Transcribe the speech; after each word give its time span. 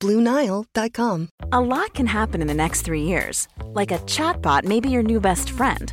BlueNile.com. 0.00 1.28
A 1.52 1.60
lot 1.60 1.94
can 1.94 2.06
happen 2.06 2.40
in 2.40 2.48
the 2.48 2.54
next 2.54 2.82
three 2.82 3.02
years. 3.02 3.48
Like 3.72 3.92
a 3.92 3.98
chatbot 3.98 4.64
may 4.64 4.80
be 4.80 4.90
your 4.90 5.02
new 5.02 5.20
best 5.20 5.50
friend. 5.50 5.92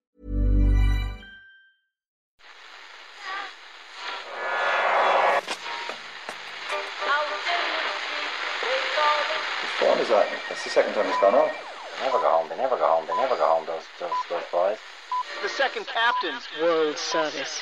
Which 10.11 10.27
that? 10.27 10.41
That's 10.49 10.63
the 10.65 10.69
second 10.69 10.93
time 10.93 11.05
it's 11.05 11.21
gone 11.21 11.35
off. 11.35 11.55
They 11.97 12.05
never 12.05 12.17
go 12.17 12.29
home. 12.29 12.49
They 12.49 12.57
never 12.57 12.75
go 12.75 12.85
home. 12.85 13.05
They 13.07 13.15
never 13.15 13.37
go 13.37 13.45
home. 13.45 13.65
Those 13.65 13.83
those 13.97 14.11
those 14.29 14.43
boys. 14.51 14.77
The 15.41 15.47
second 15.47 15.87
captain's 15.87 16.43
World 16.61 16.97
Service. 16.97 17.61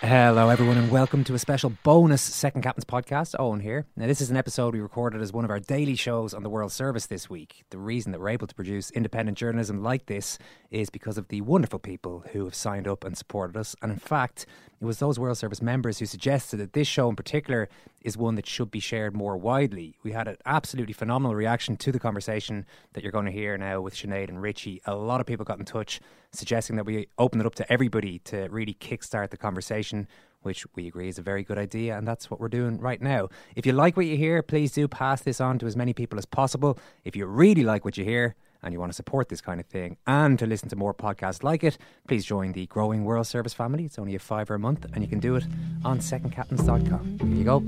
Hello, 0.00 0.48
everyone, 0.48 0.76
and 0.76 0.90
welcome 0.90 1.22
to 1.22 1.34
a 1.34 1.38
special 1.38 1.72
bonus 1.84 2.20
Second 2.20 2.62
Captain's 2.62 2.84
podcast. 2.84 3.36
Owen 3.38 3.60
here. 3.60 3.86
Now, 3.96 4.08
this 4.08 4.20
is 4.20 4.28
an 4.28 4.36
episode 4.36 4.74
we 4.74 4.80
recorded 4.80 5.22
as 5.22 5.32
one 5.32 5.44
of 5.44 5.52
our 5.52 5.60
daily 5.60 5.94
shows 5.94 6.34
on 6.34 6.42
the 6.42 6.50
World 6.50 6.72
Service 6.72 7.06
this 7.06 7.30
week. 7.30 7.62
The 7.70 7.78
reason 7.78 8.10
that 8.10 8.20
we're 8.20 8.30
able 8.30 8.48
to 8.48 8.54
produce 8.56 8.90
independent 8.90 9.38
journalism 9.38 9.84
like 9.84 10.06
this 10.06 10.38
is 10.72 10.90
because 10.90 11.16
of 11.16 11.28
the 11.28 11.42
wonderful 11.42 11.78
people 11.78 12.24
who 12.32 12.44
have 12.44 12.56
signed 12.56 12.88
up 12.88 13.04
and 13.04 13.16
supported 13.16 13.56
us. 13.56 13.76
And 13.80 13.92
in 13.92 14.00
fact, 14.00 14.46
it 14.82 14.84
was 14.84 14.98
those 14.98 15.16
World 15.16 15.38
Service 15.38 15.62
members 15.62 16.00
who 16.00 16.06
suggested 16.06 16.56
that 16.56 16.72
this 16.72 16.88
show 16.88 17.08
in 17.08 17.14
particular 17.14 17.68
is 18.00 18.16
one 18.16 18.34
that 18.34 18.48
should 18.48 18.68
be 18.68 18.80
shared 18.80 19.14
more 19.14 19.36
widely. 19.36 19.94
We 20.02 20.10
had 20.10 20.26
an 20.26 20.38
absolutely 20.44 20.92
phenomenal 20.92 21.36
reaction 21.36 21.76
to 21.76 21.92
the 21.92 22.00
conversation 22.00 22.66
that 22.92 23.04
you're 23.04 23.12
going 23.12 23.26
to 23.26 23.30
hear 23.30 23.56
now 23.56 23.80
with 23.80 23.94
Sinead 23.94 24.28
and 24.28 24.42
Richie. 24.42 24.82
A 24.84 24.96
lot 24.96 25.20
of 25.20 25.26
people 25.28 25.44
got 25.44 25.60
in 25.60 25.64
touch 25.64 26.00
suggesting 26.32 26.74
that 26.74 26.84
we 26.84 27.06
open 27.16 27.38
it 27.38 27.46
up 27.46 27.54
to 27.54 27.72
everybody 27.72 28.18
to 28.24 28.48
really 28.50 28.74
kickstart 28.74 29.30
the 29.30 29.36
conversation, 29.36 30.08
which 30.40 30.66
we 30.74 30.88
agree 30.88 31.06
is 31.06 31.16
a 31.16 31.22
very 31.22 31.44
good 31.44 31.58
idea, 31.58 31.96
and 31.96 32.08
that's 32.08 32.28
what 32.28 32.40
we're 32.40 32.48
doing 32.48 32.80
right 32.80 33.00
now. 33.00 33.28
If 33.54 33.64
you 33.64 33.72
like 33.72 33.96
what 33.96 34.06
you 34.06 34.16
hear, 34.16 34.42
please 34.42 34.72
do 34.72 34.88
pass 34.88 35.22
this 35.22 35.40
on 35.40 35.60
to 35.60 35.66
as 35.66 35.76
many 35.76 35.92
people 35.92 36.18
as 36.18 36.26
possible. 36.26 36.76
If 37.04 37.14
you 37.14 37.26
really 37.26 37.62
like 37.62 37.84
what 37.84 37.96
you 37.96 38.04
hear, 38.04 38.34
and 38.62 38.72
you 38.72 38.80
want 38.80 38.90
to 38.90 38.96
support 38.96 39.28
this 39.28 39.40
kind 39.40 39.60
of 39.60 39.66
thing 39.66 39.96
and 40.06 40.38
to 40.38 40.46
listen 40.46 40.68
to 40.68 40.76
more 40.76 40.94
podcasts 40.94 41.42
like 41.42 41.64
it, 41.64 41.78
please 42.06 42.24
join 42.24 42.52
the 42.52 42.66
growing 42.66 43.04
World 43.04 43.26
Service 43.26 43.54
family. 43.54 43.84
It's 43.84 43.98
only 43.98 44.14
a 44.14 44.18
fiver 44.18 44.54
a 44.54 44.58
month, 44.58 44.86
and 44.92 45.02
you 45.02 45.08
can 45.08 45.20
do 45.20 45.36
it 45.36 45.44
on 45.84 45.98
secondcaptains.com. 45.98 47.18
Here 47.20 47.28
you 47.28 47.44
go. 47.44 47.62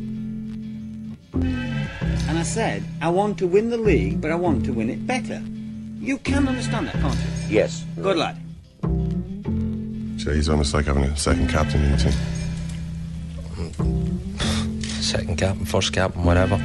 And 2.29 2.39
I 2.39 2.43
said, 2.43 2.85
I 3.01 3.11
want 3.11 3.39
to 3.39 3.47
win 3.47 3.71
the 3.71 3.77
league, 3.77 4.21
but 4.21 4.31
I 4.31 4.35
want 4.35 4.65
to 4.67 4.73
win 4.73 4.89
it 4.91 5.07
better. 5.07 5.43
You 5.99 6.19
can 6.19 6.49
understand 6.49 6.89
that, 6.89 6.95
can't 6.95 7.15
you? 7.15 7.57
Yes. 7.57 7.85
Good 8.01 8.17
lad. 8.17 8.41
So 10.21 10.33
he's 10.33 10.49
almost 10.49 10.73
like 10.75 10.87
having 10.87 11.05
a 11.05 11.17
second 11.17 11.49
captain 11.49 11.83
in 11.83 11.93
the 11.93 11.99
team. 11.99 12.13
Second 15.05 15.37
captain, 15.37 15.67
first 15.67 15.93
captain, 15.93 16.25
whatever. 16.25 16.57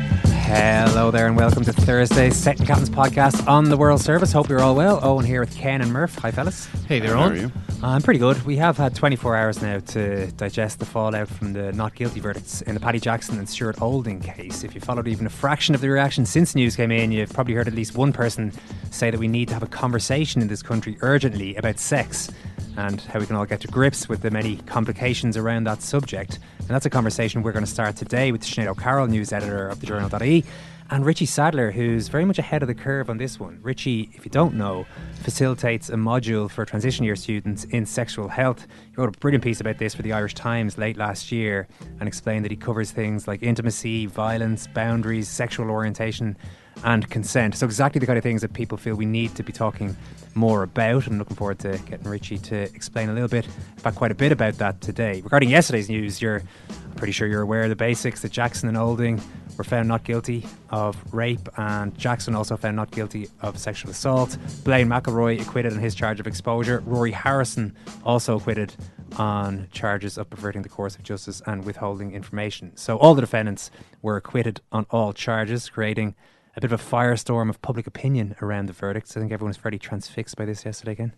Hello 0.51 1.11
there, 1.11 1.27
and 1.27 1.37
welcome 1.37 1.63
to 1.63 1.71
Thursday's 1.71 2.35
Second 2.35 2.65
Captain's 2.65 2.89
podcast 2.89 3.47
on 3.47 3.65
the 3.65 3.77
World 3.77 4.01
Service. 4.01 4.31
Hope 4.31 4.49
you're 4.49 4.61
all 4.61 4.73
well. 4.73 4.99
Owen 5.03 5.23
here 5.23 5.41
with 5.41 5.55
Ken 5.55 5.79
and 5.79 5.93
Murph. 5.93 6.15
Hi, 6.15 6.31
fellas. 6.31 6.65
Hey 6.87 6.99
there, 6.99 7.13
How 7.15 7.21
on. 7.21 7.31
are 7.33 7.35
you? 7.35 7.51
I'm 7.83 8.01
pretty 8.01 8.19
good. 8.19 8.41
We 8.47 8.55
have 8.55 8.75
had 8.75 8.95
24 8.95 9.35
hours 9.35 9.61
now 9.61 9.77
to 9.77 10.31
digest 10.31 10.79
the 10.79 10.85
fallout 10.85 11.27
from 11.27 11.53
the 11.53 11.71
not 11.73 11.93
guilty 11.93 12.19
verdicts 12.19 12.63
in 12.63 12.73
the 12.73 12.79
Paddy 12.79 12.99
Jackson 12.99 13.37
and 13.37 13.47
Stuart 13.47 13.79
Olding 13.79 14.21
case. 14.21 14.63
If 14.63 14.73
you 14.73 14.81
followed 14.81 15.07
even 15.07 15.27
a 15.27 15.29
fraction 15.29 15.75
of 15.75 15.81
the 15.81 15.89
reaction 15.89 16.25
since 16.25 16.55
news 16.55 16.75
came 16.75 16.89
in, 16.91 17.11
you've 17.11 17.31
probably 17.31 17.53
heard 17.53 17.67
at 17.67 17.75
least 17.75 17.95
one 17.95 18.11
person 18.11 18.51
say 18.89 19.11
that 19.11 19.19
we 19.19 19.27
need 19.27 19.49
to 19.49 19.53
have 19.53 19.61
a 19.61 19.67
conversation 19.67 20.41
in 20.41 20.47
this 20.47 20.63
country 20.63 20.97
urgently 21.01 21.55
about 21.57 21.77
sex 21.77 22.31
and 22.79 23.01
how 23.01 23.19
we 23.19 23.25
can 23.25 23.35
all 23.35 23.45
get 23.45 23.59
to 23.59 23.67
grips 23.67 24.07
with 24.07 24.21
the 24.21 24.31
many 24.31 24.55
complications 24.65 25.35
around 25.35 25.65
that 25.65 25.81
subject. 25.81 26.39
And 26.59 26.69
that's 26.69 26.85
a 26.85 26.89
conversation 26.89 27.43
we're 27.43 27.51
going 27.51 27.65
to 27.65 27.71
start 27.71 27.97
today 27.97 28.31
with 28.31 28.41
Sinead 28.41 28.67
O'Carroll, 28.67 29.07
news 29.07 29.33
editor 29.33 29.67
of 29.67 29.81
the 29.81 29.85
Journal.ie, 29.85 30.45
and 30.89 31.05
Richie 31.05 31.25
Sadlier, 31.25 31.71
who's 31.71 32.07
very 32.07 32.23
much 32.23 32.39
ahead 32.39 32.63
of 32.63 32.67
the 32.67 32.73
curve 32.73 33.09
on 33.09 33.17
this 33.17 33.37
one. 33.39 33.59
Richie, 33.61 34.09
if 34.13 34.23
you 34.23 34.31
don't 34.31 34.55
know, 34.55 34.85
facilitates 35.21 35.89
a 35.89 35.95
module 35.95 36.49
for 36.49 36.63
transition 36.63 37.03
year 37.03 37.17
students 37.17 37.65
in 37.65 37.85
sexual 37.85 38.29
health. 38.29 38.65
He 38.89 38.95
wrote 38.95 39.13
a 39.13 39.19
brilliant 39.19 39.43
piece 39.43 39.59
about 39.59 39.77
this 39.77 39.93
for 39.93 40.01
the 40.01 40.13
Irish 40.13 40.33
Times 40.33 40.77
late 40.77 40.95
last 40.95 41.33
year 41.33 41.67
and 41.99 42.07
explained 42.07 42.45
that 42.45 42.51
he 42.51 42.57
covers 42.57 42.91
things 42.91 43.27
like 43.27 43.43
intimacy, 43.43 44.05
violence, 44.05 44.67
boundaries, 44.67 45.27
sexual 45.27 45.69
orientation, 45.69 46.37
and 46.83 47.09
consent. 47.09 47.55
So, 47.55 47.65
exactly 47.65 47.99
the 47.99 48.05
kind 48.05 48.17
of 48.17 48.23
things 48.23 48.41
that 48.41 48.53
people 48.53 48.77
feel 48.77 48.95
we 48.95 49.05
need 49.05 49.35
to 49.35 49.43
be 49.43 49.51
talking 49.51 49.95
more 50.39 50.63
about. 50.63 51.05
I'm 51.05 51.19
looking 51.19 51.35
forward 51.35 51.59
to 51.59 51.77
getting 51.85 52.07
Richie 52.07 52.37
to 52.39 52.61
explain 52.61 53.09
a 53.09 53.13
little 53.13 53.27
bit, 53.27 53.45
in 53.45 53.81
fact, 53.81 53.97
quite 53.97 54.11
a 54.11 54.15
bit 54.15 54.31
about 54.31 54.55
that 54.55 54.81
today. 54.81 55.21
Regarding 55.21 55.49
yesterday's 55.49 55.89
news, 55.89 56.21
you're 56.21 56.41
I'm 56.69 56.95
pretty 56.95 57.11
sure 57.11 57.27
you're 57.27 57.41
aware 57.41 57.63
of 57.63 57.69
the 57.69 57.75
basics 57.75 58.21
that 58.21 58.31
Jackson 58.31 58.67
and 58.69 58.77
Olding 58.77 59.21
were 59.57 59.63
found 59.63 59.87
not 59.89 60.05
guilty 60.05 60.45
of 60.69 60.97
rape, 61.13 61.47
and 61.57 61.95
Jackson 61.97 62.33
also 62.33 62.55
found 62.55 62.77
not 62.77 62.91
guilty 62.91 63.27
of 63.41 63.57
sexual 63.57 63.91
assault. 63.91 64.37
Blaine 64.63 64.87
McElroy 64.87 65.41
acquitted 65.41 65.73
on 65.73 65.79
his 65.79 65.93
charge 65.93 66.19
of 66.19 66.27
exposure. 66.27 66.81
Rory 66.85 67.11
Harrison 67.11 67.75
also 68.05 68.37
acquitted 68.37 68.73
on 69.17 69.67
charges 69.71 70.17
of 70.17 70.29
perverting 70.29 70.61
the 70.61 70.69
course 70.69 70.95
of 70.95 71.03
justice 71.03 71.41
and 71.45 71.65
withholding 71.65 72.13
information. 72.13 72.71
So 72.75 72.97
all 72.97 73.15
the 73.15 73.21
defendants 73.21 73.69
were 74.01 74.15
acquitted 74.15 74.61
on 74.71 74.85
all 74.91 75.11
charges, 75.11 75.69
creating 75.69 76.15
a 76.59 76.61
bit 76.61 76.73
of 76.73 76.79
a 76.81 76.83
firestorm 76.83 77.49
of 77.49 77.61
public 77.61 77.87
opinion 77.87 78.35
around 78.41 78.65
the 78.65 78.73
verdicts. 78.73 79.15
I 79.15 79.21
think 79.21 79.31
everyone 79.31 79.49
was 79.49 79.57
fairly 79.57 79.79
transfixed 79.79 80.35
by 80.35 80.43
this 80.43 80.65
yesterday, 80.65 80.91
again. 80.91 81.13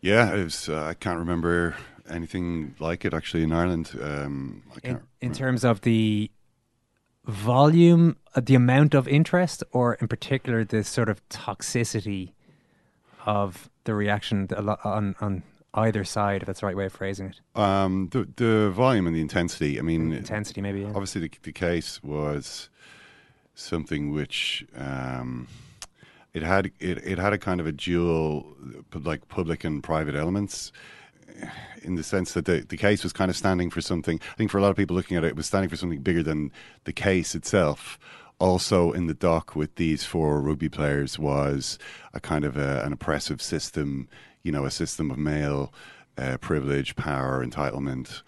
Yeah, 0.00 0.34
it 0.34 0.42
was, 0.42 0.70
uh, 0.70 0.84
I 0.84 0.94
can't 0.94 1.18
remember 1.18 1.76
anything 2.08 2.74
like 2.78 3.04
it 3.04 3.12
actually 3.12 3.42
in 3.42 3.52
Ireland. 3.52 3.90
Um, 4.00 4.62
I 4.74 4.88
In, 4.88 5.00
in 5.20 5.32
terms 5.34 5.64
of 5.64 5.82
the 5.82 6.30
volume, 7.26 8.16
uh, 8.34 8.40
the 8.42 8.54
amount 8.54 8.94
of 8.94 9.06
interest, 9.06 9.62
or 9.70 9.94
in 9.94 10.08
particular 10.08 10.64
the 10.64 10.82
sort 10.82 11.10
of 11.10 11.26
toxicity 11.28 12.32
of 13.26 13.70
the 13.84 13.94
reaction 13.94 14.48
on 14.82 15.14
on 15.20 15.42
either 15.74 16.04
side, 16.04 16.42
if 16.42 16.46
that's 16.46 16.60
the 16.60 16.66
right 16.66 16.76
way 16.76 16.86
of 16.86 16.92
phrasing 16.92 17.26
it. 17.26 17.60
Um, 17.60 18.08
the 18.10 18.26
the 18.36 18.70
volume 18.70 19.06
and 19.06 19.14
the 19.14 19.20
intensity. 19.20 19.78
I 19.78 19.82
mean, 19.82 20.12
Intensity, 20.12 20.62
maybe. 20.62 20.80
Yeah. 20.80 20.88
obviously 20.88 21.20
the, 21.20 21.30
the 21.42 21.52
case 21.52 22.02
was 22.02 22.68
something 23.54 24.12
which 24.12 24.64
um, 24.76 25.48
it 26.34 26.42
had 26.42 26.66
it, 26.80 26.98
it 26.98 27.18
had 27.18 27.32
a 27.32 27.38
kind 27.38 27.60
of 27.60 27.66
a 27.66 27.72
dual 27.72 28.56
like 28.94 29.28
public 29.28 29.64
and 29.64 29.82
private 29.82 30.14
elements 30.14 30.72
in 31.82 31.96
the 31.96 32.02
sense 32.02 32.34
that 32.34 32.44
the, 32.44 32.60
the 32.60 32.76
case 32.76 33.02
was 33.02 33.12
kind 33.12 33.30
of 33.30 33.36
standing 33.36 33.70
for 33.70 33.80
something 33.80 34.20
I 34.32 34.34
think 34.36 34.50
for 34.50 34.58
a 34.58 34.62
lot 34.62 34.70
of 34.70 34.76
people 34.76 34.96
looking 34.96 35.16
at 35.16 35.24
it 35.24 35.28
it 35.28 35.36
was 35.36 35.46
standing 35.46 35.68
for 35.68 35.76
something 35.76 36.00
bigger 36.00 36.22
than 36.22 36.52
the 36.84 36.92
case 36.92 37.34
itself. 37.34 37.98
Also 38.38 38.92
in 38.92 39.06
the 39.06 39.14
dock 39.14 39.54
with 39.54 39.76
these 39.76 40.04
four 40.04 40.40
rugby 40.40 40.68
players 40.68 41.18
was 41.18 41.78
a 42.12 42.20
kind 42.20 42.44
of 42.44 42.56
a, 42.56 42.82
an 42.84 42.92
oppressive 42.92 43.40
system 43.40 44.08
you 44.42 44.50
know 44.50 44.64
a 44.64 44.70
system 44.70 45.10
of 45.10 45.18
male 45.18 45.72
uh, 46.18 46.36
privilege 46.38 46.96
power 46.96 47.44
entitlement 47.44 48.22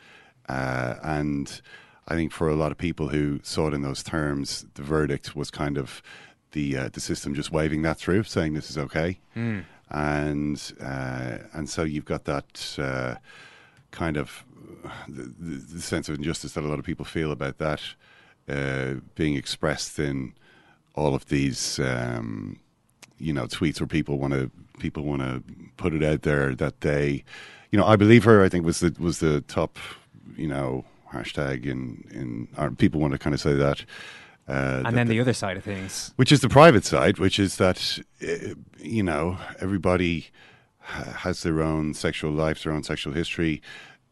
uh, 0.49 0.95
and 1.03 1.61
I 2.09 2.15
think 2.15 2.33
for 2.33 2.49
a 2.49 2.55
lot 2.55 2.71
of 2.73 2.79
people 2.79 3.09
who 3.09 3.41
saw 3.43 3.69
it 3.69 3.75
in 3.75 3.83
those 3.83 4.03
terms, 4.03 4.67
the 4.75 4.83
verdict 4.83 5.35
was 5.35 5.51
kind 5.51 5.79
of 5.79 6.03
the 6.53 6.77
uh, 6.77 6.89
the 6.93 7.01
system 7.01 7.35
just 7.35 7.51
waving 7.51 7.83
that 7.83 7.99
through, 7.99 8.25
saying 8.25 8.55
this 8.55 8.71
is 8.71 8.79
okay, 8.79 9.19
and 9.91 10.73
uh, 10.81 11.39
and 11.53 11.69
so 11.69 11.83
you've 11.83 12.05
got 12.05 12.25
that 12.25 12.77
uh, 12.79 13.15
kind 13.91 14.17
of 14.17 14.45
the, 15.09 15.23
the, 15.39 15.75
the 15.75 15.81
sense 15.83 16.09
of 16.09 16.17
injustice 16.17 16.53
that 16.53 16.65
a 16.65 16.69
lot 16.69 16.79
of 16.79 16.85
people 16.85 17.05
feel 17.05 17.33
about 17.33 17.59
that 17.59 17.81
uh, 18.49 18.95
being 19.15 19.35
expressed 19.37 19.99
in 19.99 20.35
all 20.95 21.15
of 21.15 21.27
these 21.27 21.79
um, 21.81 22.59
you 23.19 23.33
know 23.33 23.47
tweets 23.47 23.81
where 23.81 23.87
people 23.87 24.19
want 24.19 24.33
to 24.33 24.51
people 24.79 25.05
want 25.05 25.23
to 25.23 25.43
put 25.77 25.95
it 25.95 26.03
out 26.03 26.23
there 26.23 26.55
that 26.55 26.81
they, 26.83 27.25
you 27.71 27.79
know, 27.79 27.87
I 27.87 27.97
believe 27.97 28.25
her. 28.25 28.43
I 28.45 28.49
think 28.49 28.65
was 28.65 28.81
the 28.81 28.95
was 28.99 29.21
the 29.21 29.41
top, 29.43 29.79
you 30.37 30.49
know, 30.49 30.85
hashtag 31.15 31.65
in 31.65 32.05
in 32.11 32.49
or 32.59 32.71
people 32.71 33.01
want 33.01 33.13
to 33.13 33.19
kind 33.19 33.35
of 33.35 33.41
say 33.41 33.55
that. 33.55 33.85
Uh, 34.47 34.83
and 34.85 34.97
then 34.97 35.07
the, 35.07 35.15
the, 35.15 35.21
other 35.21 35.33
side 35.33 35.57
of 35.57 35.65
things, 35.65 36.13
which 36.17 36.31
is 36.31 36.41
the 36.41 36.51
private 36.51 36.85
side, 36.85 37.19
which 37.19 37.39
is 37.39 37.57
that 37.57 37.99
uh, 38.23 38.55
you 38.79 39.03
know 39.03 39.39
everybody 39.61 40.27
has 40.81 41.43
their 41.43 41.63
own 41.63 41.95
sexual 41.95 42.31
life, 42.31 42.63
their 42.63 42.73
own 42.73 42.83
sexual 42.83 43.15
history. 43.15 43.63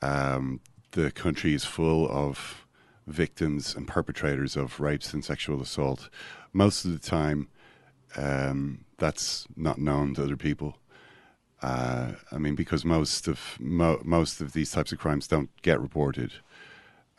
Um, 0.00 0.60
the 0.92 1.10
country 1.10 1.52
is 1.54 1.64
full 1.64 2.08
of 2.10 2.66
victims 3.06 3.74
and 3.74 3.86
perpetrators 3.86 4.56
of 4.56 4.80
rapes 4.80 5.12
and 5.12 5.24
sexual 5.24 5.60
assault. 5.60 6.08
Most 6.52 6.84
of 6.84 6.92
the 6.92 6.98
time, 6.98 7.48
um, 8.16 8.84
that's 8.98 9.46
not 9.56 9.78
known 9.78 10.14
to 10.14 10.22
other 10.22 10.36
people. 10.36 10.76
Uh, 11.62 12.12
I 12.30 12.38
mean, 12.38 12.54
because 12.54 12.84
most 12.84 13.28
of 13.28 13.56
mo- 13.60 14.00
most 14.04 14.40
of 14.40 14.52
these 14.52 14.72
types 14.72 14.92
of 14.92 14.98
crimes 14.98 15.28
don't 15.28 15.50
get 15.62 15.80
reported, 15.80 16.32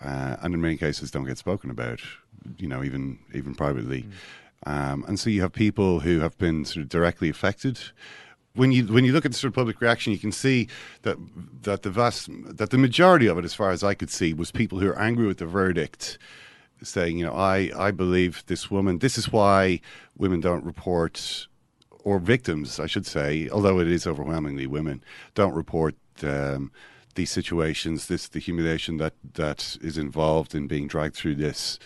uh, 0.03 0.37
and 0.41 0.53
in 0.53 0.61
many 0.61 0.77
cases 0.77 1.11
don't 1.11 1.25
get 1.25 1.37
spoken 1.37 1.69
about. 1.69 2.01
You 2.57 2.67
know, 2.67 2.83
even 2.83 3.19
even 3.33 3.55
privately, 3.55 4.03
mm. 4.65 4.71
um, 4.71 5.05
and 5.07 5.17
so 5.17 5.29
you 5.29 5.41
have 5.41 5.53
people 5.53 6.01
who 6.01 6.19
have 6.19 6.37
been 6.37 6.65
sort 6.65 6.83
of 6.83 6.89
directly 6.89 7.29
affected. 7.29 7.79
When 8.53 8.71
you 8.71 8.85
when 8.87 9.05
you 9.05 9.13
look 9.13 9.25
at 9.25 9.31
the 9.31 9.37
sort 9.37 9.51
of 9.51 9.55
public 9.55 9.79
reaction, 9.79 10.11
you 10.11 10.19
can 10.19 10.33
see 10.33 10.67
that 11.03 11.17
that 11.61 11.83
the 11.83 11.89
vast 11.89 12.29
that 12.57 12.69
the 12.71 12.77
majority 12.77 13.27
of 13.27 13.37
it, 13.37 13.45
as 13.45 13.53
far 13.53 13.71
as 13.71 13.81
I 13.81 13.93
could 13.93 14.09
see, 14.09 14.33
was 14.33 14.51
people 14.51 14.79
who 14.79 14.89
are 14.89 14.99
angry 14.99 15.25
with 15.25 15.37
the 15.37 15.45
verdict 15.45 16.17
saying, 16.85 17.17
you 17.17 17.25
know, 17.25 17.33
I, 17.33 17.71
I 17.77 17.91
believe 17.91 18.43
this 18.47 18.69
woman, 18.69 18.99
this 18.99 19.17
is 19.17 19.31
why 19.31 19.79
women 20.17 20.41
don't 20.41 20.63
report, 20.65 21.47
or 22.03 22.19
victims, 22.19 22.79
I 22.79 22.87
should 22.87 23.05
say, 23.05 23.49
although 23.49 23.79
it 23.79 23.87
is 23.87 24.05
overwhelmingly 24.05 24.67
women, 24.67 25.03
don't 25.35 25.53
report 25.53 25.95
um, 26.23 26.71
these 27.15 27.31
situations, 27.31 28.07
this 28.07 28.27
the 28.27 28.39
humiliation 28.39 28.97
that, 28.97 29.13
that 29.33 29.77
is 29.81 29.97
involved 29.97 30.55
in 30.55 30.67
being 30.67 30.87
dragged 30.87 31.15
through 31.15 31.35
this 31.35 31.79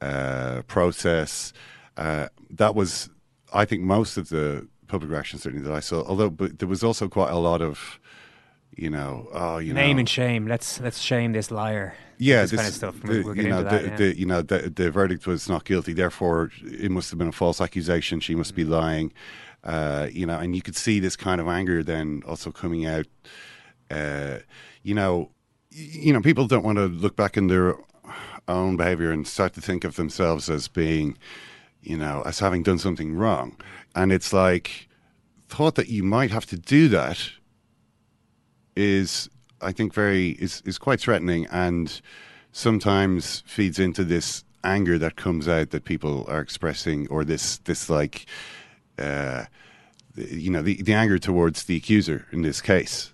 uh, 0.00 0.62
process. 0.66 1.52
Uh, 1.96 2.28
that 2.50 2.74
was, 2.74 3.10
I 3.52 3.64
think, 3.64 3.82
most 3.82 4.16
of 4.16 4.28
the 4.28 4.68
public 4.86 5.10
reaction 5.10 5.38
certainly 5.38 5.66
that 5.66 5.74
I 5.74 5.80
saw. 5.80 6.04
Although, 6.04 6.30
but 6.30 6.58
there 6.58 6.68
was 6.68 6.84
also 6.84 7.08
quite 7.08 7.30
a 7.30 7.38
lot 7.38 7.60
of, 7.60 7.98
you 8.76 8.90
know, 8.90 9.28
oh, 9.32 9.58
you 9.58 9.74
know 9.74 9.80
name 9.80 9.96
know, 9.96 10.00
and 10.00 10.08
shame. 10.08 10.46
Let's 10.46 10.80
let's 10.80 10.98
shame 10.98 11.32
this 11.32 11.50
liar 11.50 11.94
yeah, 12.18 12.42
this, 12.42 12.50
this, 12.50 12.58
kind 12.60 12.68
of 12.68 12.74
stuff. 12.74 13.00
The, 13.02 13.22
we'll 13.22 13.36
you 13.36 13.48
know, 13.48 13.62
that, 13.62 13.82
the, 13.82 13.88
yeah. 13.88 13.96
the, 13.96 14.18
you 14.18 14.26
know, 14.26 14.42
the, 14.42 14.70
the 14.74 14.90
verdict 14.90 15.26
was 15.26 15.48
not 15.48 15.64
guilty. 15.64 15.92
Therefore, 15.92 16.50
it 16.62 16.90
must 16.90 17.10
have 17.10 17.18
been 17.18 17.28
a 17.28 17.32
false 17.32 17.60
accusation. 17.60 18.20
She 18.20 18.34
must 18.34 18.54
be 18.54 18.64
mm. 18.64 18.70
lying. 18.70 19.12
Uh, 19.64 20.08
you 20.12 20.26
know, 20.26 20.38
and 20.38 20.54
you 20.54 20.62
could 20.62 20.76
see 20.76 21.00
this 21.00 21.16
kind 21.16 21.40
of 21.40 21.48
anger 21.48 21.82
then 21.82 22.22
also 22.26 22.50
coming 22.50 22.86
out. 22.86 23.06
Uh, 23.90 24.38
you 24.82 24.94
know, 24.94 25.30
you 25.70 26.12
know, 26.12 26.20
people 26.20 26.46
don't 26.46 26.64
want 26.64 26.78
to 26.78 26.86
look 26.86 27.16
back 27.16 27.36
in 27.36 27.48
their 27.48 27.76
own 28.48 28.76
behavior 28.76 29.10
and 29.10 29.26
start 29.26 29.54
to 29.54 29.60
think 29.60 29.84
of 29.84 29.96
themselves 29.96 30.48
as 30.48 30.68
being, 30.68 31.16
you 31.82 31.96
know, 31.96 32.22
as 32.24 32.38
having 32.38 32.62
done 32.62 32.78
something 32.78 33.14
wrong. 33.14 33.56
And 33.94 34.12
it's 34.12 34.32
like 34.32 34.88
thought 35.48 35.74
that 35.76 35.88
you 35.88 36.02
might 36.02 36.30
have 36.30 36.46
to 36.46 36.56
do 36.56 36.88
that 36.88 37.30
is 38.76 39.28
I 39.60 39.72
think 39.72 39.92
very 39.92 40.30
is 40.30 40.62
is 40.64 40.78
quite 40.78 41.00
threatening 41.00 41.46
and 41.46 42.00
sometimes 42.52 43.42
feeds 43.46 43.78
into 43.78 44.04
this 44.04 44.44
anger 44.64 44.98
that 44.98 45.16
comes 45.16 45.48
out 45.48 45.70
that 45.70 45.84
people 45.84 46.24
are 46.28 46.40
expressing 46.40 47.08
or 47.08 47.24
this 47.24 47.58
this 47.58 47.90
like 47.90 48.26
uh, 48.98 49.44
you 50.14 50.50
know 50.50 50.62
the 50.62 50.82
the 50.82 50.92
anger 50.92 51.18
towards 51.18 51.64
the 51.64 51.76
accuser 51.76 52.26
in 52.32 52.42
this 52.42 52.60
case. 52.60 53.12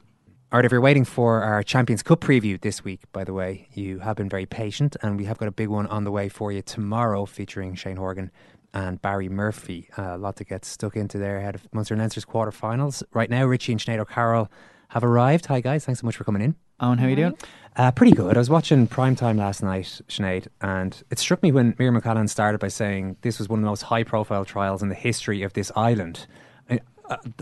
All 0.54 0.58
right, 0.58 0.64
if 0.64 0.70
you're 0.70 0.80
waiting 0.80 1.04
for 1.04 1.42
our 1.42 1.64
Champions 1.64 2.04
Cup 2.04 2.20
preview 2.20 2.60
this 2.60 2.84
week, 2.84 3.00
by 3.10 3.24
the 3.24 3.32
way, 3.32 3.66
you 3.72 3.98
have 3.98 4.14
been 4.14 4.28
very 4.28 4.46
patient, 4.46 4.94
and 5.02 5.18
we 5.18 5.24
have 5.24 5.36
got 5.36 5.48
a 5.48 5.50
big 5.50 5.66
one 5.66 5.88
on 5.88 6.04
the 6.04 6.12
way 6.12 6.28
for 6.28 6.52
you 6.52 6.62
tomorrow 6.62 7.26
featuring 7.26 7.74
Shane 7.74 7.96
Horgan 7.96 8.30
and 8.72 9.02
Barry 9.02 9.28
Murphy. 9.28 9.88
Uh, 9.98 10.14
a 10.14 10.16
lot 10.16 10.36
to 10.36 10.44
get 10.44 10.64
stuck 10.64 10.94
into 10.94 11.18
there 11.18 11.38
ahead 11.38 11.56
of 11.56 11.66
Munster 11.74 11.94
and 11.94 12.00
Leinster's 12.00 12.24
quarterfinals. 12.24 13.02
Right 13.12 13.28
now, 13.28 13.44
Richie 13.46 13.72
and 13.72 13.80
Sinead 13.80 13.98
O'Carroll 13.98 14.48
have 14.90 15.02
arrived. 15.02 15.46
Hi, 15.46 15.58
guys. 15.58 15.86
Thanks 15.86 16.02
so 16.02 16.06
much 16.06 16.14
for 16.14 16.22
coming 16.22 16.40
in. 16.40 16.54
Owen, 16.78 16.98
how 16.98 17.06
are 17.06 17.10
you 17.10 17.16
doing? 17.16 17.36
Uh, 17.74 17.90
pretty 17.90 18.12
good. 18.12 18.36
I 18.36 18.38
was 18.38 18.48
watching 18.48 18.86
prime 18.86 19.16
time 19.16 19.38
last 19.38 19.60
night, 19.60 20.02
Sinead, 20.06 20.46
and 20.60 21.02
it 21.10 21.18
struck 21.18 21.42
me 21.42 21.50
when 21.50 21.74
Miriam 21.80 21.96
O'Callaghan 21.96 22.28
started 22.28 22.60
by 22.60 22.68
saying 22.68 23.16
this 23.22 23.40
was 23.40 23.48
one 23.48 23.58
of 23.58 23.64
the 23.64 23.70
most 23.70 23.82
high 23.82 24.04
profile 24.04 24.44
trials 24.44 24.84
in 24.84 24.88
the 24.88 24.94
history 24.94 25.42
of 25.42 25.54
this 25.54 25.72
island. 25.74 26.28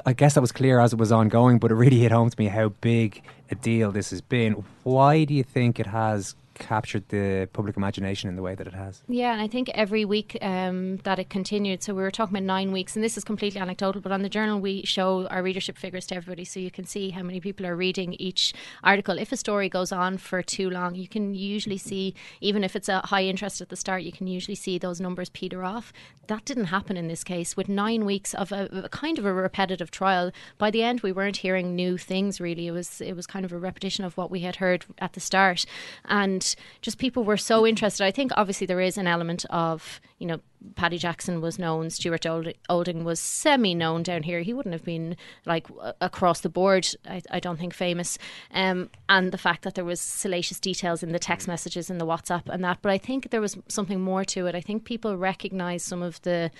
I, 0.04 0.12
guess 0.12 0.34
that 0.34 0.40
was 0.40 0.52
clear 0.52 0.80
as 0.80 0.92
it 0.92 0.98
was 0.98 1.12
ongoing, 1.12 1.58
but 1.58 1.70
it 1.70 1.74
really 1.74 2.00
hit 2.00 2.10
home 2.10 2.30
to 2.30 2.38
me 2.38 2.48
how 2.48 2.70
big 2.80 3.22
a 3.50 3.54
deal 3.54 3.92
this 3.92 4.10
has 4.10 4.20
been. 4.20 4.64
Why 4.82 5.24
do 5.24 5.34
you 5.34 5.44
think 5.44 5.78
it 5.78 5.86
has 5.86 6.34
captured 6.54 7.08
the 7.08 7.48
public 7.52 7.76
imagination 7.76 8.28
in 8.28 8.36
the 8.36 8.42
way 8.42 8.54
that 8.54 8.66
it 8.66 8.74
has. 8.74 9.02
Yeah, 9.08 9.32
and 9.32 9.40
I 9.40 9.48
think 9.48 9.68
every 9.70 10.04
week 10.04 10.36
um, 10.42 10.98
that 10.98 11.18
it 11.18 11.30
continued. 11.30 11.82
So 11.82 11.94
we 11.94 12.02
were 12.02 12.10
talking 12.10 12.36
about 12.36 12.44
nine 12.46 12.72
weeks, 12.72 12.94
and 12.96 13.04
this 13.04 13.16
is 13.16 13.24
completely 13.24 13.60
anecdotal, 13.60 14.00
but 14.00 14.12
on 14.12 14.22
the 14.22 14.28
journal 14.28 14.60
we 14.60 14.84
show 14.84 15.26
our 15.28 15.42
readership 15.42 15.78
figures 15.78 16.06
to 16.06 16.14
everybody, 16.14 16.44
so 16.44 16.60
you 16.60 16.70
can 16.70 16.84
see 16.84 17.10
how 17.10 17.22
many 17.22 17.40
people 17.40 17.66
are 17.66 17.76
reading 17.76 18.14
each 18.14 18.52
article. 18.82 19.18
If 19.18 19.32
a 19.32 19.36
story 19.36 19.68
goes 19.68 19.92
on 19.92 20.18
for 20.18 20.42
too 20.42 20.70
long, 20.70 20.94
you 20.94 21.08
can 21.08 21.34
usually 21.34 21.78
see, 21.78 22.14
even 22.40 22.64
if 22.64 22.76
it's 22.76 22.88
a 22.88 23.00
high 23.00 23.24
interest 23.24 23.60
at 23.60 23.68
the 23.68 23.76
start, 23.76 24.02
you 24.02 24.12
can 24.12 24.26
usually 24.26 24.54
see 24.54 24.78
those 24.78 25.00
numbers 25.00 25.28
peter 25.30 25.64
off. 25.64 25.92
That 26.28 26.44
didn't 26.44 26.66
happen 26.66 26.96
in 26.96 27.08
this 27.08 27.24
case. 27.24 27.56
With 27.56 27.68
nine 27.68 28.04
weeks 28.04 28.34
of 28.34 28.52
a, 28.52 28.68
a 28.84 28.88
kind 28.88 29.18
of 29.18 29.24
a 29.24 29.32
repetitive 29.32 29.90
trial, 29.90 30.30
by 30.58 30.70
the 30.70 30.82
end 30.82 31.00
we 31.00 31.12
weren't 31.12 31.38
hearing 31.38 31.74
new 31.74 31.98
things. 31.98 32.40
Really, 32.40 32.66
it 32.66 32.70
was 32.72 33.00
it 33.00 33.14
was 33.14 33.26
kind 33.26 33.44
of 33.44 33.52
a 33.52 33.58
repetition 33.58 34.04
of 34.04 34.16
what 34.16 34.30
we 34.30 34.40
had 34.40 34.56
heard 34.56 34.86
at 34.98 35.14
the 35.14 35.20
start, 35.20 35.64
and 36.04 36.41
just 36.80 36.98
people 36.98 37.24
were 37.24 37.36
so 37.36 37.66
interested. 37.66 38.04
I 38.04 38.10
think 38.10 38.32
obviously 38.36 38.66
there 38.66 38.80
is 38.80 38.98
an 38.98 39.06
element 39.06 39.44
of, 39.50 40.00
you 40.22 40.28
know, 40.28 40.40
Paddy 40.76 40.98
Jackson 40.98 41.40
was 41.40 41.58
known, 41.58 41.90
Stuart 41.90 42.24
Olding 42.68 43.02
was 43.02 43.18
semi 43.18 43.74
known 43.74 44.04
down 44.04 44.22
here. 44.22 44.42
He 44.42 44.54
wouldn't 44.54 44.72
have 44.72 44.84
been 44.84 45.16
like 45.44 45.66
across 46.00 46.40
the 46.42 46.48
board, 46.48 46.86
I, 47.04 47.22
I 47.28 47.40
don't 47.40 47.58
think, 47.58 47.74
famous. 47.74 48.18
Um, 48.52 48.88
and 49.08 49.32
the 49.32 49.38
fact 49.38 49.62
that 49.62 49.74
there 49.74 49.84
was 49.84 50.00
salacious 50.00 50.60
details 50.60 51.02
in 51.02 51.10
the 51.10 51.18
text 51.18 51.48
messages 51.48 51.90
in 51.90 51.98
the 51.98 52.06
WhatsApp 52.06 52.42
and 52.48 52.62
that. 52.62 52.78
But 52.82 52.92
I 52.92 52.98
think 52.98 53.30
there 53.30 53.40
was 53.40 53.58
something 53.66 54.00
more 54.00 54.24
to 54.26 54.46
it. 54.46 54.54
I 54.54 54.60
think 54.60 54.84
people 54.84 55.16
recognise 55.16 55.82
some 55.82 56.02
of 56.02 56.22
the 56.22 56.52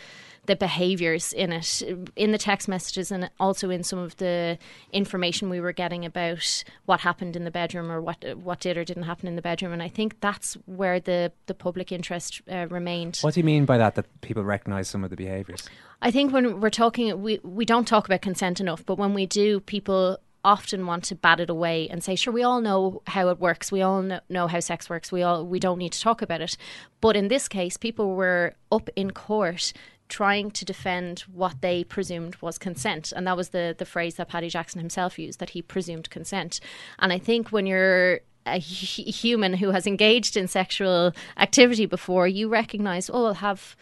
the 0.46 0.56
behaviours 0.56 1.32
in 1.32 1.52
it, 1.52 1.82
in 2.16 2.32
the 2.32 2.38
text 2.38 2.66
messages, 2.66 3.12
and 3.12 3.30
also 3.38 3.70
in 3.70 3.84
some 3.84 4.00
of 4.00 4.16
the 4.16 4.58
information 4.92 5.48
we 5.48 5.60
were 5.60 5.72
getting 5.72 6.04
about 6.04 6.64
what 6.86 6.98
happened 6.98 7.36
in 7.36 7.44
the 7.44 7.50
bedroom 7.50 7.92
or 7.92 8.00
what 8.00 8.24
what 8.38 8.58
did 8.58 8.76
or 8.76 8.84
didn't 8.84 9.04
happen 9.04 9.28
in 9.28 9.36
the 9.36 9.42
bedroom. 9.42 9.72
And 9.72 9.82
I 9.82 9.88
think 9.88 10.20
that's 10.20 10.54
where 10.66 10.98
the 10.98 11.30
the 11.46 11.54
public 11.54 11.92
interest 11.92 12.42
uh, 12.50 12.66
remained. 12.68 13.18
What 13.20 13.34
do 13.34 13.40
you 13.40 13.44
mean 13.44 13.51
by 13.60 13.78
that? 13.78 13.94
That 13.94 14.06
people 14.20 14.44
recognise 14.44 14.88
some 14.88 15.04
of 15.04 15.10
the 15.10 15.16
behaviours. 15.16 15.68
I 16.00 16.10
think 16.10 16.32
when 16.32 16.60
we're 16.60 16.70
talking, 16.70 17.22
we 17.22 17.40
we 17.42 17.64
don't 17.64 17.86
talk 17.86 18.06
about 18.06 18.22
consent 18.22 18.60
enough, 18.60 18.84
but 18.84 18.98
when 18.98 19.14
we 19.14 19.26
do, 19.26 19.60
people 19.60 20.18
often 20.44 20.86
want 20.86 21.04
to 21.04 21.14
bat 21.14 21.38
it 21.38 21.48
away 21.48 21.88
and 21.88 22.02
say, 22.02 22.16
"Sure, 22.16 22.32
we 22.32 22.42
all 22.42 22.60
know 22.60 23.02
how 23.06 23.28
it 23.28 23.38
works. 23.38 23.70
We 23.70 23.82
all 23.82 24.02
know 24.28 24.48
how 24.48 24.60
sex 24.60 24.90
works. 24.90 25.12
We 25.12 25.22
all 25.22 25.46
we 25.46 25.60
don't 25.60 25.78
need 25.78 25.92
to 25.92 26.00
talk 26.00 26.22
about 26.22 26.40
it." 26.40 26.56
But 27.00 27.16
in 27.16 27.28
this 27.28 27.48
case, 27.48 27.76
people 27.76 28.14
were 28.14 28.54
up 28.70 28.88
in 28.96 29.12
court 29.12 29.72
trying 30.08 30.50
to 30.50 30.64
defend 30.66 31.20
what 31.20 31.62
they 31.62 31.82
presumed 31.82 32.36
was 32.42 32.58
consent. 32.58 33.12
And 33.16 33.26
that 33.26 33.36
was 33.36 33.48
the, 33.48 33.74
the 33.78 33.86
phrase 33.86 34.16
that 34.16 34.28
Paddy 34.28 34.50
Jackson 34.50 34.78
himself 34.78 35.18
used, 35.18 35.38
that 35.38 35.50
he 35.50 35.62
presumed 35.62 36.10
consent. 36.10 36.60
And 36.98 37.14
I 37.14 37.18
think 37.18 37.48
when 37.48 37.64
you're 37.64 38.20
a 38.46 38.58
human 38.58 39.54
who 39.54 39.70
has 39.70 39.86
engaged 39.86 40.36
in 40.36 40.48
sexual 40.48 41.12
activity 41.36 41.86
before, 41.86 42.26
you 42.26 42.48
recognize, 42.48 43.10
oh, 43.12 43.32
have 43.32 43.76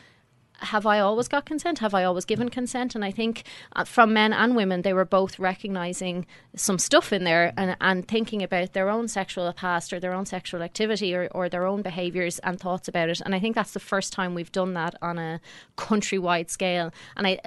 have 0.62 0.86
I 0.86 1.00
always 1.00 1.28
got 1.28 1.46
consent? 1.46 1.78
Have 1.78 1.94
I 1.94 2.04
always 2.04 2.24
given 2.24 2.48
consent? 2.48 2.94
And 2.94 3.04
I 3.04 3.10
think 3.10 3.44
uh, 3.74 3.84
from 3.84 4.12
men 4.12 4.32
and 4.32 4.54
women, 4.54 4.82
they 4.82 4.92
were 4.92 5.04
both 5.04 5.38
recognizing 5.38 6.26
some 6.54 6.78
stuff 6.78 7.12
in 7.12 7.24
there 7.24 7.52
and, 7.56 7.76
and 7.80 8.06
thinking 8.06 8.42
about 8.42 8.72
their 8.72 8.90
own 8.90 9.08
sexual 9.08 9.50
past 9.52 9.92
or 9.92 10.00
their 10.00 10.12
own 10.12 10.26
sexual 10.26 10.62
activity 10.62 11.14
or, 11.14 11.28
or 11.32 11.48
their 11.48 11.66
own 11.66 11.82
behaviors 11.82 12.38
and 12.40 12.60
thoughts 12.60 12.88
about 12.88 13.08
it. 13.08 13.20
And 13.24 13.34
I 13.34 13.40
think 13.40 13.54
that's 13.54 13.72
the 13.72 13.80
first 13.80 14.12
time 14.12 14.34
we've 14.34 14.52
done 14.52 14.74
that 14.74 14.94
on 15.00 15.18
a 15.18 15.40
countrywide 15.78 16.50
scale. 16.50 16.92
And 17.16 17.26
I, 17.26 17.40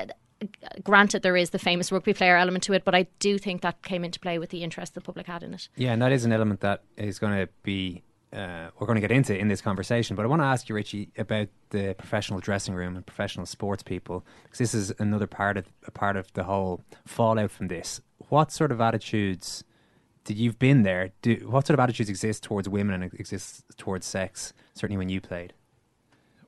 granted 0.84 1.22
there 1.22 1.38
is 1.38 1.52
the 1.52 1.60
famous 1.60 1.92
rugby 1.92 2.14
player 2.14 2.38
element 2.38 2.64
to 2.66 2.74
it, 2.74 2.84
but 2.86 2.96
I 2.96 3.08
do 3.20 3.38
think 3.38 3.62
that 3.62 3.82
came 3.84 4.04
into 4.04 4.20
play 4.20 4.40
with 4.40 4.50
the 4.50 4.64
interest 4.64 4.94
the 4.94 5.02
public 5.02 5.28
had 5.28 5.44
in 5.44 5.54
it. 5.54 5.70
Yeah, 5.76 5.94
and 5.94 6.02
that 6.02 6.12
is 6.12 6.26
an 6.26 6.32
element 6.32 6.62
that 6.62 6.84
is 6.98 7.20
going 7.20 7.38
to 7.38 7.50
be 7.64 8.04
uh, 8.34 8.70
we're 8.80 8.88
going 8.88 8.96
to 8.96 9.02
get 9.02 9.12
into 9.12 9.38
in 9.38 9.48
this 9.48 9.62
conversation. 9.62 10.16
But 10.16 10.24
I 10.24 10.28
want 10.28 10.42
to 10.42 10.48
ask 10.48 10.68
you, 10.68 10.76
Richie, 10.76 11.12
about 11.18 11.50
the 11.70 11.94
professional 11.98 12.40
dressing 12.40 12.74
room 12.74 12.96
and 12.96 13.06
professional 13.06 13.46
sports 13.46 13.84
people, 13.84 14.26
because 14.44 14.58
this 14.58 14.74
is 14.74 14.92
another 15.00 15.28
part 15.28 15.58
of 15.58 15.66
a 15.86 15.92
part 15.92 16.16
of 16.16 16.34
the 16.34 16.44
whole 16.44 16.82
fallout 17.06 17.52
from 17.52 17.68
this. 17.68 18.02
What 18.30 18.52
sort 18.52 18.72
of 18.72 18.82
attitudes 18.82 19.64
did 20.24 20.38
you've 20.38 20.58
been 20.58 20.84
there? 20.84 21.12
Do, 21.22 21.36
what 21.48 21.68
sort 21.68 21.80
of 21.80 21.84
attitudes 21.84 22.10
exist 22.10 22.44
towards 22.44 22.68
women 22.68 23.04
and 23.04 23.14
exist 23.14 23.66
towards 23.78 24.06
sex? 24.06 24.54
Certainly 24.74 24.98
when 24.98 25.10
you 25.10 25.22
played. 25.22 25.54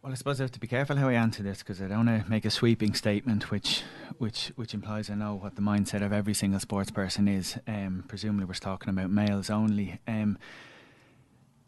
Well, 0.05 0.11
I 0.11 0.17
suppose 0.17 0.39
I 0.39 0.43
have 0.43 0.51
to 0.51 0.59
be 0.59 0.67
careful 0.67 0.97
how 0.97 1.09
I 1.09 1.13
answer 1.13 1.41
this 1.41 1.63
because 1.63 1.81
I 1.81 1.87
don't 1.87 2.05
want 2.05 2.23
to 2.23 2.29
make 2.29 2.45
a 2.45 2.51
sweeping 2.51 2.93
statement, 2.93 3.49
which, 3.49 3.81
which, 4.19 4.51
which 4.55 4.75
implies 4.75 5.09
I 5.09 5.15
know 5.15 5.33
what 5.33 5.55
the 5.55 5.63
mindset 5.63 6.05
of 6.05 6.13
every 6.13 6.35
single 6.35 6.59
sports 6.59 6.91
person 6.91 7.27
is. 7.27 7.57
Um, 7.67 8.03
presumably, 8.07 8.45
we're 8.45 8.53
talking 8.53 8.91
about 8.91 9.09
males 9.09 9.49
only. 9.49 9.99
Um, 10.07 10.37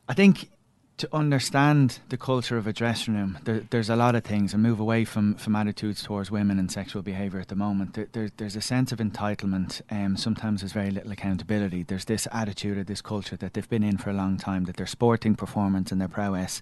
I 0.07 0.13
think 0.13 0.51
to 0.97 1.09
understand 1.11 1.97
the 2.09 2.17
culture 2.17 2.59
of 2.59 2.67
a 2.67 2.73
dressing 2.73 3.15
room, 3.15 3.39
there, 3.43 3.63
there's 3.71 3.89
a 3.89 3.95
lot 3.95 4.13
of 4.13 4.23
things, 4.23 4.53
and 4.53 4.61
move 4.61 4.79
away 4.79 5.03
from, 5.03 5.33
from 5.33 5.55
attitudes 5.55 6.03
towards 6.03 6.29
women 6.29 6.59
and 6.59 6.71
sexual 6.71 7.01
behaviour 7.01 7.39
at 7.39 7.47
the 7.47 7.55
moment. 7.55 7.95
There, 7.95 8.07
there, 8.11 8.29
there's 8.37 8.55
a 8.55 8.61
sense 8.61 8.91
of 8.91 8.99
entitlement. 8.99 9.81
Um, 9.89 10.15
sometimes 10.15 10.61
there's 10.61 10.73
very 10.73 10.91
little 10.91 11.11
accountability. 11.11 11.81
There's 11.81 12.05
this 12.05 12.27
attitude 12.31 12.77
of 12.77 12.85
this 12.85 13.01
culture 13.01 13.35
that 13.37 13.55
they've 13.55 13.67
been 13.67 13.83
in 13.83 13.97
for 13.97 14.11
a 14.11 14.13
long 14.13 14.37
time, 14.37 14.65
that 14.65 14.77
their 14.77 14.85
sporting 14.85 15.33
performance 15.33 15.91
and 15.91 15.99
their 15.99 16.07
prowess 16.07 16.61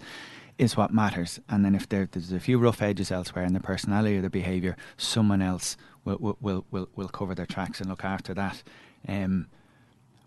is 0.58 0.78
what 0.78 0.94
matters. 0.94 1.40
And 1.50 1.66
then 1.66 1.76
if 1.76 1.88
there, 1.90 2.08
there's 2.12 2.32
a 2.32 2.40
few 2.40 2.58
rough 2.58 2.82
edges 2.82 3.12
elsewhere 3.12 3.46
in 3.46 3.54
their 3.54 3.62
personality 3.62 4.18
or 4.18 4.22
their 4.22 4.30
behaviour, 4.30 4.76
someone 4.98 5.42
else 5.42 5.78
will, 6.04 6.18
will, 6.18 6.38
will, 6.42 6.66
will, 6.72 6.90
will 6.96 7.10
cover 7.10 7.36
their 7.36 7.46
tracks 7.46 7.80
and 7.80 7.90
look 7.90 8.04
after 8.04 8.34
that. 8.34 8.64
Um, 9.08 9.48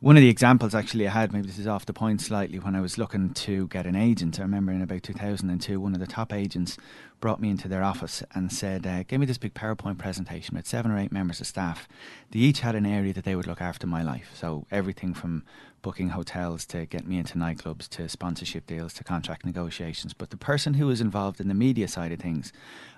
one 0.01 0.17
of 0.17 0.21
the 0.21 0.29
examples 0.29 0.77
actually 0.77 1.09
I 1.09 1.11
had, 1.11 1.33
maybe 1.33 1.49
this 1.49 1.59
is 1.59 1.67
off 1.67 1.85
the 1.85 1.93
point 1.93 2.21
slightly, 2.21 2.61
when 2.61 2.77
I 2.77 2.81
was 2.81 2.99
looking 2.99 3.35
to 3.35 3.67
get 3.67 3.85
an 3.85 3.97
agent. 3.97 4.39
I 4.39 4.43
remember 4.43 4.71
in 4.71 4.81
about 4.81 5.03
2002, 5.03 5.81
one 5.81 5.93
of 5.93 5.99
the 5.99 6.07
top 6.07 6.33
agents 6.33 6.79
brought 7.19 7.41
me 7.41 7.51
into 7.51 7.67
their 7.67 7.83
office 7.83 8.23
and 8.33 8.53
said, 8.53 8.87
uh, 8.87 9.03
Give 9.03 9.19
me 9.19 9.27
this 9.27 9.39
big 9.39 9.55
PowerPoint 9.55 9.99
presentation 9.99 10.55
with 10.55 10.69
seven 10.69 10.93
or 10.93 10.99
eight 10.99 11.11
members 11.11 11.41
of 11.41 11.49
staff. 11.49 11.89
They 12.31 12.39
each 12.39 12.61
had 12.61 12.77
an 12.77 12.87
area 12.87 13.13
that 13.13 13.25
they 13.25 13.35
would 13.35 13.49
look 13.49 13.61
after 13.61 13.89
my 13.89 14.05
life. 14.05 14.31
So 14.35 14.67
everything 14.71 15.15
from 15.15 15.43
booking 15.83 16.11
hotels 16.11 16.67
to 16.67 16.87
get 16.87 17.07
me 17.07 17.19
into 17.19 17.39
nightclubs 17.39 17.89
to 17.89 18.09
sponsorship 18.09 18.67
deals 18.67 18.93
to 18.95 19.05
contract 19.05 19.45
negotiations. 19.45 20.13
But 20.13 20.31
the 20.31 20.37
person 20.37 20.75
who 20.75 20.87
was 20.87 21.01
involved 21.01 21.41
in 21.41 21.49
the 21.49 21.55
media 21.55 21.89
side 21.89 22.13
of 22.13 22.19
things, 22.19 22.53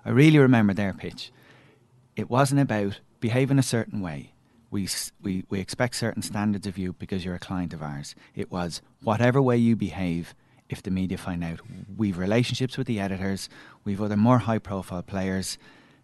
I 0.05 0.11
really 0.11 0.39
remember 0.39 0.75
their 0.75 0.93
pitch. 0.93 1.33
It 2.17 2.31
wasn't 2.31 2.61
about 2.61 3.01
behaving 3.21 3.59
a 3.59 3.63
certain 3.63 4.01
way 4.01 4.33
we, 4.71 4.89
we, 5.21 5.45
we 5.51 5.61
expect 5.61 5.97
certain 5.97 6.23
standards 6.23 6.67
of 6.67 6.79
you 6.79 6.93
because 6.95 7.25
you're 7.25 7.35
a 7.35 7.41
client 7.41 7.75
of 7.75 7.83
ours. 7.83 8.15
It 8.35 8.51
was 8.51 8.83
whatever 9.03 9.43
way 9.43 9.57
you 9.57 9.77
behave, 9.77 10.35
if 10.69 10.83
the 10.83 10.91
media 10.91 11.19
find 11.19 11.43
out. 11.43 11.61
We've 11.97 12.17
relationships 12.17 12.79
with 12.79 12.87
the 12.87 13.01
editors, 13.01 13.49
we've 13.85 14.01
other 14.01 14.17
more 14.17 14.39
high 14.39 14.59
profile 14.59 15.03
players 15.03 15.59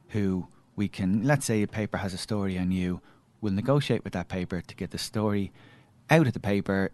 who 0.08 0.48
we 0.74 0.88
can, 0.88 1.22
let's 1.22 1.46
say 1.46 1.62
a 1.62 1.68
paper 1.68 1.98
has 1.98 2.12
a 2.12 2.18
story 2.18 2.58
on 2.58 2.72
you, 2.72 3.00
we'll 3.40 3.52
negotiate 3.52 4.02
with 4.02 4.12
that 4.14 4.28
paper 4.28 4.60
to 4.60 4.74
get 4.74 4.90
the 4.90 4.98
story 4.98 5.52
out 6.10 6.26
of 6.26 6.32
the 6.32 6.40
paper 6.40 6.90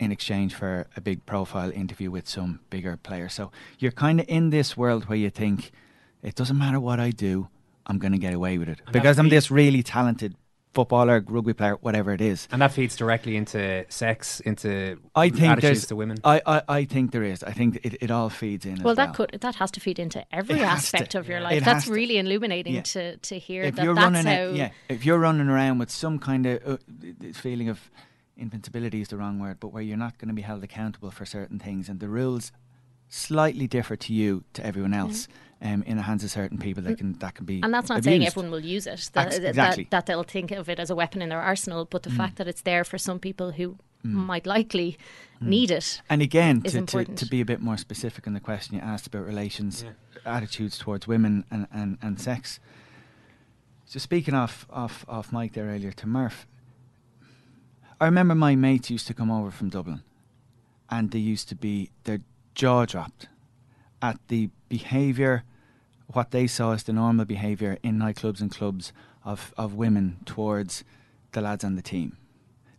in 0.00 0.12
exchange 0.12 0.54
for 0.54 0.86
a 0.96 1.00
big 1.00 1.24
profile 1.26 1.70
interview 1.70 2.10
with 2.10 2.28
some 2.28 2.60
bigger 2.70 2.96
player. 2.96 3.28
So 3.28 3.50
you're 3.78 3.92
kind 3.92 4.20
of 4.20 4.26
in 4.28 4.50
this 4.50 4.76
world 4.76 5.04
where 5.04 5.18
you 5.18 5.30
think, 5.30 5.70
it 6.22 6.34
doesn't 6.34 6.58
matter 6.58 6.80
what 6.80 7.00
I 7.00 7.10
do, 7.10 7.48
I'm 7.86 7.98
going 7.98 8.12
to 8.12 8.18
get 8.18 8.34
away 8.34 8.58
with 8.58 8.68
it. 8.68 8.80
And 8.86 8.92
because 8.92 9.18
I'm 9.18 9.28
this 9.28 9.50
really 9.50 9.82
talented 9.82 10.34
footballer, 10.74 11.24
rugby 11.26 11.54
player, 11.54 11.76
whatever 11.80 12.12
it 12.12 12.20
is. 12.20 12.48
And 12.50 12.60
that 12.60 12.72
feeds 12.72 12.96
directly 12.96 13.36
into 13.36 13.86
sex, 13.88 14.40
into 14.40 14.98
I 15.14 15.30
think 15.30 15.52
attitudes 15.52 15.86
to 15.86 15.96
women. 15.96 16.18
I, 16.24 16.42
I, 16.44 16.62
I 16.68 16.84
think 16.84 17.12
there 17.12 17.22
is. 17.22 17.42
I 17.42 17.52
think 17.52 17.80
it, 17.84 18.02
it 18.02 18.10
all 18.10 18.28
feeds 18.28 18.66
in. 18.66 18.82
Well, 18.82 18.94
that 18.96 19.18
well. 19.18 19.28
could 19.28 19.40
that 19.40 19.54
has 19.56 19.70
to 19.72 19.80
feed 19.80 19.98
into 19.98 20.24
every 20.34 20.60
aspect 20.60 21.12
to. 21.12 21.20
of 21.20 21.28
your 21.28 21.40
life. 21.40 21.58
It 21.58 21.64
That's 21.64 21.86
really 21.86 22.18
illuminating 22.18 22.74
yeah. 22.74 22.82
to 22.82 23.16
to 23.16 23.38
hear 23.38 23.62
if 23.62 23.76
that. 23.76 23.84
You're 23.84 23.94
that's 23.94 24.04
running 24.04 24.26
how. 24.26 24.42
A, 24.42 24.52
yeah, 24.52 24.70
if 24.88 25.04
you're 25.06 25.18
running 25.18 25.48
around 25.48 25.78
with 25.78 25.90
some 25.90 26.18
kind 26.18 26.46
of 26.46 26.66
uh, 26.66 26.76
feeling 27.32 27.68
of 27.68 27.90
invincibility 28.36 29.00
is 29.00 29.08
the 29.08 29.16
wrong 29.16 29.38
word, 29.38 29.58
but 29.60 29.68
where 29.68 29.82
you're 29.82 29.96
not 29.96 30.18
going 30.18 30.28
to 30.28 30.34
be 30.34 30.42
held 30.42 30.64
accountable 30.64 31.10
for 31.10 31.24
certain 31.24 31.58
things, 31.58 31.88
and 31.88 32.00
the 32.00 32.08
rules 32.08 32.50
slightly 33.08 33.68
differ 33.68 33.94
to 33.94 34.12
you 34.12 34.44
to 34.54 34.66
everyone 34.66 34.92
else. 34.92 35.22
Mm-hmm 35.22 35.40
um, 35.64 35.82
in 35.84 35.96
the 35.96 36.02
hands 36.02 36.22
of 36.22 36.30
certain 36.30 36.58
people 36.58 36.82
that 36.82 36.98
can 36.98 37.14
that 37.14 37.34
can 37.34 37.46
be 37.46 37.60
and 37.62 37.72
that's 37.72 37.88
not 37.88 37.98
abused. 37.98 38.04
saying 38.04 38.26
everyone 38.26 38.50
will 38.50 38.64
use 38.64 38.86
it 38.86 39.10
that, 39.14 39.34
exactly. 39.34 39.84
that, 39.84 39.90
that, 39.90 40.06
they'll 40.06 40.22
think 40.22 40.50
of 40.50 40.68
it 40.68 40.78
as 40.78 40.90
a 40.90 40.94
weapon 40.94 41.22
in 41.22 41.30
their 41.30 41.40
arsenal 41.40 41.86
but 41.86 42.02
the 42.02 42.10
mm. 42.10 42.16
fact 42.16 42.36
that 42.36 42.46
it's 42.46 42.60
there 42.60 42.84
for 42.84 42.98
some 42.98 43.18
people 43.18 43.52
who 43.52 43.70
mm. 44.04 44.12
might 44.12 44.46
likely 44.46 44.98
mm. 45.42 45.48
need 45.48 45.70
it 45.70 46.02
and 46.10 46.20
again 46.20 46.60
to, 46.60 46.82
to, 46.82 47.04
to, 47.04 47.26
be 47.26 47.40
a 47.40 47.44
bit 47.44 47.60
more 47.60 47.78
specific 47.78 48.26
in 48.26 48.34
the 48.34 48.40
question 48.40 48.76
you 48.76 48.82
asked 48.82 49.06
about 49.06 49.24
relations 49.24 49.84
yeah. 49.84 50.36
attitudes 50.36 50.78
towards 50.78 51.08
women 51.08 51.44
and, 51.50 51.66
and, 51.72 51.98
and 52.02 52.20
sex 52.20 52.60
so 53.86 53.98
speaking 53.98 54.34
off, 54.34 54.66
off, 54.70 55.04
off 55.08 55.32
mic 55.32 55.54
there 55.54 55.66
earlier 55.66 55.92
to 55.92 56.06
Murph 56.06 56.46
I 58.00 58.04
remember 58.04 58.34
my 58.34 58.54
mates 58.54 58.90
used 58.90 59.06
to 59.06 59.14
come 59.14 59.30
over 59.30 59.50
from 59.50 59.70
Dublin 59.70 60.02
and 60.90 61.10
they 61.10 61.18
used 61.18 61.48
to 61.48 61.54
be 61.54 61.90
their 62.04 62.20
jaw 62.54 62.84
dropped 62.84 63.28
at 64.02 64.18
the 64.28 64.50
behaviour 64.68 65.44
what 66.14 66.30
they 66.30 66.46
saw 66.46 66.72
as 66.72 66.84
the 66.84 66.92
normal 66.92 67.24
behaviour 67.24 67.78
in 67.82 67.98
nightclubs 67.98 68.40
and 68.40 68.50
clubs 68.50 68.92
of, 69.24 69.52
of 69.56 69.74
women 69.74 70.18
towards 70.24 70.84
the 71.32 71.40
lads 71.40 71.64
on 71.64 71.76
the 71.76 71.82
team. 71.82 72.16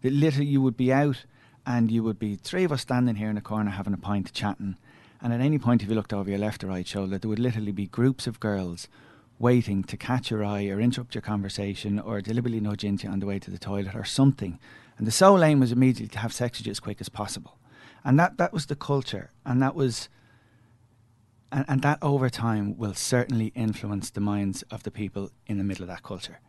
That 0.02 0.14
literally 0.14 0.48
you 0.48 0.62
would 0.62 0.78
be 0.78 0.92
out 0.92 1.26
and 1.66 1.92
you 1.92 2.04
would 2.04 2.20
be 2.20 2.36
three 2.36 2.64
of 2.64 2.72
us 2.72 2.82
standing 2.82 3.16
here 3.16 3.30
in 3.30 3.38
a 3.38 3.42
corner 3.42 3.72
having 3.72 3.94
a 3.94 3.98
pint 3.98 4.32
chatting 4.34 4.76
and 5.22 5.34
at 5.34 5.42
any 5.42 5.58
point 5.58 5.82
if 5.82 5.90
you 5.90 5.96
looked 5.96 6.14
over 6.14 6.30
your 6.30 6.38
left 6.38 6.64
or 6.64 6.68
right 6.68 6.88
shoulder 6.88 7.18
there 7.18 7.30
would 7.30 7.40
literally 7.40 7.72
be 7.72 7.88
groups 7.88 8.28
of 8.28 8.40
girls 8.40 8.88
waiting 9.40 9.84
to 9.84 9.98
catch 9.98 10.32
your 10.32 10.44
eye 10.44 10.68
or 10.68 10.80
interrupt 10.80 11.14
your 11.14 11.22
conversation 11.22 12.00
or 12.00 12.22
deliberately 12.22 12.60
nudge 12.60 12.84
into 12.84 13.06
you 13.06 13.14
on 13.14 13.20
the 13.20 13.26
way 13.26 13.40
to 13.40 13.52
the 13.52 13.58
toilet 13.58 13.96
or 13.96 14.06
something. 14.06 14.60
And 14.98 15.06
the 15.06 15.12
sole 15.12 15.44
aim 15.44 15.60
was 15.60 15.72
immediately 15.72 16.08
to 16.10 16.20
have 16.20 16.34
sex 16.34 16.60
with 16.60 16.68
you 16.68 16.72
as 16.72 16.80
quick 16.80 17.02
as 17.02 17.10
possible. 17.10 17.58
And 18.04 18.18
that, 18.20 18.38
that 18.38 18.54
was 18.54 18.68
the 18.68 18.76
culture 18.76 19.32
and 19.46 19.62
that 19.62 19.76
was 19.76 20.10
and, 21.52 21.66
and 21.68 21.82
that 21.82 22.00
over 22.02 22.30
time 22.30 22.78
will 22.78 22.94
certainly 22.94 23.48
influence 23.56 24.10
the 24.10 24.22
minds 24.22 24.64
of 24.72 24.84
the 24.84 24.92
people 24.92 25.32
in 25.48 25.58
the 25.58 25.64
middle 25.64 25.84
of 25.84 25.90
that 25.90 26.04
culture. 26.04 26.40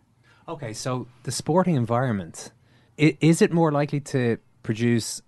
Okay, 0.48 0.72
so 0.72 1.08
the 1.24 1.32
sporting 1.32 1.74
environment 1.74 2.52
is 2.96 3.42
it 3.42 3.52
more 3.52 3.70
likely 3.70 4.00
to 4.00 4.38
produce 4.62 5.20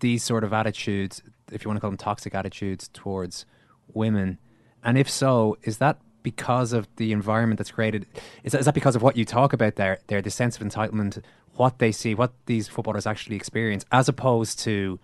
these 0.00 0.22
sort 0.22 0.44
of 0.44 0.52
attitudes, 0.52 1.22
if 1.50 1.64
you 1.64 1.68
want 1.68 1.76
to 1.76 1.80
call 1.80 1.90
them 1.90 1.96
toxic 1.96 2.34
attitudes 2.34 2.88
towards 2.92 3.44
women? 3.92 4.38
And 4.82 4.96
if 4.98 5.10
so, 5.10 5.56
is 5.62 5.78
that 5.78 5.98
because 6.22 6.72
of 6.72 6.88
the 6.96 7.12
environment 7.12 7.58
that's 7.58 7.70
created? 7.70 8.06
Is 8.44 8.52
that, 8.52 8.58
is 8.60 8.66
that 8.66 8.74
because 8.74 8.96
of 8.96 9.02
what 9.02 9.16
you 9.16 9.24
talk 9.24 9.52
about 9.52 9.76
there? 9.76 9.98
There, 10.06 10.22
the 10.22 10.30
sense 10.30 10.56
of 10.56 10.66
entitlement, 10.66 11.22
what 11.54 11.78
they 11.78 11.90
see, 11.90 12.14
what 12.14 12.32
these 12.46 12.68
footballers 12.68 13.06
actually 13.06 13.36
experience, 13.36 13.84
as 13.90 14.08
opposed 14.08 14.58
to 14.60 15.00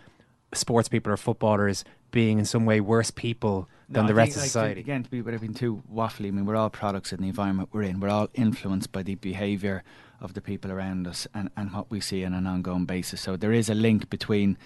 sports 0.52 0.88
people 0.88 1.12
or 1.12 1.16
footballers 1.16 1.84
being 2.10 2.38
in 2.38 2.44
some 2.44 2.66
way 2.66 2.80
worse 2.80 3.10
people 3.10 3.68
than 3.88 4.04
no, 4.04 4.08
the 4.08 4.14
rest 4.14 4.36
of 4.36 4.42
society. 4.42 4.80
again, 4.80 5.02
to 5.02 5.10
be 5.10 5.18
have 5.18 5.40
been 5.40 5.54
too 5.54 5.82
waffly, 5.92 6.28
I 6.28 6.30
mean, 6.30 6.46
we're 6.46 6.56
all 6.56 6.70
products 6.70 7.12
of 7.12 7.18
the 7.18 7.26
environment 7.26 7.70
we're 7.72 7.82
in. 7.82 8.00
We're 8.00 8.08
all 8.08 8.28
influenced 8.34 8.92
by 8.92 9.02
the 9.02 9.16
behaviour 9.16 9.82
of 10.20 10.34
the 10.34 10.40
people 10.40 10.70
around 10.70 11.06
us 11.06 11.26
and, 11.34 11.50
and 11.56 11.72
what 11.72 11.90
we 11.90 12.00
see 12.00 12.24
on 12.24 12.34
an 12.34 12.46
ongoing 12.46 12.84
basis. 12.84 13.20
So 13.20 13.36
there 13.36 13.52
is 13.52 13.68
a 13.68 13.74
link 13.74 14.10
between 14.10 14.58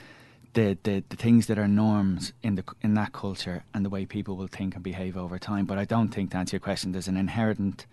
the, 0.54 0.78
the, 0.82 1.04
the 1.08 1.16
things 1.16 1.46
that 1.46 1.58
are 1.58 1.68
norms 1.68 2.32
in 2.42 2.54
the 2.54 2.64
in 2.80 2.94
that 2.94 3.12
culture 3.12 3.64
and 3.74 3.84
the 3.84 3.90
way 3.90 4.06
people 4.06 4.36
will 4.36 4.46
think 4.46 4.74
and 4.74 4.84
behave 4.84 5.16
over 5.16 5.38
time. 5.38 5.64
But 5.64 5.78
I 5.78 5.84
don't 5.84 6.08
think 6.08 6.30
to 6.30 6.36
answer 6.36 6.56
your 6.56 6.60
question, 6.60 6.92
there's 6.92 7.08
an 7.08 7.16
inherent 7.16 7.86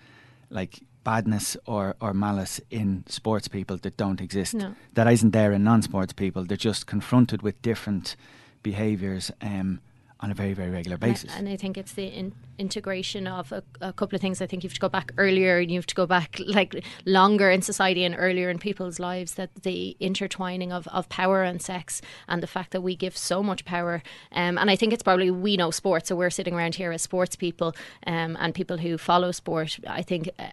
like 0.50 0.82
badness 1.04 1.58
or, 1.66 1.96
or 2.00 2.14
malice 2.14 2.62
in 2.70 3.04
sports 3.08 3.48
people 3.48 3.78
that 3.78 3.98
don't 3.98 4.22
exist. 4.22 4.54
No. 4.54 4.76
That 4.94 5.08
isn't 5.08 5.32
there 5.32 5.52
in 5.52 5.64
non 5.64 5.82
sports 5.82 6.14
people. 6.14 6.44
They're 6.44 6.58
just 6.58 6.88
confronted 6.88 7.42
with 7.42 7.62
different 7.62 8.16
behaviours 8.64 9.32
um, 9.42 9.82
on 10.20 10.30
a 10.30 10.36
very, 10.36 10.54
very 10.54 10.70
regular 10.70 10.98
basis. 10.98 11.32
And 11.32 11.34
I, 11.34 11.40
and 11.40 11.50
I 11.50 11.58
think 11.58 11.78
it's 11.78 11.94
the 11.94 12.06
in- 12.06 12.34
integration 12.60 13.26
of 13.26 13.52
a, 13.52 13.64
a, 13.82 13.92
couple 13.92 14.16
of 14.16 14.22
things. 14.22 14.40
I 14.40 14.46
think 14.46 14.64
you 14.64 14.70
have 14.70 14.76
to 14.76 14.80
go 14.80 14.90
back 14.90 15.12
earlier 15.18 15.58
and 15.58 15.72
you 15.72 15.80
have 15.80 15.88
to 15.88 15.96
go 15.96 16.06
back 16.06 16.40
like 16.48 16.84
longer 17.06 17.50
in 17.50 17.64
society 17.64 18.04
and 18.04 18.16
earlier 18.18 18.50
in 18.52 18.60
people's 18.60 19.00
lives 19.00 19.34
that 19.36 19.50
the 19.64 19.98
intertwining 20.00 20.72
of, 20.72 20.88
of 20.90 21.10
power 21.10 21.42
and 21.44 21.60
sex 21.62 22.02
and 22.28 22.44
the 22.44 22.48
fact 22.48 22.72
that 22.72 22.82
we 22.82 22.96
give 22.96 23.18
so 23.18 23.42
much 23.42 23.66
power. 23.66 24.04
Um, 24.32 24.60
and 24.60 24.70
I 24.70 24.76
think 24.76 24.94
it's 24.94 25.04
probably 25.04 25.32
we 25.32 25.58
know 25.58 25.72
sports, 25.72 26.10
so 26.10 26.16
we're 26.16 26.30
sitting 26.30 26.54
around 26.54 26.76
here 26.76 26.92
as 26.92 27.02
sports 27.02 27.36
people 27.36 27.76
um, 28.06 28.38
and 28.40 28.54
people 28.54 28.78
who 28.78 28.98
follow 29.00 29.32
sport. 29.32 29.80
I 29.88 30.04
think. 30.04 30.30
Uh, 30.38 30.50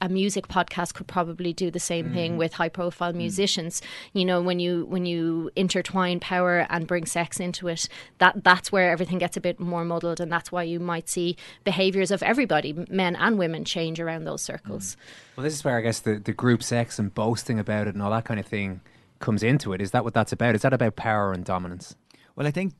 a 0.00 0.08
music 0.08 0.48
podcast 0.48 0.94
could 0.94 1.06
probably 1.06 1.52
do 1.52 1.70
the 1.70 1.80
same 1.80 2.10
mm. 2.10 2.14
thing 2.14 2.36
with 2.36 2.54
high 2.54 2.68
profile 2.68 3.12
mm. 3.12 3.16
musicians 3.16 3.82
you 4.12 4.24
know 4.24 4.40
when 4.40 4.58
you 4.58 4.84
when 4.86 5.04
you 5.04 5.50
intertwine 5.56 6.20
power 6.20 6.66
and 6.70 6.86
bring 6.86 7.04
sex 7.04 7.40
into 7.40 7.68
it 7.68 7.88
that 8.18 8.44
that's 8.44 8.70
where 8.72 8.90
everything 8.90 9.18
gets 9.18 9.36
a 9.36 9.40
bit 9.40 9.58
more 9.60 9.84
muddled 9.84 10.20
and 10.20 10.30
that's 10.30 10.50
why 10.50 10.62
you 10.62 10.80
might 10.80 11.08
see 11.08 11.36
behaviors 11.64 12.10
of 12.10 12.22
everybody 12.22 12.72
men 12.88 13.16
and 13.16 13.38
women 13.38 13.64
change 13.64 14.00
around 14.00 14.24
those 14.24 14.42
circles 14.42 14.96
mm. 14.96 15.36
well 15.36 15.44
this 15.44 15.54
is 15.54 15.64
where 15.64 15.76
i 15.76 15.80
guess 15.80 16.00
the, 16.00 16.18
the 16.18 16.32
group 16.32 16.62
sex 16.62 16.98
and 16.98 17.14
boasting 17.14 17.58
about 17.58 17.86
it 17.86 17.94
and 17.94 18.02
all 18.02 18.10
that 18.10 18.24
kind 18.24 18.40
of 18.40 18.46
thing 18.46 18.80
comes 19.18 19.42
into 19.42 19.72
it 19.72 19.80
is 19.80 19.90
that 19.90 20.04
what 20.04 20.14
that's 20.14 20.32
about 20.32 20.54
is 20.54 20.62
that 20.62 20.72
about 20.72 20.96
power 20.96 21.32
and 21.32 21.44
dominance 21.44 21.96
well 22.36 22.46
i 22.46 22.50
think 22.50 22.74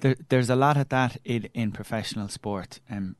there, 0.00 0.16
there's 0.28 0.50
a 0.50 0.56
lot 0.56 0.76
of 0.76 0.88
that 0.88 1.18
in, 1.24 1.48
in 1.54 1.72
professional 1.72 2.28
sport 2.28 2.80
um, 2.90 3.16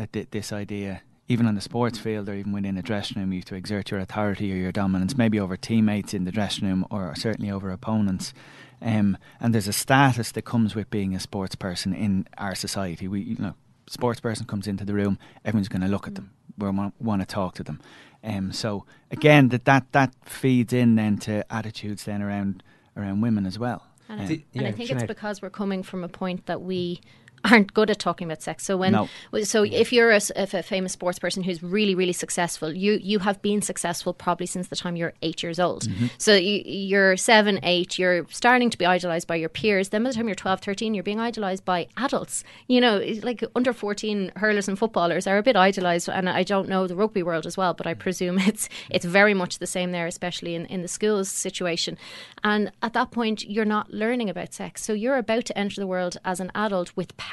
that 0.00 0.12
th- 0.12 0.30
this 0.30 0.52
idea 0.52 1.02
even 1.28 1.46
on 1.46 1.54
the 1.54 1.60
sports 1.60 1.96
field 1.96 2.28
or 2.28 2.34
even 2.34 2.52
within 2.52 2.76
a 2.76 2.82
dressing 2.82 3.22
room, 3.22 3.32
you 3.32 3.38
have 3.38 3.44
to 3.44 3.54
exert 3.54 3.92
your 3.92 4.00
authority 4.00 4.52
or 4.52 4.56
your 4.56 4.72
dominance, 4.72 5.16
maybe 5.16 5.38
over 5.38 5.56
teammates 5.56 6.12
in 6.12 6.24
the 6.24 6.32
dressing 6.32 6.66
room 6.66 6.84
or 6.90 7.14
certainly 7.14 7.48
over 7.48 7.70
opponents. 7.70 8.34
Um, 8.82 9.16
and 9.38 9.54
there's 9.54 9.68
a 9.68 9.72
status 9.72 10.32
that 10.32 10.42
comes 10.42 10.74
with 10.74 10.90
being 10.90 11.14
a 11.14 11.20
sports 11.20 11.54
person 11.54 11.94
in 11.94 12.26
our 12.36 12.56
society. 12.56 13.06
We, 13.06 13.20
you 13.20 13.36
know, 13.38 13.54
sports 13.86 14.18
person 14.18 14.44
comes 14.46 14.66
into 14.66 14.84
the 14.84 14.92
room, 14.92 15.20
everyone's 15.44 15.68
going 15.68 15.82
to 15.82 15.88
look 15.88 16.08
at 16.08 16.16
them. 16.16 16.32
We 16.58 16.68
want, 16.68 16.94
want 17.00 17.22
to 17.22 17.26
talk 17.26 17.54
to 17.54 17.62
them. 17.62 17.80
Um, 18.24 18.52
so 18.52 18.84
again, 19.12 19.50
that, 19.50 19.66
that 19.66 19.92
that 19.92 20.12
feeds 20.24 20.72
in 20.72 20.96
then 20.96 21.16
to 21.18 21.44
attitudes 21.48 22.04
then 22.04 22.22
around 22.22 22.64
around 22.96 23.20
women 23.20 23.46
as 23.46 23.56
well. 23.56 23.86
And, 24.08 24.20
I, 24.20 24.44
and 24.56 24.66
I 24.66 24.72
think 24.72 24.90
it's 24.90 25.04
because 25.04 25.40
we're 25.40 25.50
coming 25.50 25.84
from 25.84 26.02
a 26.02 26.08
point 26.08 26.46
that 26.46 26.60
we 26.60 27.00
aren't 27.44 27.72
good 27.72 27.90
at 27.90 27.98
talking 27.98 28.26
about 28.26 28.42
sex. 28.42 28.64
So 28.64 28.76
when 28.76 28.92
no. 28.92 29.08
so 29.42 29.62
if 29.62 29.92
you're 29.92 30.10
a, 30.10 30.20
if 30.36 30.54
a 30.54 30.62
famous 30.62 30.92
sports 30.92 31.18
person 31.18 31.42
who's 31.42 31.62
really 31.62 31.94
really 31.94 32.12
successful, 32.12 32.72
you 32.72 32.98
you 33.02 33.20
have 33.20 33.40
been 33.42 33.62
successful 33.62 34.12
probably 34.12 34.46
since 34.46 34.68
the 34.68 34.76
time 34.76 34.96
you're 34.96 35.14
eight 35.22 35.42
years 35.42 35.58
old. 35.58 35.84
Mm-hmm. 35.84 36.06
So 36.18 36.34
you, 36.34 36.62
you're 36.64 37.16
seven, 37.16 37.58
eight, 37.62 37.98
you're 37.98 38.26
starting 38.28 38.70
to 38.70 38.78
be 38.78 38.86
idolized 38.86 39.26
by 39.26 39.36
your 39.36 39.48
peers. 39.48 39.88
Then 39.88 40.02
by 40.02 40.10
the 40.10 40.14
time 40.14 40.28
you're 40.28 40.34
12, 40.34 40.60
13, 40.60 40.94
you're 40.94 41.02
being 41.02 41.20
idolized 41.20 41.64
by 41.64 41.86
adults. 41.96 42.44
You 42.68 42.80
know, 42.80 43.02
like 43.22 43.42
under 43.54 43.72
14 43.72 44.32
hurlers 44.36 44.68
and 44.68 44.78
footballers 44.78 45.26
are 45.26 45.38
a 45.38 45.42
bit 45.42 45.56
idolized, 45.56 46.08
and 46.08 46.28
I 46.28 46.42
don't 46.42 46.68
know 46.68 46.86
the 46.86 46.96
rugby 46.96 47.22
world 47.22 47.46
as 47.46 47.56
well, 47.56 47.74
but 47.74 47.86
I 47.86 47.94
presume 47.94 48.38
it's 48.50 48.68
it's 48.90 49.04
very 49.04 49.34
much 49.34 49.58
the 49.58 49.66
same 49.66 49.92
there, 49.92 50.06
especially 50.06 50.54
in 50.54 50.66
in 50.66 50.82
the 50.82 50.88
schools 50.88 51.30
situation. 51.30 51.96
And 52.44 52.70
at 52.82 52.92
that 52.92 53.10
point, 53.10 53.44
you're 53.44 53.64
not 53.64 53.92
learning 53.92 54.28
about 54.28 54.52
sex, 54.52 54.84
so 54.84 54.92
you're 54.92 55.16
about 55.16 55.46
to 55.46 55.58
enter 55.58 55.80
the 55.80 55.86
world 55.86 56.18
as 56.24 56.40
an 56.40 56.50
adult 56.54 56.94
with 56.96 57.16
power 57.16 57.29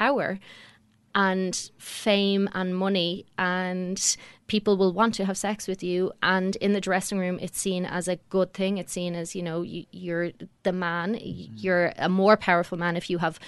and 1.14 1.70
fame 1.78 2.48
and 2.52 2.76
money 2.76 3.26
and 3.38 4.16
people 4.46 4.76
will 4.76 4.92
want 4.92 5.14
to 5.14 5.24
have 5.24 5.36
sex 5.36 5.66
with 5.66 5.82
you. 5.82 6.12
And 6.22 6.54
in 6.56 6.72
the 6.74 6.80
dressing 6.80 7.18
room 7.18 7.38
it's 7.40 7.60
seen 7.60 7.84
as 7.84 8.08
a 8.08 8.16
good 8.28 8.52
thing. 8.52 8.78
It's 8.78 8.92
seen 8.92 9.14
as 9.14 9.34
you 9.34 9.42
know 9.42 9.62
you, 9.62 10.14
are 10.14 10.30
the 10.62 10.72
man. 10.72 11.18
You're 11.20 11.92
a 11.96 12.08
more 12.08 12.36
powerful 12.36 12.78
man 12.78 12.96
if 12.96 13.10
you 13.10 13.18
have 13.18 13.40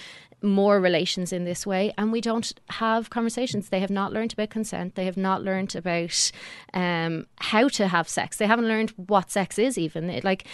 more 0.42 0.80
relations 0.80 1.32
in 1.32 1.44
this 1.44 1.66
way. 1.66 1.92
And 1.98 2.10
we 2.10 2.20
don't 2.20 2.52
have 2.70 3.10
conversations. 3.10 3.68
They 3.68 3.80
have 3.80 3.90
not 3.90 4.12
learned 4.12 4.32
about 4.32 4.50
consent. 4.50 4.94
They 4.94 5.04
have 5.04 5.16
not 5.16 5.42
learned 5.42 5.76
about 5.76 6.32
um, 6.72 7.26
how 7.36 7.68
to 7.68 7.88
have 7.88 8.08
sex. 8.08 8.38
They 8.38 8.46
haven't 8.46 8.68
learned 8.68 8.90
what 8.96 9.30
sex 9.30 9.58
is 9.58 9.76
even. 9.76 10.20
Like 10.24 10.44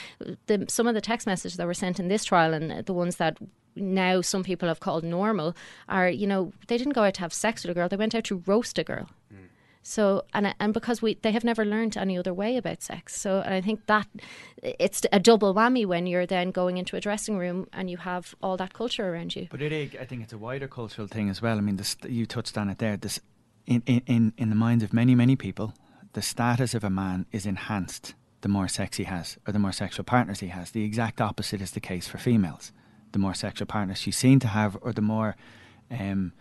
the, 0.46 0.66
some 0.68 0.86
of 0.86 0.94
the 0.94 1.00
text 1.00 1.26
messages 1.26 1.56
that 1.56 1.66
were 1.66 1.74
sent 1.74 2.00
in 2.00 2.08
this 2.08 2.24
trial 2.24 2.52
and 2.52 2.84
the 2.84 2.92
ones 2.92 3.16
that 3.16 3.38
now 3.76 4.21
some 4.21 4.42
people 4.42 4.68
have 4.68 4.80
called 4.80 5.04
normal 5.04 5.54
are 5.88 6.09
you 6.09 6.26
know 6.26 6.52
they 6.66 6.78
didn't 6.78 6.95
go 6.95 7.04
out 7.04 7.14
to 7.14 7.21
have 7.21 7.33
sex 7.33 7.62
with 7.62 7.71
a 7.71 7.75
girl 7.75 7.88
they 7.88 7.97
went 7.97 8.14
out 8.14 8.25
to 8.25 8.42
roast 8.47 8.78
a 8.78 8.85
girl. 8.85 9.09
Mm. 9.33 9.49
so 9.83 10.25
and 10.33 10.54
and 10.59 10.73
because 10.75 11.02
we 11.02 11.14
they 11.23 11.33
have 11.33 11.45
never 11.45 11.64
learned 11.64 11.97
any 11.97 12.18
other 12.18 12.35
way 12.35 12.56
about 12.56 12.83
sex. 12.83 13.18
So 13.21 13.40
and 13.40 13.54
I 13.54 13.61
think 13.61 13.87
that 13.87 14.09
it's 14.62 15.02
a 15.12 15.21
double 15.21 15.54
whammy 15.54 15.87
when 15.87 16.06
you're 16.06 16.26
then 16.26 16.50
going 16.50 16.78
into 16.78 16.97
a 16.97 17.00
dressing 17.00 17.37
room 17.37 17.68
and 17.73 17.90
you 17.90 17.99
have 17.99 18.35
all 18.42 18.56
that 18.56 18.73
culture 18.73 19.09
around 19.12 19.37
you. 19.37 19.49
But 19.50 19.62
it 19.62 19.73
I 20.00 20.04
think 20.04 20.23
it's 20.23 20.33
a 20.33 20.38
wider 20.38 20.68
cultural 20.68 21.06
thing 21.06 21.28
as 21.28 21.42
well. 21.42 21.59
I 21.59 21.61
mean 21.61 21.76
this 21.76 21.97
you 22.09 22.26
touched 22.26 22.56
on 22.59 22.71
it 22.71 22.78
there 22.78 22.97
this 22.97 23.21
in 23.66 23.83
in 23.87 24.33
in 24.37 24.49
the 24.49 24.56
minds 24.56 24.83
of 24.83 24.92
many 24.92 25.14
many 25.14 25.37
people 25.37 25.75
the 26.12 26.23
status 26.23 26.75
of 26.75 26.83
a 26.83 26.88
man 26.88 27.26
is 27.30 27.45
enhanced 27.45 28.14
the 28.40 28.49
more 28.49 28.68
sex 28.68 28.97
he 28.97 29.04
has 29.04 29.37
or 29.47 29.52
the 29.52 29.59
more 29.59 29.73
sexual 29.73 30.04
partners 30.04 30.40
he 30.40 30.49
has. 30.49 30.71
The 30.71 30.85
exact 30.85 31.21
opposite 31.21 31.61
is 31.61 31.73
the 31.73 31.80
case 31.80 32.09
for 32.09 32.16
females 32.16 32.73
the 33.16 33.20
more 33.20 33.32
sexual 33.32 33.66
partners 33.66 33.99
she's 33.99 34.18
seen 34.18 34.38
to 34.38 34.49
have, 34.49 34.76
or 34.82 34.92
the 34.92 35.00
more 35.00 35.37
um, 35.90 36.32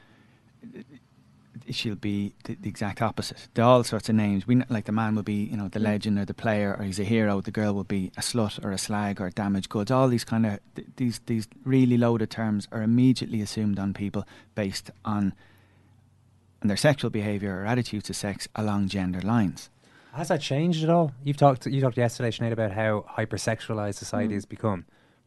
she'll 1.70 1.96
be 1.96 2.34
the, 2.44 2.56
the, 2.56 2.68
exact 2.68 3.02
opposite. 3.02 3.48
There 3.54 3.64
are 3.64 3.72
all 3.72 3.84
sorts 3.86 4.10
of 4.10 4.16
names. 4.16 4.46
We 4.46 4.62
like 4.68 4.84
the 4.84 4.92
man 4.92 5.16
will 5.16 5.24
be, 5.24 5.46
you 5.46 5.56
know, 5.56 5.70
the 5.70 5.80
mm. 5.80 5.84
legend 5.84 6.20
or 6.20 6.26
the 6.26 6.34
player, 6.34 6.76
or 6.78 6.84
he's 6.84 7.00
a 7.00 7.06
hero. 7.06 7.40
The 7.40 7.52
girl 7.52 7.74
will 7.74 7.86
be 7.86 8.12
a 8.18 8.20
slut 8.20 8.64
or 8.66 8.72
a 8.72 8.78
slag 8.78 9.22
or 9.22 9.30
damaged 9.30 9.70
goods. 9.70 9.90
All 9.90 10.10
these 10.10 10.26
kind 10.26 10.46
of 10.46 10.60
th- 10.76 10.88
these 10.98 11.22
these 11.28 11.48
really 11.64 11.98
loaded 11.98 12.30
terms 12.30 12.68
are 12.74 12.82
immediately 12.82 13.42
assumed 13.42 13.80
on 13.80 13.94
people 13.94 14.28
based 14.54 14.92
on, 15.06 15.34
on 16.62 16.68
their 16.68 16.82
sexual 16.90 17.10
behaviour 17.10 17.62
or 17.62 17.66
attitudes 17.66 18.08
to 18.08 18.14
sex 18.14 18.50
along 18.54 18.90
gender 18.90 19.22
lines. 19.22 19.70
Has 20.12 20.28
that 20.28 20.42
changed 20.42 20.84
at 20.84 20.90
all? 20.90 21.14
You've 21.24 21.38
talked 21.38 21.66
you 21.68 21.80
talked 21.80 21.96
yesterday, 21.96 22.32
Sinead, 22.32 22.52
about 22.52 22.74
how 22.74 23.06
hypersexualized 23.18 23.96
society 23.96 24.34
mm. 24.34 24.40
has 24.40 24.46
become. 24.46 24.84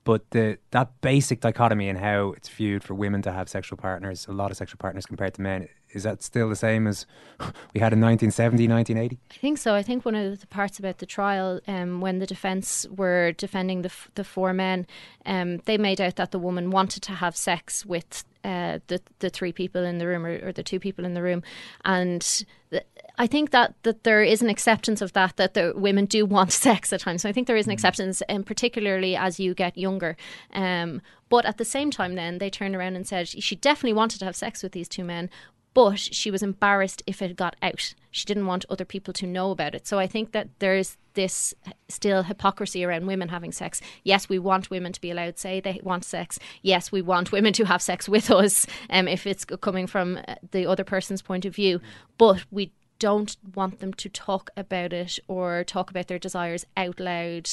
But 0.08 0.30
the 0.30 0.56
that 0.70 1.02
basic 1.02 1.40
dichotomy 1.40 1.86
in 1.90 1.96
how 1.96 2.32
it's 2.32 2.48
viewed 2.48 2.82
for 2.82 2.94
women 2.94 3.20
to 3.20 3.30
have 3.30 3.46
sexual 3.46 3.76
partners, 3.76 4.26
a 4.26 4.32
lot 4.32 4.50
of 4.50 4.56
sexual 4.56 4.78
partners 4.78 5.04
compared 5.04 5.34
to 5.34 5.42
men, 5.42 5.68
is 5.92 6.02
that 6.02 6.22
still 6.22 6.48
the 6.48 6.56
same 6.56 6.86
as 6.86 7.06
we 7.74 7.80
had 7.80 7.92
in 7.92 8.00
1970, 8.00 8.68
1980? 8.68 9.18
I 9.30 9.34
think 9.34 9.58
so. 9.58 9.74
I 9.74 9.82
think 9.82 10.04
one 10.04 10.14
of 10.14 10.40
the 10.40 10.46
parts 10.46 10.78
about 10.78 10.98
the 10.98 11.06
trial, 11.06 11.60
um, 11.66 12.00
when 12.00 12.18
the 12.18 12.26
defence 12.26 12.86
were 12.94 13.32
defending 13.32 13.82
the, 13.82 13.88
f- 13.88 14.10
the 14.14 14.24
four 14.24 14.52
men, 14.52 14.86
um, 15.26 15.58
they 15.58 15.78
made 15.78 16.00
out 16.00 16.16
that 16.16 16.30
the 16.30 16.38
woman 16.38 16.70
wanted 16.70 17.02
to 17.04 17.12
have 17.12 17.36
sex 17.36 17.86
with 17.86 18.24
uh, 18.44 18.78
the 18.86 19.00
the 19.18 19.28
three 19.28 19.52
people 19.52 19.84
in 19.84 19.98
the 19.98 20.06
room 20.06 20.24
or, 20.24 20.48
or 20.48 20.52
the 20.52 20.62
two 20.62 20.78
people 20.78 21.04
in 21.04 21.14
the 21.14 21.22
room, 21.22 21.42
and 21.84 22.44
th- 22.70 22.84
I 23.18 23.26
think 23.26 23.50
that 23.50 23.74
that 23.82 24.04
there 24.04 24.22
is 24.22 24.40
an 24.42 24.48
acceptance 24.48 25.02
of 25.02 25.12
that 25.14 25.36
that 25.36 25.54
the 25.54 25.72
women 25.76 26.06
do 26.06 26.24
want 26.24 26.52
sex 26.66 26.92
at 26.92 27.00
times. 27.00 27.22
So 27.22 27.28
I 27.28 27.32
think 27.32 27.46
there 27.46 27.56
is 27.56 27.66
an 27.66 27.70
mm. 27.70 27.74
acceptance, 27.74 28.22
and 28.22 28.46
particularly 28.46 29.16
as 29.16 29.40
you 29.40 29.54
get 29.54 29.76
younger. 29.76 30.16
Um, 30.52 31.02
but 31.28 31.44
at 31.44 31.58
the 31.58 31.64
same 31.64 31.90
time, 31.90 32.14
then 32.14 32.38
they 32.38 32.48
turned 32.48 32.74
around 32.74 32.96
and 32.96 33.06
said 33.06 33.28
she 33.28 33.56
definitely 33.56 33.92
wanted 33.92 34.20
to 34.20 34.24
have 34.24 34.36
sex 34.36 34.62
with 34.62 34.72
these 34.72 34.88
two 34.88 35.04
men, 35.04 35.28
but 35.74 35.98
she 35.98 36.30
was 36.30 36.42
embarrassed 36.42 37.02
if 37.06 37.22
it 37.22 37.36
got 37.36 37.56
out. 37.62 37.94
She 38.10 38.24
didn't 38.24 38.46
want 38.46 38.64
other 38.68 38.84
people 38.84 39.14
to 39.14 39.26
know 39.26 39.50
about 39.50 39.74
it. 39.74 39.86
So 39.86 39.98
I 39.98 40.06
think 40.06 40.32
that 40.32 40.48
there's 40.58 40.96
this 41.14 41.54
still 41.88 42.22
hypocrisy 42.22 42.84
around 42.84 43.06
women 43.06 43.28
having 43.28 43.52
sex. 43.52 43.80
Yes, 44.04 44.28
we 44.28 44.38
want 44.38 44.70
women 44.70 44.92
to 44.92 45.00
be 45.00 45.10
allowed 45.10 45.34
to 45.36 45.40
say 45.40 45.60
they 45.60 45.80
want 45.82 46.04
sex. 46.04 46.38
Yes, 46.62 46.92
we 46.92 47.02
want 47.02 47.32
women 47.32 47.52
to 47.54 47.64
have 47.64 47.82
sex 47.82 48.08
with 48.08 48.30
us 48.30 48.66
um, 48.90 49.08
if 49.08 49.26
it's 49.26 49.44
coming 49.44 49.86
from 49.86 50.18
uh, 50.28 50.36
the 50.52 50.66
other 50.66 50.84
person's 50.84 51.22
point 51.22 51.44
of 51.44 51.54
view. 51.54 51.80
But 52.18 52.44
we 52.50 52.72
don't 52.98 53.36
want 53.54 53.80
them 53.80 53.94
to 53.94 54.08
talk 54.08 54.50
about 54.56 54.92
it 54.92 55.18
or 55.28 55.64
talk 55.64 55.90
about 55.90 56.08
their 56.08 56.18
desires 56.18 56.66
out 56.76 56.98
loud, 56.98 57.48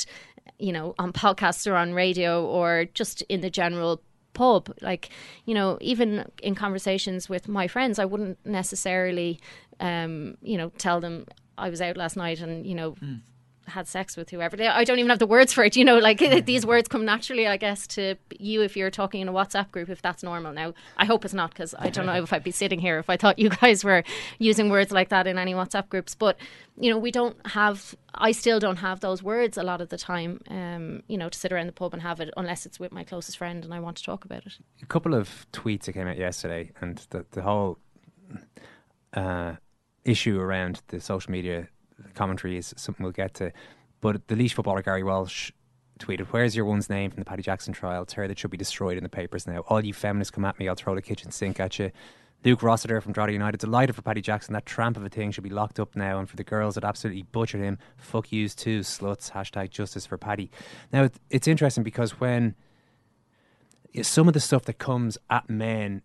you 0.58 0.72
know, 0.72 0.96
on 0.98 1.14
podcasts 1.14 1.70
or 1.70 1.76
on 1.76 1.94
radio 1.94 2.46
or 2.46 2.86
just 2.94 3.22
in 3.24 3.42
the 3.42 3.50
general 3.50 4.02
pub. 4.36 4.72
Like, 4.82 5.10
you 5.46 5.56
know, 5.56 5.80
even 5.82 6.30
in 6.44 6.54
conversations 6.54 7.28
with 7.28 7.48
my 7.48 7.68
friends, 7.68 7.98
I 7.98 8.06
wouldn't 8.06 8.38
necessarily, 8.46 9.40
um, 9.80 10.38
you 10.42 10.58
know, 10.58 10.70
tell 10.78 11.00
them 11.02 11.26
I 11.58 11.70
was 11.70 11.82
out 11.82 11.98
last 11.98 12.16
night 12.16 12.40
and, 12.42 12.66
you 12.68 12.76
know, 12.76 12.92
mm 12.92 13.22
had 13.68 13.88
sex 13.88 14.16
with 14.16 14.30
whoever. 14.30 14.62
I 14.62 14.84
don't 14.84 15.00
even 15.00 15.10
have 15.10 15.20
the 15.20 15.28
words 15.28 15.54
for 15.54 15.64
it. 15.64 15.76
You 15.76 15.84
know, 15.84 15.98
like 15.98 16.20
these 16.46 16.66
words 16.66 16.88
come 16.88 17.04
naturally, 17.04 17.48
I 17.48 17.58
guess, 17.58 17.86
to 17.88 18.16
you 18.40 18.62
if 18.62 18.78
you're 18.78 18.90
talking 18.90 19.20
in 19.20 19.28
a 19.28 19.34
WhatsApp 19.34 19.72
group, 19.72 19.90
if 19.90 20.02
that's 20.02 20.24
normal. 20.24 20.54
Now, 20.54 20.74
I 20.96 21.04
hope 21.04 21.26
it's 21.26 21.34
not 21.34 21.52
because 21.52 21.76
I 21.78 21.90
don't 21.90 22.06
know 22.06 22.24
if 22.24 22.32
I'd 22.32 22.46
be 22.46 22.52
sitting 22.52 22.80
here 22.80 22.98
if 22.98 23.10
I 23.10 23.18
thought 23.18 23.38
you 23.38 23.50
guys 23.62 23.84
were 23.84 24.04
using 24.40 24.70
words 24.70 24.92
like 24.92 25.10
that 25.10 25.28
in 25.28 25.38
any 25.38 25.54
WhatsApp 25.54 25.90
groups. 25.90 26.16
But, 26.16 26.38
you 26.80 26.90
know, 26.90 26.98
we 26.98 27.12
don't 27.12 27.36
have, 27.48 27.94
I 28.14 28.32
still 28.32 28.58
don't 28.60 28.78
have 28.78 29.02
those 29.02 29.22
words 29.22 29.58
a 29.58 29.64
lot 29.64 29.82
of 29.82 29.90
the 29.90 29.98
time, 29.98 30.40
um, 30.50 31.04
you 31.08 31.18
know, 31.18 31.28
to 31.28 31.38
sit 31.38 31.52
around 31.52 31.68
the 31.68 31.74
pub 31.74 31.94
and 31.94 32.02
have 32.02 32.22
it 32.22 32.30
unless 32.38 32.66
it's 32.66 32.80
with 32.80 32.94
my 32.94 33.04
closest 33.04 33.38
friend 33.38 33.66
and 33.66 33.74
I 33.74 33.82
want 33.82 33.98
to 33.98 34.04
talk 34.04 34.24
about 34.24 34.46
it. 34.46 34.54
A 34.82 34.86
couple 34.86 35.14
of 35.14 35.46
tweets 35.52 35.84
that 35.84 35.94
came 35.94 36.08
out 36.08 36.18
yesterday 36.18 36.72
and 36.80 37.06
the, 37.10 37.26
the 37.32 37.42
whole 37.42 37.80
uh, 39.14 39.56
issue 40.06 40.40
around 40.40 40.82
the 40.88 41.02
social 41.02 41.32
media 41.32 41.68
commentary 42.14 42.58
is 42.58 42.74
something 42.78 43.04
we'll 43.04 43.12
get 43.12 43.34
to. 43.36 43.52
But 44.02 44.28
the 44.28 44.36
Laois 44.36 44.54
footballer 44.54 44.82
Gary 44.82 45.04
Walsh 45.04 45.52
tweeted, 46.00 46.28
Where's 46.28 46.56
your 46.56 46.66
one's 46.66 46.90
name 46.90 47.12
from 47.12 47.22
the 47.22 47.26
Paddy 47.26 47.44
Jackson 47.44 47.74
trial? 47.74 48.06
Her 48.16 48.28
that 48.28 48.38
should 48.38 48.52
be 48.52 48.58
destroyed 48.58 48.98
in 48.98 49.04
the 49.04 49.10
papers 49.10 49.48
now. 49.48 49.60
All 49.68 49.84
you 49.84 49.94
feminists 49.94 50.32
come 50.32 50.46
at 50.46 50.60
me, 50.60 50.68
I'll 50.68 50.76
throw 50.76 50.96
the 50.96 51.02
kitchen 51.02 51.32
sink 51.32 51.60
at 51.60 51.80
you. 51.80 51.92
Luke 52.44 52.62
Rossiter 52.62 53.02
from 53.02 53.12
Drogheda 53.12 53.34
United, 53.34 53.60
delighted 53.60 53.96
for 53.96 54.04
Paddy 54.04 54.22
Jackson. 54.22 54.54
That 54.54 54.68
tramp 54.68 54.98
of 54.98 55.04
a 55.04 55.10
thing 55.10 55.32
should 55.32 55.44
be 55.44 55.50
locked 55.50 55.80
up 55.80 55.96
now. 55.96 56.20
And 56.20 56.30
for 56.30 56.36
the 56.36 56.44
girls 56.44 56.76
that 56.76 56.84
absolutely 56.84 57.24
butchered 57.24 57.62
him, 57.62 57.80
fuck 57.98 58.32
yous 58.32 58.54
too, 58.54 58.82
sluts. 58.82 59.32
Hashtag 59.32 59.72
justice 59.72 60.06
for 60.06 60.18
Paddy. 60.18 60.52
Now, 60.94 61.10
it's 61.32 61.48
interesting 61.48 61.84
because 61.84 62.20
when 62.20 62.54
some 64.04 64.28
of 64.28 64.36
the 64.36 64.40
stuff 64.40 64.66
that 64.66 64.78
comes 64.78 65.18
at 65.32 65.50
men, 65.50 66.04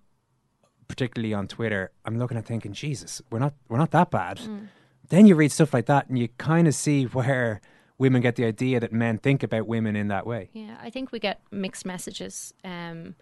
particularly 0.89 1.35
on 1.35 1.47
Twitter, 1.47 1.91
I'm 2.07 2.19
looking 2.19 2.39
at 2.39 2.47
thinking, 2.47 2.73
Jesus, 2.73 3.21
we're 3.31 3.39
not, 3.39 3.53
we're 3.69 3.77
not 3.77 3.91
that 3.91 4.11
bad. 4.11 4.39
Mm 4.39 4.69
then 5.11 5.27
you 5.27 5.35
read 5.35 5.53
stuff 5.53 5.75
like 5.75 5.87
that 5.87 6.09
and 6.09 6.19
you 6.19 6.29
kind 6.39 6.67
of 6.67 6.75
see 6.75 7.05
where 7.05 7.61
women 7.99 8.23
get 8.23 8.37
the 8.37 8.45
idea 8.47 8.81
that 8.81 8.93
men 8.93 9.19
think 9.19 9.43
about 9.43 9.67
women 9.67 9.95
in 9.95 10.09
that 10.09 10.27
way. 10.27 10.49
Yeah, 10.55 10.77
I 10.81 10.89
think 10.89 11.13
we 11.13 11.19
get 11.19 11.43
mixed 11.51 11.85
messages. 11.85 12.55
Um, 12.65 13.15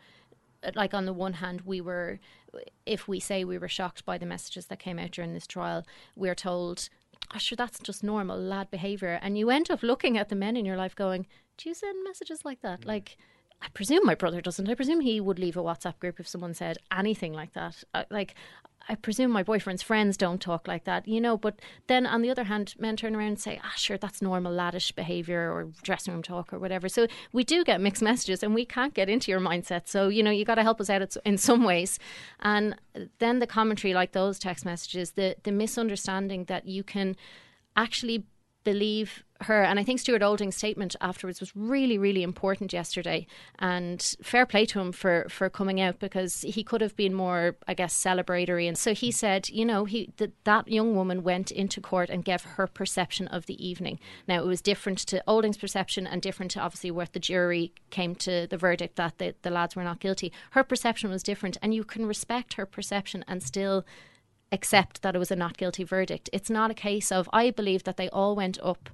like 0.77 0.95
on 0.95 1.05
the 1.05 1.13
one 1.13 1.35
hand, 1.35 1.63
we 1.63 1.81
were, 1.81 2.21
if 2.87 3.09
we 3.09 3.19
say 3.19 3.45
we 3.45 3.59
were 3.59 3.69
shocked 3.69 4.05
by 4.05 4.19
the 4.19 4.27
messages 4.27 4.67
that 4.67 4.79
came 4.79 4.99
out 4.99 5.11
during 5.11 5.35
this 5.35 5.47
trial, 5.47 5.85
we're 6.15 6.35
told, 6.35 6.89
oh, 7.35 7.39
sure, 7.39 7.57
that's 7.57 7.81
just 7.81 8.05
normal 8.05 8.39
lad 8.39 8.71
behaviour. 8.71 9.19
And 9.21 9.37
you 9.37 9.51
end 9.51 9.71
up 9.71 9.83
looking 9.83 10.17
at 10.17 10.29
the 10.29 10.37
men 10.37 10.57
in 10.57 10.65
your 10.65 10.77
life 10.77 10.95
going, 10.95 11.27
do 11.57 11.69
you 11.69 11.75
send 11.75 12.05
messages 12.05 12.45
like 12.45 12.61
that? 12.63 12.83
Mm. 12.83 12.87
Like, 12.87 13.17
I 13.61 13.69
presume 13.75 14.05
my 14.05 14.15
brother 14.15 14.41
doesn't. 14.41 14.69
I 14.69 14.75
presume 14.75 15.01
he 15.01 15.21
would 15.21 15.39
leave 15.39 15.57
a 15.57 15.63
WhatsApp 15.63 15.99
group 15.99 16.21
if 16.21 16.29
someone 16.29 16.55
said 16.55 16.79
anything 16.97 17.33
like 17.33 17.55
that. 17.55 17.83
Uh, 17.93 18.05
like, 18.11 18.37
I 18.89 18.95
presume 18.95 19.31
my 19.31 19.43
boyfriend's 19.43 19.83
friends 19.83 20.17
don't 20.17 20.41
talk 20.41 20.67
like 20.67 20.85
that, 20.85 21.07
you 21.07 21.21
know. 21.21 21.37
But 21.37 21.61
then 21.89 22.07
on 22.07 22.23
the 22.23 22.31
other 22.31 22.45
hand, 22.45 22.75
men 22.79 22.97
turn 22.97 23.15
around 23.15 23.29
and 23.29 23.41
say, 23.41 23.61
ah, 23.63 23.73
sure, 23.77 23.99
that's 23.99 24.23
normal 24.23 24.53
laddish 24.53 24.95
behaviour 24.95 25.53
or 25.53 25.69
dressing 25.83 26.15
room 26.15 26.23
talk 26.23 26.53
or 26.53 26.59
whatever. 26.59 26.89
So 26.89 27.07
we 27.33 27.45
do 27.45 27.65
get 27.65 27.81
mixed 27.81 28.03
messages 28.11 28.43
and 28.43 28.55
we 28.55 28.65
can't 28.65 28.95
get 28.95 29.09
into 29.09 29.31
your 29.31 29.41
mindset. 29.41 29.89
So, 29.89 30.09
you 30.09 30.23
know, 30.23 30.31
you 30.31 30.45
got 30.45 30.57
to 30.57 30.63
help 30.63 30.81
us 30.81 30.89
out 30.89 31.17
in 31.25 31.37
some 31.37 31.65
ways. 31.65 31.99
And 32.41 32.77
then 33.19 33.39
the 33.41 33.47
commentary, 33.47 33.95
like 33.95 34.13
those 34.13 34.39
text 34.39 34.65
messages, 34.65 35.13
the, 35.13 35.37
the 35.43 35.53
misunderstanding 35.53 36.45
that 36.45 36.67
you 36.67 36.83
can 36.83 37.17
actually 37.77 38.25
believe 38.69 39.25
her. 39.43 39.63
And 39.63 39.79
I 39.81 39.85
think 39.85 39.99
Stuart 39.99 40.23
Olding's 40.23 40.57
statement 40.57 40.95
afterwards 41.01 41.41
was 41.41 41.57
really, 41.57 41.97
really 41.97 42.23
important 42.23 42.71
yesterday. 42.71 43.27
And 43.59 44.03
fair 44.23 44.45
play 44.45 44.67
to 44.67 44.81
him 44.81 44.93
for, 44.93 45.27
for 45.31 45.49
coming 45.49 45.81
out 45.81 46.01
because 46.01 46.43
he 46.43 46.63
could 46.63 46.83
have 46.83 46.95
been 46.95 47.15
more, 47.15 47.57
I 47.67 47.73
guess, 47.73 47.95
celebratory. 47.97 48.69
And 48.69 48.77
so 48.77 48.93
he 48.93 49.11
said, 49.11 49.49
you 49.49 49.65
know, 49.65 49.87
he 49.87 50.13
that, 50.19 50.33
that 50.45 50.69
young 50.69 50.95
woman 50.95 51.23
went 51.23 51.51
into 51.51 51.81
court 51.81 52.11
and 52.11 52.25
gave 52.25 52.43
her 52.43 52.67
perception 52.67 53.27
of 53.29 53.47
the 53.47 53.67
evening. 53.67 53.99
Now, 54.27 54.43
it 54.43 54.47
was 54.47 54.61
different 54.61 54.99
to 55.07 55.23
Olding's 55.27 55.57
perception 55.57 56.07
and 56.07 56.21
different 56.21 56.51
to 56.53 56.61
obviously 56.61 56.91
where 56.91 57.09
the 57.11 57.21
jury 57.21 57.73
came 57.89 58.15
to 58.17 58.47
the 58.49 58.59
verdict 58.59 58.97
that 58.97 59.17
the, 59.17 59.35
the 59.41 59.51
lads 59.51 59.77
were 59.77 59.85
not 59.85 60.01
guilty. 60.01 60.31
Her 60.51 60.65
perception 60.65 61.09
was 61.09 61.23
different. 61.23 61.57
And 61.63 61.73
you 61.73 61.85
can 61.85 62.05
respect 62.05 62.55
her 62.55 62.67
perception 62.67 63.25
and 63.27 63.43
still 63.43 63.87
accept 64.51 65.03
that 65.03 65.15
it 65.15 65.19
was 65.19 65.31
a 65.31 65.37
not 65.37 65.57
guilty 65.57 65.85
verdict. 65.85 66.31
It's 66.33 66.51
not 66.51 66.71
a 66.71 66.75
case 66.75 67.13
of, 67.13 67.29
I 67.33 67.51
believe 67.51 67.85
that 67.85 67.97
they 67.97 68.09
all 68.09 68.35
went 68.35 68.59
up 68.63 68.89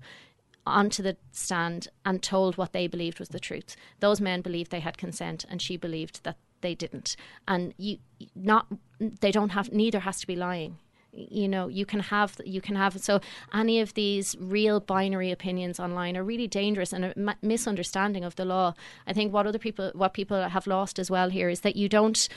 onto 0.66 1.02
the 1.02 1.16
stand 1.30 1.88
and 2.04 2.22
told 2.22 2.56
what 2.56 2.72
they 2.72 2.86
believed 2.86 3.18
was 3.18 3.28
the 3.28 3.38
truth. 3.38 3.76
Those 4.00 4.20
men 4.20 4.40
believed 4.40 4.70
they 4.70 4.80
had 4.80 4.98
consent, 4.98 5.44
and 5.48 5.60
she 5.60 5.76
believed 5.76 6.24
that 6.24 6.36
they 6.62 6.74
didn't. 6.74 7.16
And 7.46 7.74
you, 7.76 7.98
not, 8.34 8.66
they 8.98 9.30
don't 9.30 9.50
have, 9.50 9.72
neither 9.72 10.00
has 10.00 10.20
to 10.20 10.26
be 10.26 10.36
lying. 10.36 10.78
You 11.12 11.46
know, 11.46 11.68
you 11.68 11.86
can 11.86 12.00
have, 12.00 12.40
you 12.44 12.60
can 12.60 12.74
have. 12.74 12.98
So 12.98 13.20
any 13.52 13.80
of 13.80 13.94
these 13.94 14.34
real 14.40 14.80
binary 14.80 15.30
opinions 15.30 15.78
online 15.78 16.16
are 16.16 16.24
really 16.24 16.48
dangerous 16.48 16.92
and 16.92 17.04
a 17.04 17.36
misunderstanding 17.40 18.24
of 18.24 18.34
the 18.34 18.44
law. 18.44 18.74
I 19.06 19.12
think 19.12 19.32
what 19.32 19.46
other 19.46 19.58
people, 19.58 19.92
what 19.94 20.14
people 20.14 20.48
have 20.48 20.66
lost 20.66 20.98
as 20.98 21.10
well 21.10 21.28
here 21.28 21.48
is 21.48 21.60
that 21.60 21.76
you 21.76 21.88
don't 21.88 22.28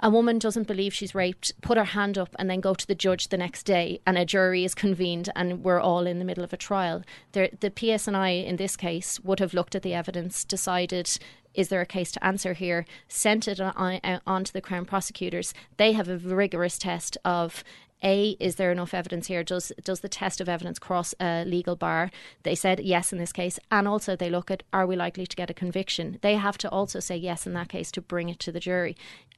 a 0.00 0.10
woman 0.10 0.38
doesn't 0.38 0.66
believe 0.66 0.92
she's 0.92 1.14
raped, 1.14 1.52
put 1.62 1.78
her 1.78 1.84
hand 1.84 2.18
up 2.18 2.34
and 2.38 2.50
then 2.50 2.60
go 2.60 2.74
to 2.74 2.86
the 2.86 2.94
judge 2.94 3.28
the 3.28 3.36
next 3.36 3.62
day 3.62 4.00
and 4.06 4.18
a 4.18 4.24
jury 4.24 4.64
is 4.64 4.74
convened 4.74 5.30
and 5.36 5.62
we're 5.62 5.80
all 5.80 6.06
in 6.06 6.18
the 6.18 6.24
middle 6.24 6.44
of 6.44 6.52
a 6.52 6.56
trial. 6.56 7.02
The, 7.32 7.50
the 7.60 7.70
PSNI 7.70 8.44
in 8.44 8.56
this 8.56 8.76
case 8.76 9.20
would 9.20 9.38
have 9.38 9.54
looked 9.54 9.74
at 9.74 9.82
the 9.82 9.94
evidence, 9.94 10.44
decided 10.44 11.18
is 11.54 11.68
there 11.68 11.80
a 11.80 11.86
case 11.86 12.10
to 12.12 12.24
answer 12.24 12.54
here, 12.54 12.84
sent 13.06 13.46
it 13.46 13.60
on, 13.60 14.00
uh, 14.02 14.18
on, 14.26 14.42
to 14.42 14.52
the 14.52 14.60
Crown 14.60 14.84
prosecutors. 14.84 15.54
They 15.76 15.92
have 15.92 16.08
a 16.08 16.18
rigorous 16.18 16.78
test 16.78 17.16
of 17.24 17.62
a, 18.02 18.36
is 18.40 18.56
there 18.56 18.72
enough 18.72 18.92
evidence 18.92 19.28
here? 19.28 19.42
Does 19.42 19.72
does 19.82 20.00
the 20.00 20.10
test 20.10 20.38
of 20.40 20.48
evidence 20.48 20.78
cross 20.78 21.14
a 21.18 21.42
legal 21.46 21.74
bar? 21.74 22.10
They 22.42 22.54
said 22.54 22.80
yes 22.80 23.12
in 23.12 23.18
this 23.18 23.32
case, 23.32 23.58
and 23.70 23.88
also 23.88 24.14
they 24.14 24.28
look 24.28 24.50
at 24.50 24.62
are 24.74 24.86
we 24.86 24.94
likely 24.94 25.26
to 25.26 25.36
get 25.36 25.48
a 25.48 25.54
conviction? 25.54 26.18
They 26.20 26.34
have 26.34 26.58
to 26.58 26.68
also 26.68 27.00
say 27.00 27.16
yes 27.16 27.46
in 27.46 27.54
that 27.54 27.70
case 27.70 27.90
to 27.92 28.02
bring 28.02 28.28
it 28.28 28.38
to 28.40 28.52
the 28.52 28.60
jury 28.60 28.94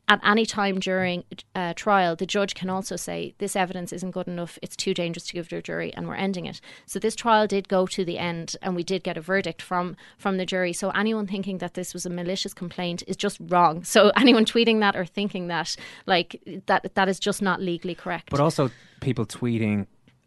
at 0.08 0.20
any 0.24 0.46
time 0.46 0.78
during 0.78 1.24
a 1.54 1.74
trial, 1.74 2.14
the 2.14 2.26
judge 2.26 2.54
can 2.54 2.70
also 2.70 2.94
say 2.96 3.34
this 3.38 3.56
evidence 3.56 3.92
isn't 3.92 4.12
good 4.12 4.28
enough, 4.28 4.58
it's 4.62 4.76
too 4.76 4.94
dangerous 4.94 5.26
to 5.26 5.32
give 5.32 5.48
to 5.48 5.56
a 5.56 5.62
jury, 5.62 5.92
and 5.94 6.06
we're 6.06 6.14
ending 6.14 6.46
it. 6.46 6.60
So 6.86 6.98
this 6.98 7.16
trial 7.16 7.46
did 7.46 7.68
go 7.68 7.86
to 7.88 8.04
the 8.04 8.18
end, 8.18 8.56
and 8.62 8.76
we 8.76 8.84
did 8.84 9.02
get 9.02 9.16
a 9.16 9.20
verdict 9.20 9.60
from 9.60 9.96
from 10.16 10.36
the 10.36 10.46
jury. 10.46 10.72
So 10.72 10.90
anyone 10.90 11.26
thinking 11.26 11.58
that 11.58 11.74
this 11.74 11.92
was 11.92 12.06
a 12.06 12.10
malicious 12.10 12.54
complaint 12.54 13.02
is 13.06 13.16
just 13.16 13.38
wrong. 13.40 13.82
So 13.82 14.10
anyone 14.16 14.44
tweeting 14.44 14.80
that 14.80 14.94
or 14.94 15.04
thinking 15.04 15.48
that, 15.48 15.76
like 16.06 16.40
that, 16.66 16.94
that 16.94 17.08
is 17.08 17.18
just 17.18 17.42
not 17.42 17.60
legally 17.60 17.94
correct. 17.94 18.30
But 18.30 18.40
also 18.40 18.70
people 19.00 19.26
tweeting 19.26 19.86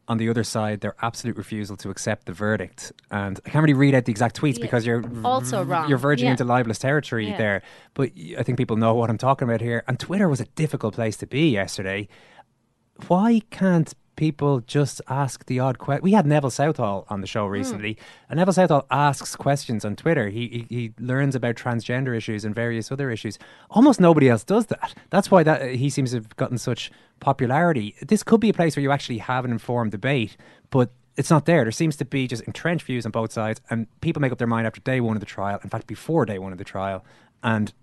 on 0.09 0.17
the 0.17 0.27
other 0.27 0.43
side 0.43 0.81
their 0.81 0.95
absolute 1.01 1.37
refusal 1.37 1.77
to 1.77 1.89
accept 1.89 2.25
the 2.25 2.33
verdict. 2.33 2.91
And 3.11 3.39
I 3.45 3.49
can't 3.49 3.63
really 3.63 3.75
read 3.75 3.95
out 3.95 4.05
the 4.05 4.11
exact 4.11 4.39
tweets 4.39 4.57
yeah. 4.57 4.63
because 4.63 4.85
you're 4.85 5.03
also 5.23 5.63
wrong. 5.63 5.87
You're 5.87 5.99
verging 5.99 6.25
yeah. 6.25 6.31
into 6.31 6.43
libelous 6.43 6.79
territory 6.79 7.29
yeah. 7.29 7.37
there. 7.37 7.61
But 7.93 8.11
I 8.37 8.43
think 8.43 8.57
people 8.57 8.75
know 8.75 8.95
what 8.95 9.09
I'm 9.09 9.17
talking 9.17 9.47
about 9.47 9.61
here. 9.61 9.83
And 9.87 9.99
Twitter 9.99 10.27
was 10.27 10.41
a 10.41 10.45
difficult 10.45 10.95
place 10.95 11.15
to 11.17 11.27
be 11.27 11.49
yesterday. 11.49 12.07
Why 13.07 13.41
can't 13.51 13.93
people 14.19 14.59
just 14.59 15.01
ask 15.07 15.45
the 15.45 15.61
odd 15.61 15.77
question. 15.77 16.03
We 16.03 16.11
had 16.11 16.25
Neville 16.25 16.49
Southall 16.49 17.05
on 17.09 17.21
the 17.21 17.27
show 17.27 17.45
hmm. 17.45 17.53
recently, 17.53 17.95
mm. 17.95 17.99
and 18.27 18.37
Neville 18.37 18.53
Southall 18.53 18.85
asks 18.91 19.33
questions 19.37 19.85
on 19.85 19.95
Twitter. 19.95 20.27
He, 20.27 20.65
he, 20.69 20.75
he 20.75 20.93
learns 20.99 21.35
about 21.35 21.55
transgender 21.55 22.15
issues 22.15 22.43
and 22.43 22.53
various 22.53 22.91
other 22.91 23.09
issues. 23.09 23.39
Almost 23.69 24.01
nobody 24.01 24.27
else 24.27 24.43
does 24.43 24.65
that. 24.65 24.93
That's 25.09 25.31
why 25.31 25.43
that 25.43 25.75
he 25.75 25.89
seems 25.89 26.11
to 26.11 26.17
have 26.17 26.35
gotten 26.35 26.57
such 26.57 26.91
popularity. 27.19 27.95
This 28.01 28.23
could 28.23 28.39
be 28.39 28.49
a 28.49 28.53
place 28.53 28.75
where 28.75 28.83
you 28.83 28.91
actually 28.91 29.19
have 29.19 29.45
an 29.45 29.51
informed 29.51 29.91
debate, 29.91 30.37
but 30.69 30.91
it's 31.17 31.29
not 31.29 31.45
there. 31.45 31.63
There 31.63 31.71
seems 31.71 31.95
to 31.97 32.05
be 32.05 32.27
just 32.27 32.43
entrenched 32.43 32.85
views 32.85 33.05
on 33.05 33.11
both 33.11 33.31
sides, 33.31 33.61
and 33.69 33.87
people 34.01 34.21
make 34.21 34.31
up 34.31 34.37
their 34.37 34.47
mind 34.47 34.67
after 34.67 34.79
day 34.81 35.01
one 35.01 35.15
of 35.15 35.19
the 35.19 35.25
trial. 35.25 35.59
In 35.63 35.69
fact, 35.69 35.87
before 35.87 36.25
day 36.25 36.39
one 36.39 36.51
of 36.51 36.57
the 36.57 36.63
trial, 36.63 37.03
and 37.43 37.73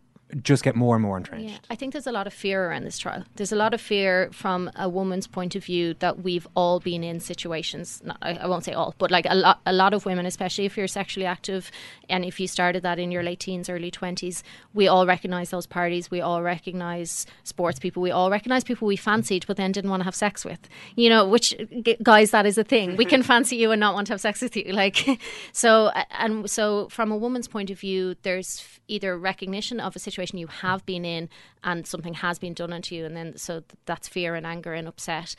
just 0.42 0.64
get 0.64 0.74
more 0.74 0.96
and 0.96 1.02
more 1.02 1.16
entrenched. 1.16 1.50
Yeah, 1.50 1.58
I 1.70 1.76
think 1.76 1.92
there's 1.92 2.06
a 2.06 2.12
lot 2.12 2.26
of 2.26 2.32
fear 2.32 2.68
around 2.68 2.84
this 2.84 2.98
trial. 2.98 3.22
There's 3.36 3.52
a 3.52 3.56
lot 3.56 3.74
of 3.74 3.80
fear 3.80 4.28
from 4.32 4.70
a 4.74 4.88
woman's 4.88 5.28
point 5.28 5.54
of 5.54 5.64
view 5.64 5.94
that 6.00 6.22
we've 6.24 6.48
all 6.56 6.80
been 6.80 7.04
in 7.04 7.20
situations. 7.20 8.02
Not, 8.04 8.18
I, 8.20 8.34
I, 8.34 8.46
won't 8.48 8.64
say 8.64 8.72
all, 8.72 8.94
but 8.98 9.12
like 9.12 9.26
a 9.28 9.36
lot, 9.36 9.60
a 9.64 9.72
lot 9.72 9.94
of 9.94 10.04
women, 10.04 10.26
especially 10.26 10.64
if 10.64 10.76
you're 10.76 10.88
sexually 10.88 11.26
active, 11.26 11.70
and 12.08 12.24
if 12.24 12.40
you 12.40 12.48
started 12.48 12.82
that 12.82 12.98
in 12.98 13.12
your 13.12 13.22
late 13.22 13.38
teens, 13.38 13.70
early 13.70 13.90
twenties, 13.90 14.42
we 14.74 14.88
all 14.88 15.06
recognise 15.06 15.50
those 15.50 15.66
parties. 15.66 16.10
We 16.10 16.20
all 16.20 16.42
recognise 16.42 17.26
sports 17.44 17.78
people. 17.78 18.02
We 18.02 18.10
all 18.10 18.30
recognise 18.30 18.64
people 18.64 18.88
we 18.88 18.96
fancied, 18.96 19.46
but 19.46 19.56
then 19.56 19.70
didn't 19.70 19.90
want 19.90 20.00
to 20.00 20.06
have 20.06 20.14
sex 20.16 20.44
with. 20.44 20.68
You 20.96 21.08
know, 21.08 21.28
which 21.28 21.54
guys, 22.02 22.32
that 22.32 22.46
is 22.46 22.58
a 22.58 22.64
thing. 22.64 22.96
We 22.96 23.04
can 23.04 23.22
fancy 23.32 23.56
you 23.56 23.70
and 23.70 23.78
not 23.78 23.94
want 23.94 24.08
to 24.08 24.12
have 24.12 24.20
sex 24.20 24.42
with 24.42 24.56
you. 24.56 24.72
Like, 24.72 25.20
so 25.52 25.92
and 26.18 26.50
so 26.50 26.88
from 26.88 27.12
a 27.12 27.16
woman's 27.16 27.46
point 27.46 27.70
of 27.70 27.78
view, 27.78 28.16
there's 28.22 28.66
either 28.88 29.16
recognition 29.16 29.80
of 29.80 29.94
a 29.94 29.98
situation 29.98 30.15
situation 30.16 30.38
you 30.38 30.46
have 30.46 30.84
been 30.86 31.04
in 31.04 31.28
and 31.62 31.86
something 31.86 32.14
has 32.14 32.38
been 32.38 32.54
done 32.54 32.72
unto 32.72 32.94
you 32.94 33.04
and 33.04 33.16
then 33.16 33.36
so 33.36 33.62
that's 33.84 34.08
fear 34.08 34.34
and 34.34 34.46
anger 34.46 34.72
and 34.72 34.88
upset 34.88 35.36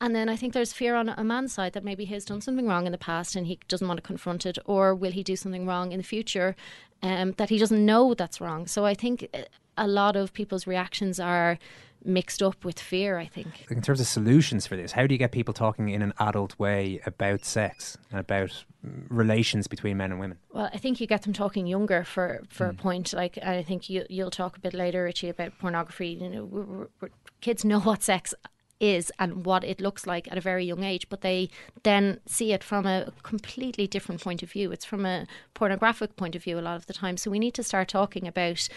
and 0.00 0.14
then 0.14 0.30
I 0.30 0.36
think 0.36 0.54
there's 0.54 0.72
fear 0.72 0.94
on 0.94 1.10
a 1.10 1.22
man's 1.22 1.52
side 1.52 1.74
that 1.74 1.84
maybe 1.84 2.06
he's 2.06 2.24
done 2.24 2.40
something 2.40 2.66
wrong 2.66 2.86
in 2.86 2.92
the 2.92 2.98
past 2.98 3.36
and 3.36 3.46
he 3.46 3.60
doesn't 3.68 3.86
want 3.86 3.98
to 3.98 4.02
confront 4.02 4.46
it, 4.46 4.56
or 4.64 4.94
will 4.94 5.12
he 5.12 5.22
do 5.22 5.36
something 5.36 5.66
wrong 5.66 5.92
in 5.92 5.98
the 5.98 6.04
future 6.04 6.56
um, 7.02 7.32
that 7.32 7.50
he 7.50 7.58
doesn't 7.58 7.84
know 7.84 8.14
that's 8.14 8.40
wrong. 8.40 8.66
So 8.66 8.86
I 8.86 8.94
think 8.94 9.28
a 9.76 9.86
lot 9.86 10.16
of 10.16 10.32
people's 10.32 10.66
reactions 10.66 11.20
are 11.20 11.58
mixed 12.04 12.42
up 12.42 12.64
with 12.64 12.78
fear, 12.78 13.18
I 13.18 13.26
think. 13.26 13.66
In 13.70 13.82
terms 13.82 14.00
of 14.00 14.06
solutions 14.06 14.66
for 14.66 14.76
this, 14.76 14.92
how 14.92 15.06
do 15.06 15.14
you 15.14 15.18
get 15.18 15.32
people 15.32 15.54
talking 15.54 15.88
in 15.88 16.02
an 16.02 16.12
adult 16.18 16.58
way 16.58 17.00
about 17.06 17.44
sex 17.44 17.98
and 18.10 18.20
about 18.20 18.64
relations 18.82 19.66
between 19.66 19.96
men 19.96 20.10
and 20.10 20.20
women? 20.20 20.38
Well, 20.52 20.70
I 20.72 20.78
think 20.78 21.00
you 21.00 21.06
get 21.06 21.22
them 21.22 21.32
talking 21.32 21.66
younger 21.66 22.04
for, 22.04 22.42
for 22.48 22.66
mm. 22.66 22.70
a 22.70 22.74
point. 22.74 23.12
Like, 23.12 23.38
I 23.42 23.62
think 23.62 23.90
you, 23.90 24.04
you'll 24.08 24.30
talk 24.30 24.56
a 24.56 24.60
bit 24.60 24.74
later, 24.74 25.04
Richie, 25.04 25.28
about 25.28 25.58
pornography. 25.58 26.18
You 26.20 26.28
know, 26.28 26.44
we're, 26.44 26.88
we're, 27.00 27.10
kids 27.40 27.64
know 27.64 27.80
what 27.80 28.02
sex 28.02 28.34
is 28.80 29.12
and 29.18 29.44
what 29.44 29.62
it 29.62 29.80
looks 29.80 30.06
like 30.06 30.30
at 30.32 30.38
a 30.38 30.40
very 30.40 30.64
young 30.64 30.82
age, 30.82 31.08
but 31.10 31.20
they 31.20 31.50
then 31.82 32.18
see 32.26 32.52
it 32.52 32.64
from 32.64 32.86
a 32.86 33.12
completely 33.22 33.86
different 33.86 34.22
point 34.22 34.42
of 34.42 34.50
view. 34.50 34.72
It's 34.72 34.86
from 34.86 35.04
a 35.04 35.26
pornographic 35.54 36.16
point 36.16 36.34
of 36.34 36.42
view 36.42 36.58
a 36.58 36.60
lot 36.62 36.76
of 36.76 36.86
the 36.86 36.94
time. 36.94 37.18
So 37.18 37.30
we 37.30 37.38
need 37.38 37.54
to 37.54 37.62
start 37.62 37.88
talking 37.88 38.26
about 38.26 38.68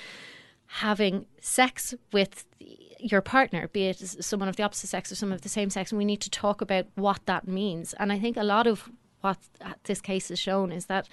having 0.78 1.28
sex 1.40 1.94
with 2.12 2.46
your 3.00 3.22
partner, 3.22 3.68
be 3.68 3.88
it 3.88 4.00
someone 4.00 4.50
of 4.50 4.56
the 4.56 4.64
opposite 4.64 4.88
sex 4.88 5.12
or 5.12 5.16
someone 5.16 5.36
of 5.36 5.42
the 5.42 5.50
same 5.50 5.70
sex, 5.70 5.92
and 5.92 6.00
we 6.00 6.06
need 6.06 6.22
to 6.22 6.32
talk 6.32 6.62
about 6.62 6.88
what 6.96 7.20
that 7.28 7.48
means. 7.48 7.94
And 8.00 8.12
I 8.12 8.18
think 8.18 8.38
a 8.38 8.44
lot 8.44 8.66
of 8.66 8.90
what 9.22 9.38
uh, 9.62 9.74
this 9.84 10.02
case 10.02 10.30
has 10.30 10.40
shown 10.40 10.72
is 10.72 10.88
that 10.88 11.08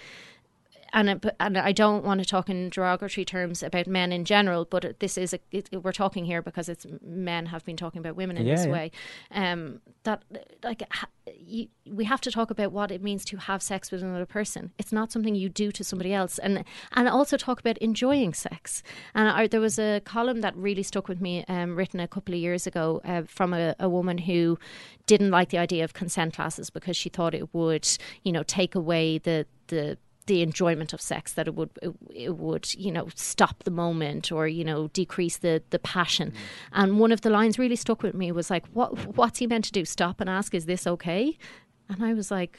and 0.92 1.10
it, 1.10 1.24
and 1.38 1.56
I 1.58 1.72
don't 1.72 2.04
want 2.04 2.20
to 2.20 2.26
talk 2.26 2.48
in 2.48 2.68
derogatory 2.70 3.24
terms 3.24 3.62
about 3.62 3.86
men 3.86 4.12
in 4.12 4.24
general, 4.24 4.64
but 4.64 4.98
this 5.00 5.16
is 5.16 5.32
a 5.32 5.38
it, 5.50 5.68
we're 5.82 5.92
talking 5.92 6.24
here 6.24 6.42
because 6.42 6.68
it's 6.68 6.86
men 7.02 7.46
have 7.46 7.64
been 7.64 7.76
talking 7.76 8.00
about 8.00 8.16
women 8.16 8.36
in 8.36 8.46
yeah, 8.46 8.54
this 8.54 8.66
yeah. 8.66 8.72
way. 8.72 8.90
Um, 9.30 9.80
that 10.04 10.22
like 10.62 10.82
ha, 10.90 11.06
you, 11.38 11.68
we 11.86 12.04
have 12.04 12.20
to 12.22 12.30
talk 12.30 12.50
about 12.50 12.72
what 12.72 12.90
it 12.90 13.02
means 13.02 13.24
to 13.26 13.36
have 13.36 13.62
sex 13.62 13.90
with 13.90 14.02
another 14.02 14.26
person. 14.26 14.72
It's 14.78 14.92
not 14.92 15.12
something 15.12 15.34
you 15.34 15.48
do 15.48 15.70
to 15.72 15.84
somebody 15.84 16.12
else, 16.12 16.38
and 16.38 16.64
and 16.92 17.08
also 17.08 17.36
talk 17.36 17.60
about 17.60 17.78
enjoying 17.78 18.34
sex. 18.34 18.82
And 19.14 19.28
I, 19.28 19.46
there 19.46 19.60
was 19.60 19.78
a 19.78 20.00
column 20.00 20.40
that 20.40 20.56
really 20.56 20.82
stuck 20.82 21.08
with 21.08 21.20
me, 21.20 21.44
um, 21.48 21.76
written 21.76 22.00
a 22.00 22.08
couple 22.08 22.34
of 22.34 22.40
years 22.40 22.66
ago 22.66 23.00
uh, 23.04 23.22
from 23.26 23.54
a, 23.54 23.74
a 23.78 23.88
woman 23.88 24.18
who 24.18 24.58
didn't 25.06 25.30
like 25.30 25.50
the 25.50 25.58
idea 25.58 25.84
of 25.84 25.92
consent 25.92 26.34
classes 26.34 26.70
because 26.70 26.96
she 26.96 27.08
thought 27.08 27.34
it 27.34 27.52
would, 27.54 27.88
you 28.22 28.32
know, 28.32 28.42
take 28.42 28.74
away 28.74 29.18
the 29.18 29.46
the 29.68 29.98
the 30.30 30.42
enjoyment 30.42 30.92
of 30.92 31.00
sex 31.00 31.32
that 31.32 31.48
it 31.48 31.56
would 31.56 31.70
it, 31.82 31.90
it, 32.14 32.36
would 32.36 32.72
you 32.74 32.92
know 32.92 33.08
stop 33.16 33.64
the 33.64 33.70
moment 33.70 34.30
or 34.30 34.46
you 34.46 34.62
know 34.62 34.86
decrease 34.92 35.38
the 35.38 35.60
the 35.70 35.78
passion. 35.80 36.30
Mm. 36.30 36.34
and 36.72 37.00
one 37.00 37.10
of 37.10 37.22
the 37.22 37.30
lines 37.30 37.58
really 37.58 37.74
stuck 37.74 38.04
with 38.04 38.14
me 38.14 38.30
was 38.30 38.48
like 38.48 38.64
what 38.68 39.16
what's 39.16 39.40
he 39.40 39.48
meant 39.48 39.64
to 39.64 39.72
do? 39.72 39.84
Stop 39.84 40.20
and 40.20 40.30
ask 40.30 40.54
is 40.54 40.66
this 40.66 40.86
okay? 40.86 41.36
And 41.88 42.04
i 42.04 42.14
was 42.14 42.30
like 42.30 42.56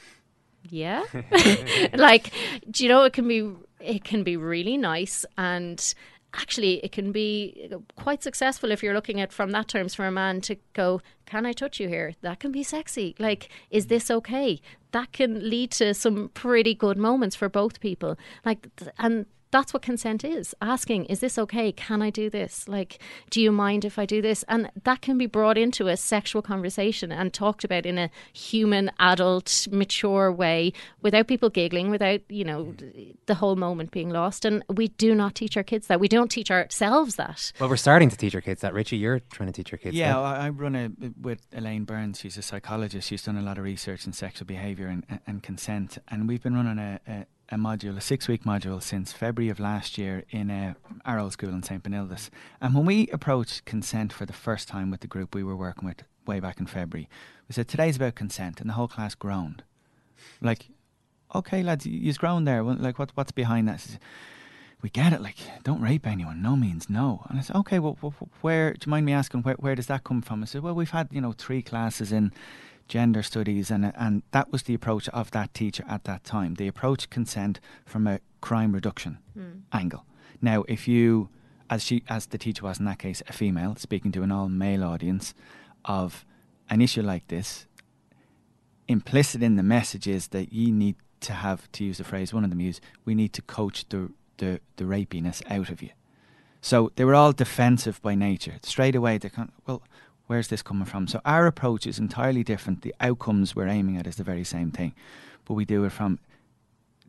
yeah. 0.68 1.04
Like 1.94 2.30
do 2.70 2.84
you 2.84 2.90
know 2.90 3.04
it 3.04 3.14
can 3.14 3.26
be 3.26 3.50
it 3.80 4.04
can 4.04 4.22
be 4.22 4.36
really 4.36 4.76
nice 4.76 5.24
and 5.38 5.94
actually 6.34 6.74
it 6.84 6.92
can 6.92 7.10
be 7.10 7.70
quite 7.96 8.22
successful 8.22 8.70
if 8.70 8.82
you're 8.82 8.94
looking 8.94 9.18
at 9.18 9.32
from 9.32 9.50
that 9.52 9.68
terms 9.68 9.94
for 9.94 10.06
a 10.06 10.12
man 10.12 10.42
to 10.42 10.56
go 10.74 11.00
can 11.24 11.46
i 11.46 11.52
touch 11.52 11.80
you 11.80 11.88
here? 11.88 12.12
That 12.20 12.38
can 12.38 12.52
be 12.52 12.62
sexy. 12.62 13.14
Like 13.18 13.48
is 13.70 13.86
this 13.86 14.10
okay 14.10 14.60
that 14.92 15.12
can 15.12 15.48
lead 15.48 15.70
to 15.72 15.92
some 15.94 16.30
pretty 16.30 16.74
good 16.74 16.96
moments 16.96 17.36
for 17.36 17.48
both 17.48 17.80
people. 17.80 18.18
Like 18.44 18.68
and 18.98 19.26
that's 19.52 19.72
what 19.72 19.82
consent 19.82 20.24
is 20.24 20.54
asking 20.60 21.04
is 21.06 21.20
this 21.20 21.38
okay? 21.38 21.70
Can 21.72 22.02
i 22.02 22.10
do 22.10 22.28
this? 22.28 22.66
Like 22.66 22.98
do 23.30 23.40
you 23.40 23.52
mind 23.52 23.84
if 23.84 23.98
i 23.98 24.06
do 24.06 24.20
this? 24.20 24.44
And 24.48 24.70
that 24.84 25.02
can 25.02 25.18
be 25.18 25.26
brought 25.26 25.58
into 25.58 25.88
a 25.88 25.96
sexual 25.96 26.42
conversation 26.42 27.12
and 27.12 27.32
talked 27.32 27.62
about 27.62 27.86
in 27.86 27.98
a 27.98 28.10
human 28.32 28.90
adult 28.98 29.68
mature 29.70 30.32
way 30.32 30.72
without 31.02 31.28
people 31.28 31.50
giggling 31.50 31.90
without 31.90 32.20
you 32.28 32.44
know 32.44 32.74
mm. 32.76 33.14
the 33.26 33.34
whole 33.34 33.56
moment 33.56 33.90
being 33.90 34.10
lost. 34.10 34.44
And 34.44 34.64
we 34.68 34.88
do 34.88 35.14
not 35.14 35.34
teach 35.34 35.56
our 35.56 35.62
kids 35.62 35.86
that. 35.86 36.00
We 36.00 36.08
don't 36.08 36.30
teach 36.30 36.50
ourselves 36.50 37.16
that. 37.16 37.52
Well 37.60 37.68
we're 37.68 37.76
starting 37.76 38.08
to 38.08 38.16
teach 38.16 38.34
our 38.34 38.40
kids 38.40 38.62
that. 38.62 38.74
Richie 38.74 38.96
you're 38.96 39.20
trying 39.20 39.48
to 39.48 39.52
teach 39.52 39.70
your 39.70 39.78
kids 39.78 39.94
yeah 39.94 40.14
that. 40.14 40.40
I 40.40 40.48
run 40.48 40.74
a 40.74 40.90
with 41.20 41.46
Elaine 41.52 41.84
Byrnes 41.84 42.22
she's 42.22 42.38
a 42.38 42.42
psychologist. 42.42 43.08
She's 43.08 43.22
done 43.22 43.36
a 43.36 43.42
lot 43.42 43.58
of 43.58 43.64
research 43.64 44.06
in 44.06 44.12
sexual 44.12 44.46
behavior 44.46 44.86
and, 44.86 45.20
and 45.26 45.42
consent. 45.42 45.98
And 46.08 46.28
we've 46.28 46.42
been 46.42 46.54
running 46.54 46.78
a, 46.78 47.00
a 47.06 47.26
a 47.50 47.56
module, 47.56 47.96
a 47.96 48.00
six 48.00 48.28
week 48.28 48.44
module, 48.44 48.82
since 48.82 49.12
February 49.12 49.50
of 49.50 49.60
last 49.60 49.98
year 49.98 50.24
in 50.30 50.50
uh, 50.50 50.74
Arrow 51.04 51.28
School 51.28 51.50
in 51.50 51.62
St. 51.62 51.82
Benildus. 51.82 52.30
And 52.60 52.74
when 52.74 52.86
we 52.86 53.08
approached 53.08 53.64
consent 53.64 54.12
for 54.12 54.26
the 54.26 54.32
first 54.32 54.68
time 54.68 54.90
with 54.90 55.00
the 55.00 55.06
group 55.06 55.34
we 55.34 55.44
were 55.44 55.56
working 55.56 55.86
with 55.86 56.02
way 56.26 56.40
back 56.40 56.60
in 56.60 56.66
February, 56.66 57.08
we 57.48 57.52
said, 57.52 57.68
Today's 57.68 57.96
about 57.96 58.14
consent. 58.14 58.60
And 58.60 58.70
the 58.70 58.74
whole 58.74 58.88
class 58.88 59.14
groaned. 59.14 59.62
Like, 60.40 60.68
okay, 61.34 61.62
lads, 61.62 61.86
you've 61.86 62.18
grown 62.18 62.44
there. 62.44 62.62
Like, 62.62 62.98
what, 62.98 63.10
what's 63.14 63.32
behind 63.32 63.68
that? 63.68 63.98
We 64.82 64.90
get 64.90 65.12
it. 65.12 65.20
Like, 65.20 65.36
don't 65.62 65.80
rape 65.80 66.06
anyone. 66.06 66.42
No 66.42 66.56
means 66.56 66.90
no. 66.90 67.24
And 67.28 67.38
I 67.38 67.42
said, 67.42 67.56
okay, 67.56 67.78
well, 67.78 67.96
where, 68.40 68.72
do 68.72 68.80
you 68.86 68.90
mind 68.90 69.06
me 69.06 69.12
asking, 69.12 69.42
where, 69.42 69.54
where 69.54 69.74
does 69.74 69.86
that 69.86 70.04
come 70.04 70.22
from? 70.22 70.42
I 70.42 70.46
said, 70.46 70.62
well, 70.62 70.74
we've 70.74 70.90
had, 70.90 71.08
you 71.12 71.20
know, 71.20 71.32
three 71.32 71.62
classes 71.62 72.10
in 72.12 72.32
gender 72.92 73.22
studies, 73.22 73.70
and 73.70 73.90
and 73.96 74.22
that 74.32 74.52
was 74.52 74.64
the 74.64 74.74
approach 74.74 75.08
of 75.08 75.30
that 75.30 75.54
teacher 75.54 75.84
at 75.88 76.04
that 76.04 76.24
time. 76.24 76.54
They 76.54 76.68
approached 76.68 77.08
consent 77.08 77.58
from 77.86 78.06
a 78.06 78.20
crime 78.42 78.72
reduction 78.72 79.18
mm. 79.34 79.62
angle. 79.72 80.04
Now, 80.42 80.64
if 80.68 80.86
you, 80.86 81.28
as 81.70 81.82
she, 81.82 82.02
as 82.08 82.26
the 82.26 82.38
teacher 82.38 82.64
was 82.64 82.78
in 82.78 82.84
that 82.84 82.98
case, 82.98 83.22
a 83.26 83.32
female 83.32 83.76
speaking 83.76 84.12
to 84.12 84.22
an 84.22 84.30
all 84.30 84.50
male 84.50 84.84
audience 84.84 85.32
of 85.86 86.26
an 86.68 86.82
issue 86.82 87.02
like 87.02 87.26
this, 87.28 87.66
implicit 88.88 89.42
in 89.42 89.56
the 89.56 89.62
message 89.62 90.06
is 90.06 90.28
that 90.28 90.52
you 90.52 90.70
need 90.70 90.96
to 91.20 91.32
have, 91.32 91.70
to 91.72 91.84
use 91.84 91.96
the 91.96 92.04
phrase 92.04 92.34
one 92.34 92.44
of 92.44 92.50
them 92.50 92.60
used, 92.60 92.82
we 93.06 93.14
need 93.14 93.32
to 93.32 93.42
coach 93.42 93.88
the 93.88 94.10
the 94.36 94.60
the 94.76 94.84
rapiness 94.84 95.42
out 95.48 95.70
of 95.70 95.80
you. 95.80 95.90
So 96.60 96.92
they 96.96 97.04
were 97.04 97.14
all 97.14 97.32
defensive 97.32 98.00
by 98.02 98.14
nature. 98.14 98.56
Straight 98.62 98.94
away, 98.94 99.18
they 99.18 99.30
kind 99.30 99.48
of, 99.48 99.54
well, 99.66 99.82
where's 100.26 100.48
this 100.48 100.62
coming 100.62 100.84
from? 100.84 101.06
So 101.06 101.20
our 101.24 101.46
approach 101.46 101.86
is 101.86 101.98
entirely 101.98 102.42
different. 102.42 102.82
The 102.82 102.94
outcomes 103.00 103.54
we're 103.54 103.68
aiming 103.68 103.96
at 103.96 104.06
is 104.06 104.16
the 104.16 104.24
very 104.24 104.44
same 104.44 104.70
thing, 104.70 104.94
but 105.44 105.54
we 105.54 105.64
do 105.64 105.84
it 105.84 105.92
from 105.92 106.18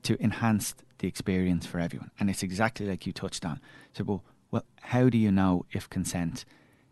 to 0.03 0.21
enhance 0.21 0.75
the 0.99 1.07
experience 1.07 1.65
for 1.65 1.79
everyone. 1.79 2.11
And 2.19 2.29
it's 2.29 2.43
exactly 2.43 2.85
like 2.85 3.05
you 3.05 3.13
touched 3.13 3.45
on. 3.45 3.59
So, 3.93 4.03
well, 4.03 4.23
well 4.51 4.65
how 4.81 5.09
do 5.09 5.17
you 5.17 5.31
know 5.31 5.65
if 5.71 5.89
consent 5.89 6.45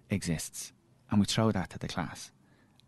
exists? 0.10 0.74
And 1.10 1.20
we 1.20 1.26
throw 1.26 1.52
that 1.52 1.70
to 1.72 1.80
the 1.80 1.88
class. 1.88 2.32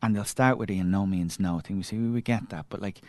And 0.02 0.15
they'll 0.15 0.26
start 0.26 0.58
with 0.58 0.69
a 0.69 0.84
no 0.84 1.06
means 1.06 1.39
no 1.39 1.60
thing. 1.60 1.78
We 1.78 1.84
say, 1.84 1.98
we 1.98 2.22
get 2.22 2.50
that, 2.50 2.65
but 2.69 2.82
like, 2.82 3.02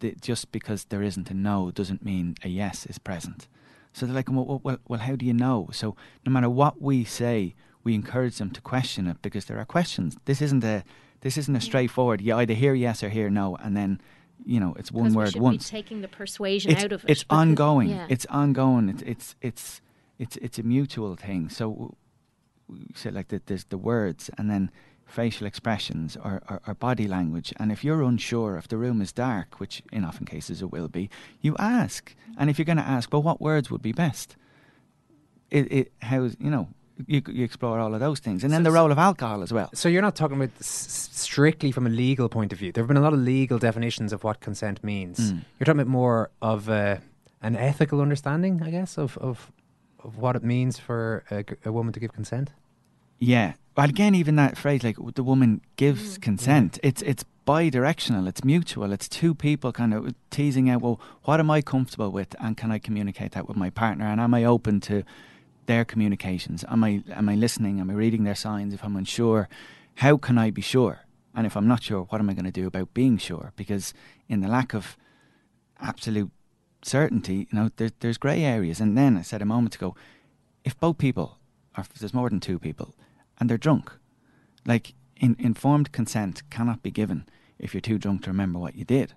the, 0.00 0.14
just 0.20 0.52
because 0.52 0.84
there 0.84 1.02
isn't 1.02 1.30
a 1.30 1.34
no 1.34 1.70
doesn't 1.70 2.04
mean 2.04 2.36
a 2.44 2.48
yes 2.48 2.86
is 2.86 2.98
present. 2.98 3.48
So 3.92 4.06
they're 4.06 4.14
like, 4.14 4.30
well, 4.30 4.60
well, 4.62 4.78
well, 4.86 5.00
how 5.00 5.16
do 5.16 5.26
you 5.26 5.34
know? 5.34 5.68
So 5.72 5.96
no 6.24 6.30
matter 6.32 6.48
what 6.48 6.80
we 6.80 7.04
say, 7.04 7.54
we 7.84 7.94
encourage 7.94 8.38
them 8.38 8.50
to 8.50 8.60
question 8.60 9.06
it 9.06 9.22
because 9.22 9.46
there 9.46 9.58
are 9.58 9.64
questions. 9.64 10.16
This 10.24 10.42
isn't 10.42 10.64
a 10.64 10.84
this 11.20 11.36
isn't 11.36 11.54
a 11.54 11.60
straightforward. 11.60 12.20
You 12.20 12.36
either 12.36 12.54
hear 12.54 12.74
yes 12.74 13.02
or 13.02 13.08
hear 13.08 13.28
no, 13.30 13.56
and 13.56 13.76
then 13.76 14.00
you 14.44 14.60
know 14.60 14.74
it's 14.78 14.92
one 14.92 15.12
word 15.14 15.34
once. 15.36 15.68
taking 15.68 16.00
the 16.00 16.08
persuasion 16.08 16.72
it's, 16.72 16.84
out 16.84 16.92
of 16.92 17.04
it. 17.04 17.10
It's 17.10 17.24
ongoing. 17.30 17.90
Yeah. 17.90 18.06
It's 18.08 18.26
ongoing. 18.26 18.88
It's 18.88 19.02
it's 19.02 19.34
it's 19.40 19.80
it's 20.18 20.36
it's 20.36 20.58
a 20.58 20.62
mutual 20.62 21.16
thing. 21.16 21.48
So 21.48 21.96
we 22.68 22.86
say 22.94 23.10
like 23.10 23.28
that. 23.28 23.46
There's 23.46 23.64
the 23.64 23.78
words, 23.78 24.30
and 24.38 24.50
then 24.50 24.70
facial 25.08 25.46
expressions 25.46 26.16
or, 26.16 26.42
or, 26.48 26.60
or, 26.66 26.74
body 26.74 27.08
language. 27.08 27.52
And 27.58 27.72
if 27.72 27.82
you're 27.82 28.02
unsure, 28.02 28.56
if 28.56 28.68
the 28.68 28.76
room 28.76 29.00
is 29.00 29.10
dark, 29.10 29.58
which 29.58 29.82
in 29.90 30.04
often 30.04 30.26
cases 30.26 30.60
it 30.60 30.70
will 30.70 30.88
be, 30.88 31.08
you 31.40 31.56
ask. 31.58 32.14
And 32.36 32.50
if 32.50 32.58
you're 32.58 32.66
going 32.66 32.76
to 32.76 32.82
ask, 32.82 33.10
well, 33.10 33.22
what 33.22 33.40
words 33.40 33.70
would 33.70 33.80
be 33.80 33.92
best? 33.92 34.36
It, 35.50 35.72
it 35.72 35.92
how's 36.02 36.36
you 36.38 36.50
know 36.50 36.68
you, 37.06 37.22
you 37.28 37.44
explore 37.44 37.78
all 37.78 37.94
of 37.94 38.00
those 38.00 38.20
things, 38.20 38.44
and 38.44 38.52
then 38.52 38.62
the 38.62 38.70
role 38.70 38.90
of 38.90 38.98
alcohol 38.98 39.42
as 39.42 39.52
well. 39.52 39.70
So 39.74 39.88
you're 39.88 40.02
not 40.02 40.16
talking 40.16 40.36
about 40.36 40.50
s- 40.60 41.08
strictly 41.12 41.72
from 41.72 41.86
a 41.86 41.90
legal 41.90 42.28
point 42.28 42.52
of 42.52 42.58
view. 42.58 42.72
There 42.72 42.82
have 42.82 42.88
been 42.88 42.96
a 42.96 43.00
lot 43.00 43.12
of 43.12 43.20
legal 43.20 43.58
definitions 43.58 44.12
of 44.12 44.24
what 44.24 44.40
consent 44.40 44.82
means. 44.82 45.18
Mm. 45.18 45.44
You're 45.58 45.64
talking 45.64 45.80
about 45.80 45.90
more 45.90 46.30
of 46.42 46.68
a, 46.68 47.00
an 47.42 47.56
ethical 47.56 48.00
understanding, 48.00 48.62
I 48.62 48.70
guess, 48.70 48.98
of 48.98 49.16
of, 49.18 49.52
of 50.02 50.18
what 50.18 50.36
it 50.36 50.42
means 50.42 50.78
for 50.78 51.24
a, 51.30 51.44
a 51.64 51.72
woman 51.72 51.92
to 51.92 52.00
give 52.00 52.12
consent. 52.12 52.50
Yeah. 53.18 53.54
Well, 53.76 53.88
again, 53.88 54.14
even 54.14 54.36
that 54.36 54.56
phrase, 54.58 54.82
like 54.82 54.96
the 55.14 55.22
woman 55.22 55.60
gives 55.76 56.18
mm. 56.18 56.22
consent, 56.22 56.78
it's 56.82 57.02
it's 57.02 57.24
bi-directional, 57.44 58.26
it's 58.26 58.44
mutual, 58.44 58.92
it's 58.92 59.08
two 59.08 59.34
people 59.34 59.72
kind 59.72 59.94
of 59.94 60.14
teasing 60.30 60.68
out, 60.68 60.82
well, 60.82 61.00
what 61.22 61.40
am 61.40 61.50
I 61.50 61.62
comfortable 61.62 62.10
with, 62.10 62.36
and 62.40 62.58
can 62.58 62.70
I 62.70 62.78
communicate 62.78 63.32
that 63.32 63.48
with 63.48 63.56
my 63.56 63.70
partner, 63.70 64.04
and 64.04 64.20
am 64.20 64.34
I 64.34 64.44
open 64.44 64.80
to 64.80 65.02
their 65.68 65.84
communications? 65.84 66.64
Am 66.68 66.82
I 66.82 67.04
am 67.12 67.28
I 67.28 67.36
listening? 67.36 67.78
Am 67.78 67.90
I 67.90 67.94
reading 67.94 68.24
their 68.24 68.34
signs? 68.34 68.74
If 68.74 68.82
I'm 68.82 68.96
unsure, 68.96 69.48
how 69.96 70.16
can 70.16 70.36
I 70.36 70.50
be 70.50 70.62
sure? 70.62 71.00
And 71.34 71.46
if 71.46 71.56
I'm 71.56 71.68
not 71.68 71.84
sure, 71.84 72.02
what 72.08 72.20
am 72.20 72.28
I 72.28 72.34
going 72.34 72.52
to 72.52 72.60
do 72.60 72.66
about 72.66 72.94
being 72.94 73.18
sure? 73.18 73.52
Because 73.54 73.94
in 74.28 74.40
the 74.40 74.48
lack 74.48 74.74
of 74.74 74.96
absolute 75.80 76.32
certainty, 76.82 77.46
you 77.50 77.58
know, 77.58 77.70
there, 77.76 77.90
there's 78.00 78.18
grey 78.18 78.42
areas. 78.42 78.80
And 78.80 78.98
then 78.98 79.16
I 79.16 79.22
said 79.22 79.42
a 79.42 79.44
moment 79.44 79.76
ago, 79.76 79.94
if 80.64 80.78
both 80.80 80.98
people, 80.98 81.38
or 81.76 81.82
if 81.82 81.94
there's 81.94 82.14
more 82.14 82.28
than 82.28 82.40
two 82.40 82.58
people, 82.58 82.94
and 83.38 83.48
they're 83.48 83.58
drunk, 83.58 83.92
like 84.66 84.94
in, 85.16 85.36
informed 85.38 85.92
consent 85.92 86.42
cannot 86.50 86.82
be 86.82 86.90
given 86.90 87.28
if 87.58 87.72
you're 87.72 87.80
too 87.80 87.98
drunk 87.98 88.24
to 88.24 88.30
remember 88.30 88.58
what 88.58 88.74
you 88.74 88.84
did. 88.84 89.12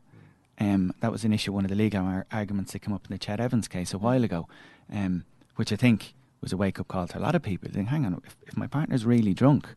Um, 0.60 0.94
that 1.00 1.12
was 1.12 1.24
an 1.24 1.34
issue, 1.34 1.54
one 1.54 1.66
of 1.66 1.70
the 1.70 1.76
legal 1.76 2.24
arguments 2.32 2.74
that 2.74 2.80
came 2.80 2.94
up 2.94 3.08
in 3.10 3.14
the 3.14 3.20
Ched 3.20 3.40
Evans 3.40 3.68
case 3.68 3.94
a 3.94 3.98
while 3.98 4.24
ago, 4.24 4.48
um, 4.92 5.24
which 5.56 5.72
I 5.72 5.76
think 5.76 6.14
was 6.41 6.51
a 6.51 6.58
wake 6.58 6.80
up 6.80 6.88
call 6.88 7.08
to 7.08 7.17
a 7.17 7.21
lot 7.21 7.36
of 7.36 7.41
people. 7.41 7.69
Think, 7.71 7.89
hang 7.89 8.06
on, 8.06 8.21
if, 8.25 8.36
if 8.47 8.58
my 8.58 8.67
partner's 8.67 9.06
really 9.06 9.34
drunk, 9.34 9.75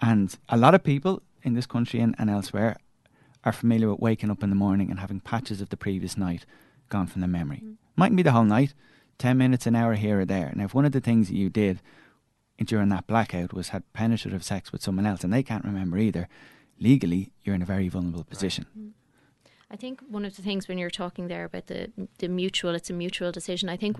and 0.00 0.36
a 0.48 0.56
lot 0.56 0.74
of 0.74 0.82
people 0.82 1.22
in 1.42 1.54
this 1.54 1.66
country 1.66 2.00
and, 2.00 2.14
and 2.18 2.30
elsewhere 2.30 2.76
are 3.44 3.52
familiar 3.52 3.90
with 3.90 4.00
waking 4.00 4.30
up 4.30 4.42
in 4.42 4.50
the 4.50 4.56
morning 4.56 4.90
and 4.90 5.00
having 5.00 5.20
patches 5.20 5.60
of 5.60 5.70
the 5.70 5.76
previous 5.76 6.16
night 6.16 6.44
gone 6.88 7.06
from 7.06 7.20
their 7.20 7.28
memory. 7.28 7.62
Mm. 7.64 7.76
Mightn't 7.96 8.16
be 8.16 8.22
the 8.22 8.32
whole 8.32 8.44
night, 8.44 8.74
10 9.18 9.36
minutes, 9.36 9.66
an 9.66 9.74
hour 9.74 9.94
here 9.94 10.20
or 10.20 10.24
there. 10.24 10.52
Now, 10.54 10.64
if 10.64 10.74
one 10.74 10.84
of 10.84 10.92
the 10.92 11.00
things 11.00 11.28
that 11.28 11.36
you 11.36 11.48
did 11.48 11.80
during 12.62 12.90
that 12.90 13.06
blackout 13.06 13.52
was 13.52 13.70
had 13.70 13.90
penetrative 13.92 14.44
sex 14.44 14.72
with 14.72 14.82
someone 14.82 15.06
else 15.06 15.24
and 15.24 15.32
they 15.32 15.42
can't 15.42 15.64
remember 15.64 15.96
either, 15.98 16.28
legally, 16.78 17.32
you're 17.42 17.54
in 17.54 17.62
a 17.62 17.66
very 17.66 17.88
vulnerable 17.88 18.24
position. 18.24 18.66
Right. 18.74 18.84
Mm. 18.84 18.92
I 19.72 19.76
think 19.76 20.00
one 20.08 20.24
of 20.24 20.34
the 20.34 20.42
things 20.42 20.66
when 20.66 20.78
you're 20.78 20.90
talking 20.90 21.28
there 21.28 21.44
about 21.44 21.68
the 21.68 21.92
the 22.18 22.26
mutual, 22.28 22.74
it's 22.74 22.90
a 22.90 22.92
mutual 22.92 23.30
decision. 23.30 23.68
I 23.68 23.76
think 23.76 23.96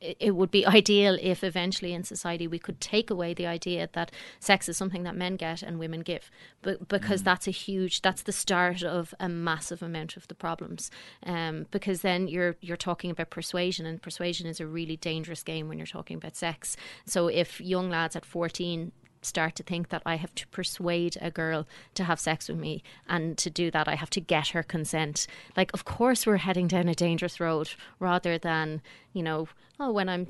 it 0.00 0.34
would 0.34 0.50
be 0.50 0.66
ideal 0.66 1.18
if 1.20 1.44
eventually 1.44 1.92
in 1.92 2.04
society 2.04 2.46
we 2.46 2.58
could 2.58 2.80
take 2.80 3.10
away 3.10 3.34
the 3.34 3.46
idea 3.46 3.88
that 3.92 4.12
sex 4.38 4.68
is 4.68 4.78
something 4.78 5.02
that 5.02 5.14
men 5.14 5.36
get 5.36 5.62
and 5.62 5.78
women 5.78 6.00
give, 6.00 6.30
but 6.62 6.88
because 6.88 7.20
mm. 7.20 7.24
that's 7.24 7.46
a 7.46 7.50
huge, 7.50 8.00
that's 8.00 8.22
the 8.22 8.32
start 8.32 8.82
of 8.82 9.14
a 9.20 9.28
massive 9.28 9.82
amount 9.82 10.16
of 10.16 10.26
the 10.28 10.34
problems. 10.34 10.90
Um, 11.26 11.66
because 11.70 12.00
then 12.00 12.26
you're 12.26 12.56
you're 12.62 12.78
talking 12.78 13.10
about 13.10 13.28
persuasion, 13.28 13.84
and 13.84 14.00
persuasion 14.00 14.46
is 14.46 14.58
a 14.58 14.66
really 14.66 14.96
dangerous 14.96 15.42
game 15.42 15.68
when 15.68 15.76
you're 15.76 15.86
talking 15.86 16.16
about 16.16 16.34
sex. 16.34 16.78
So 17.04 17.28
if 17.28 17.60
young 17.60 17.90
lads 17.90 18.16
at 18.16 18.24
14 18.24 18.92
start 19.22 19.54
to 19.56 19.62
think 19.62 19.88
that 19.90 20.02
I 20.06 20.16
have 20.16 20.34
to 20.36 20.46
persuade 20.48 21.16
a 21.20 21.30
girl 21.30 21.66
to 21.94 22.04
have 22.04 22.20
sex 22.20 22.48
with 22.48 22.58
me, 22.58 22.82
and 23.08 23.36
to 23.38 23.50
do 23.50 23.70
that, 23.70 23.88
I 23.88 23.94
have 23.94 24.10
to 24.10 24.20
get 24.20 24.48
her 24.48 24.62
consent. 24.62 25.26
Like, 25.56 25.70
of 25.74 25.84
course, 25.84 26.26
we're 26.26 26.38
heading 26.38 26.68
down 26.68 26.88
a 26.88 26.94
dangerous 26.94 27.40
road 27.40 27.70
rather 27.98 28.38
than, 28.38 28.82
you 29.12 29.22
know, 29.22 29.48
oh, 29.80 29.90
when 29.90 30.08
I'm, 30.08 30.26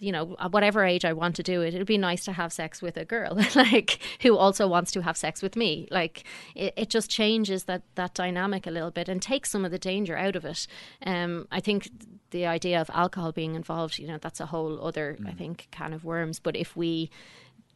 you 0.00 0.12
know, 0.12 0.36
at 0.38 0.52
whatever 0.52 0.84
age 0.84 1.04
I 1.04 1.12
want 1.12 1.34
to 1.36 1.42
do 1.42 1.62
it, 1.62 1.74
it'd 1.74 1.86
be 1.86 1.98
nice 1.98 2.24
to 2.26 2.32
have 2.32 2.52
sex 2.52 2.80
with 2.80 2.96
a 2.96 3.04
girl, 3.04 3.36
like, 3.54 3.98
who 4.22 4.36
also 4.36 4.68
wants 4.68 4.92
to 4.92 5.02
have 5.02 5.16
sex 5.16 5.42
with 5.42 5.56
me. 5.56 5.88
Like, 5.90 6.24
it, 6.54 6.72
it 6.76 6.88
just 6.88 7.10
changes 7.10 7.64
that, 7.64 7.82
that 7.96 8.14
dynamic 8.14 8.66
a 8.66 8.70
little 8.70 8.92
bit 8.92 9.08
and 9.08 9.20
takes 9.20 9.50
some 9.50 9.64
of 9.64 9.72
the 9.72 9.78
danger 9.78 10.16
out 10.16 10.36
of 10.36 10.44
it. 10.44 10.66
Um, 11.04 11.48
I 11.50 11.60
think 11.60 11.90
the 12.30 12.46
idea 12.46 12.80
of 12.80 12.88
alcohol 12.94 13.32
being 13.32 13.56
involved, 13.56 13.98
you 13.98 14.06
know, 14.06 14.18
that's 14.18 14.40
a 14.40 14.46
whole 14.46 14.84
other, 14.84 15.16
mm. 15.20 15.28
I 15.28 15.32
think, 15.32 15.68
kind 15.72 15.92
of 15.92 16.04
worms. 16.04 16.38
But 16.38 16.56
if 16.56 16.76
we, 16.76 17.10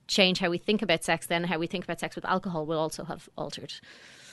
change 0.06 0.38
how 0.38 0.50
we 0.50 0.58
think 0.58 0.82
about 0.82 1.04
sex, 1.04 1.26
then 1.26 1.44
how 1.44 1.58
we 1.58 1.66
think 1.66 1.84
about 1.84 2.00
sex 2.00 2.14
with 2.14 2.24
alcohol 2.24 2.66
will 2.66 2.78
also 2.78 3.04
have 3.04 3.28
altered. 3.36 3.72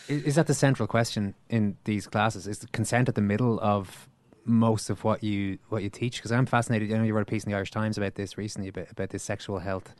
Is, 0.08 0.36
that 0.36 0.48
the 0.48 0.54
central 0.54 0.88
question 0.88 1.34
in 1.50 1.78
these 1.86 2.08
classes? 2.08 2.48
Is 2.48 2.66
consent 2.74 3.08
at 3.08 3.16
the 3.16 3.22
middle 3.22 3.60
of 3.62 4.10
most 4.46 4.90
of 4.90 5.04
what 5.06 5.24
you 5.24 5.60
what 5.70 5.82
you 5.82 5.90
teach? 5.90 6.18
Because 6.18 6.32
I'm 6.32 6.46
fascinated. 6.46 6.92
I 6.92 6.98
know 6.98 7.04
you 7.04 7.14
wrote 7.14 7.22
a 7.22 7.32
piece 7.32 7.46
in 7.46 7.52
the 7.52 7.56
Irish 7.56 7.72
Times 7.72 7.98
about 7.98 8.16
this 8.16 8.38
recently 8.38 8.68
about, 8.70 8.92
about 8.92 9.10
this 9.12 9.24
sexual 9.24 9.60
health 9.60 9.96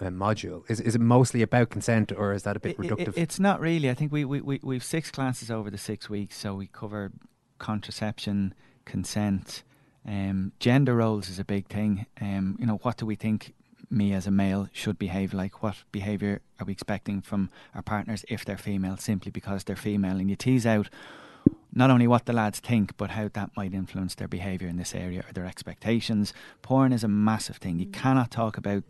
uh, 0.00 0.06
module. 0.06 0.68
Is 0.70 0.80
is 0.80 0.94
it 0.94 1.00
mostly 1.00 1.40
about 1.40 1.70
consent, 1.70 2.12
or 2.12 2.34
is 2.34 2.42
that 2.42 2.56
a 2.56 2.60
bit 2.60 2.78
It- 2.78 2.84
it- 2.84 2.90
reductive? 2.90 3.14
it's 3.16 3.40
not 3.40 3.58
really. 3.60 3.88
I 3.88 3.94
think 3.94 4.12
we 4.12 4.26
we 4.26 4.42
we 4.42 4.60
we've 4.62 4.84
six 4.84 5.10
classes 5.10 5.50
over 5.50 5.70
the 5.70 5.78
six 5.78 6.10
weeks, 6.10 6.36
so 6.36 6.54
we 6.54 6.66
cover 6.66 7.10
contraception, 7.58 8.52
consent, 8.84 9.62
um, 10.06 10.52
gender 10.58 10.94
roles 10.96 11.28
is 11.30 11.38
a 11.38 11.44
big 11.44 11.68
thing. 11.68 12.06
Um, 12.20 12.56
you 12.58 12.66
know, 12.66 12.78
what 12.82 12.98
do 12.98 13.06
we 13.06 13.14
think 13.14 13.54
me 13.92 14.12
as 14.12 14.26
a 14.26 14.30
male 14.30 14.68
should 14.72 14.98
behave 14.98 15.32
like? 15.34 15.62
What 15.62 15.76
behaviour 15.92 16.40
are 16.58 16.64
we 16.66 16.72
expecting 16.72 17.20
from 17.20 17.50
our 17.74 17.82
partners 17.82 18.24
if 18.28 18.44
they're 18.44 18.56
female, 18.56 18.96
simply 18.96 19.30
because 19.30 19.64
they're 19.64 19.76
female? 19.76 20.16
And 20.18 20.30
you 20.30 20.36
tease 20.36 20.66
out 20.66 20.88
not 21.74 21.90
only 21.90 22.06
what 22.06 22.26
the 22.26 22.32
lads 22.32 22.60
think, 22.60 22.96
but 22.96 23.10
how 23.10 23.28
that 23.32 23.50
might 23.56 23.72
influence 23.72 24.14
their 24.14 24.28
behaviour 24.28 24.68
in 24.68 24.76
this 24.76 24.94
area 24.94 25.24
or 25.28 25.32
their 25.32 25.46
expectations. 25.46 26.32
Porn 26.60 26.92
is 26.92 27.04
a 27.04 27.08
massive 27.08 27.56
thing. 27.56 27.78
You 27.78 27.86
cannot 27.86 28.30
talk 28.30 28.56
about 28.56 28.82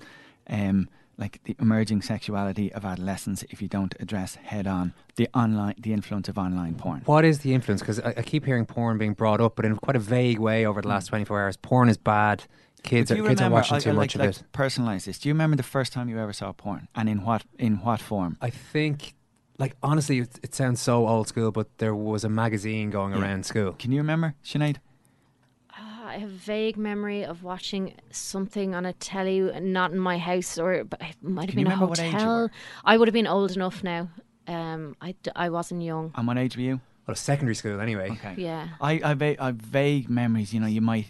um, 0.48 0.88
like 1.18 1.42
the 1.44 1.54
emerging 1.60 2.02
sexuality 2.02 2.72
of 2.72 2.84
adolescents 2.84 3.44
if 3.50 3.62
you 3.62 3.68
don't 3.68 3.94
address 4.00 4.34
head 4.36 4.66
on 4.66 4.94
the 5.16 5.28
online, 5.34 5.74
the 5.78 5.92
influence 5.92 6.28
of 6.28 6.38
online 6.38 6.74
porn. 6.74 7.02
What 7.04 7.24
is 7.24 7.40
the 7.40 7.54
influence? 7.54 7.80
Because 7.80 8.00
I, 8.00 8.14
I 8.16 8.22
keep 8.22 8.44
hearing 8.44 8.66
porn 8.66 8.98
being 8.98 9.14
brought 9.14 9.40
up, 9.40 9.56
but 9.56 9.64
in 9.64 9.76
quite 9.76 9.96
a 9.96 10.00
vague 10.00 10.38
way 10.38 10.66
over 10.66 10.82
the 10.82 10.88
last 10.88 11.06
24 11.06 11.42
hours. 11.42 11.56
Porn 11.56 11.88
is 11.88 11.96
bad. 11.96 12.44
Kids 12.82 13.10
are 13.12 13.16
you 13.16 13.26
kids 13.26 13.40
are 13.40 13.50
watching 13.50 13.76
I- 13.76 13.80
too 13.80 13.90
I 13.90 13.92
much 13.92 14.16
like, 14.16 14.28
of 14.28 14.36
like 14.36 14.44
it. 14.44 14.52
Personalize 14.52 15.04
this. 15.04 15.18
Do 15.18 15.28
you 15.28 15.34
remember 15.34 15.56
the 15.56 15.62
first 15.62 15.92
time 15.92 16.08
you 16.08 16.18
ever 16.18 16.32
saw 16.32 16.52
porn, 16.52 16.88
and 16.94 17.08
in 17.08 17.22
what 17.24 17.44
in 17.58 17.76
what 17.78 18.00
form? 18.00 18.36
I 18.40 18.50
think, 18.50 19.14
like 19.58 19.76
honestly, 19.82 20.18
it, 20.18 20.30
it 20.42 20.54
sounds 20.54 20.80
so 20.80 21.06
old 21.06 21.28
school, 21.28 21.52
but 21.52 21.78
there 21.78 21.94
was 21.94 22.24
a 22.24 22.28
magazine 22.28 22.90
going 22.90 23.12
Yeah. 23.12 23.20
around 23.22 23.46
school. 23.46 23.72
Can 23.78 23.92
you 23.92 23.98
remember, 24.00 24.34
Sinead? 24.44 24.76
Ah, 25.74 26.08
I 26.08 26.18
have 26.18 26.28
a 26.30 26.32
vague 26.32 26.76
memory 26.76 27.24
of 27.24 27.42
watching 27.42 27.94
something 28.10 28.74
on 28.74 28.84
a 28.84 28.92
telly, 28.94 29.40
not 29.60 29.92
in 29.92 29.98
my 29.98 30.18
house, 30.18 30.58
or 30.58 30.84
but 30.84 31.00
it 31.00 31.16
might 31.22 31.42
have 31.42 31.50
Can 31.50 31.58
you 31.60 31.64
been 31.66 31.72
a 31.72 31.76
remember 31.76 31.86
what 31.86 32.00
age 32.00 32.12
you 32.12 32.18
hotel. 32.18 32.36
were? 32.42 32.50
I 32.84 32.96
would 32.98 33.08
have 33.08 33.14
been 33.14 33.26
old 33.28 33.52
enough 33.52 33.82
now. 33.84 34.08
Um, 34.48 34.96
I, 35.00 35.12
d- 35.22 35.30
I 35.36 35.48
wasn't 35.50 35.82
young. 35.82 36.12
And 36.16 36.26
what 36.26 36.36
age 36.36 36.56
were 36.56 36.62
you? 36.62 36.80
Well, 37.06 37.14
secondary 37.14 37.54
school 37.54 37.80
anyway. 37.80 38.10
Okay. 38.10 38.34
Yeah. 38.38 38.68
I 38.80 39.00
I, 39.04 39.14
va- 39.14 39.40
I 39.42 39.46
have 39.46 39.56
vague 39.56 40.10
memories. 40.10 40.52
You 40.52 40.60
know, 40.60 40.66
you 40.66 40.80
might 40.80 41.06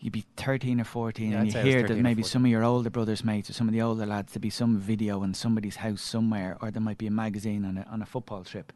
you'd 0.00 0.12
be 0.12 0.24
thirteen 0.36 0.80
or 0.80 0.84
fourteen, 0.84 1.32
Yeah, 1.32 1.38
and 1.38 1.46
you 1.46 1.52
say 1.52 1.60
I 1.60 1.64
was 1.64 1.74
hear 1.74 1.88
that 1.88 1.98
maybe 1.98 2.22
some 2.22 2.44
of 2.44 2.50
your 2.50 2.64
older 2.64 2.90
brothers' 2.90 3.24
mates 3.24 3.50
or 3.50 3.52
some 3.52 3.68
of 3.68 3.74
the 3.74 3.82
older 3.82 4.06
lads 4.06 4.32
there'd 4.32 4.42
be 4.42 4.50
some 4.50 4.78
video 4.78 5.22
in 5.22 5.34
somebody's 5.34 5.76
house 5.76 6.02
somewhere, 6.02 6.56
or 6.60 6.70
there 6.70 6.82
might 6.82 6.98
be 6.98 7.06
a 7.06 7.10
magazine 7.10 7.64
on 7.64 7.78
a 7.78 7.86
on 7.90 8.02
a 8.02 8.06
football 8.06 8.44
trip. 8.44 8.72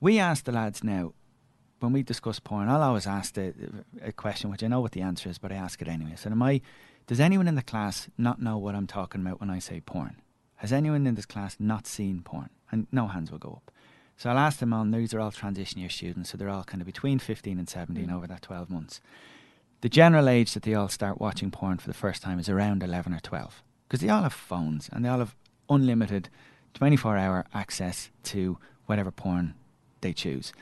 We 0.00 0.18
ask 0.18 0.44
the 0.44 0.52
lads 0.52 0.82
now 0.82 1.12
when 1.80 1.92
we 1.92 2.02
discuss 2.02 2.40
porn. 2.40 2.68
I'll 2.68 2.82
always 2.82 3.06
ask 3.06 3.34
the, 3.34 3.54
a 4.00 4.12
question 4.12 4.50
which 4.50 4.62
I 4.62 4.68
know 4.68 4.80
what 4.80 4.92
the 4.92 5.00
answer 5.00 5.28
is, 5.28 5.38
but 5.38 5.52
I 5.52 5.56
ask 5.56 5.80
it 5.82 5.88
anyway. 5.88 6.14
So, 6.16 6.30
am 6.30 6.42
I? 6.42 6.60
Does 7.06 7.20
anyone 7.20 7.48
in 7.48 7.56
the 7.56 7.62
class 7.62 8.08
not 8.16 8.40
know 8.40 8.56
what 8.58 8.74
I'm 8.74 8.86
talking 8.86 9.20
about 9.20 9.40
when 9.40 9.50
I 9.50 9.58
say 9.58 9.80
porn? 9.80 10.22
Has 10.56 10.72
anyone 10.72 11.06
in 11.06 11.16
this 11.16 11.26
class 11.26 11.56
not 11.58 11.86
seen 11.86 12.22
porn? 12.22 12.50
And 12.70 12.86
no 12.92 13.08
hands 13.08 13.30
will 13.30 13.38
go 13.38 13.60
up. 13.64 13.72
So 14.16 14.30
I'll 14.30 14.38
ask 14.38 14.60
them 14.60 14.72
on, 14.72 14.92
these 14.92 15.12
are 15.12 15.20
all 15.20 15.32
transition 15.32 15.80
year 15.80 15.90
students, 15.90 16.30
so 16.30 16.38
they're 16.38 16.48
all 16.48 16.62
kind 16.62 16.80
of 16.80 16.86
between 16.86 17.18
15 17.18 17.58
and 17.58 17.68
17 17.68 18.04
hmm. 18.04 18.14
over 18.14 18.28
that 18.28 18.42
12 18.42 18.70
months. 18.70 19.00
The 19.82 19.88
general 19.88 20.28
age 20.28 20.54
that 20.54 20.62
they 20.62 20.74
all 20.74 20.88
start 20.88 21.20
watching 21.20 21.50
porn 21.50 21.78
for 21.78 21.88
the 21.88 21.94
first 21.94 22.22
time 22.22 22.38
is 22.38 22.48
around 22.48 22.84
11 22.84 23.12
or 23.12 23.18
12. 23.18 23.64
Because 23.88 24.00
they 24.00 24.08
all 24.08 24.22
have 24.22 24.32
phones 24.32 24.88
and 24.92 25.04
they 25.04 25.08
all 25.08 25.18
have 25.18 25.34
unlimited 25.68 26.28
24 26.74 27.16
hour 27.16 27.44
access 27.52 28.08
to 28.22 28.58
whatever 28.86 29.10
porn 29.10 29.54
they 30.00 30.12
choose. 30.12 30.52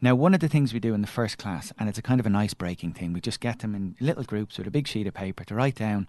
Now, 0.00 0.14
one 0.14 0.32
of 0.32 0.40
the 0.40 0.48
things 0.48 0.72
we 0.72 0.80
do 0.80 0.94
in 0.94 1.02
the 1.02 1.06
first 1.06 1.36
class, 1.36 1.74
and 1.78 1.90
it's 1.90 1.98
a 1.98 2.02
kind 2.02 2.20
of 2.20 2.26
an 2.26 2.34
ice 2.34 2.54
breaking 2.54 2.94
thing, 2.94 3.12
we 3.12 3.20
just 3.20 3.40
get 3.40 3.58
them 3.58 3.74
in 3.74 3.96
little 4.00 4.24
groups 4.24 4.56
with 4.56 4.66
a 4.66 4.70
big 4.70 4.88
sheet 4.88 5.06
of 5.06 5.12
paper 5.12 5.44
to 5.44 5.54
write 5.54 5.74
down 5.74 6.08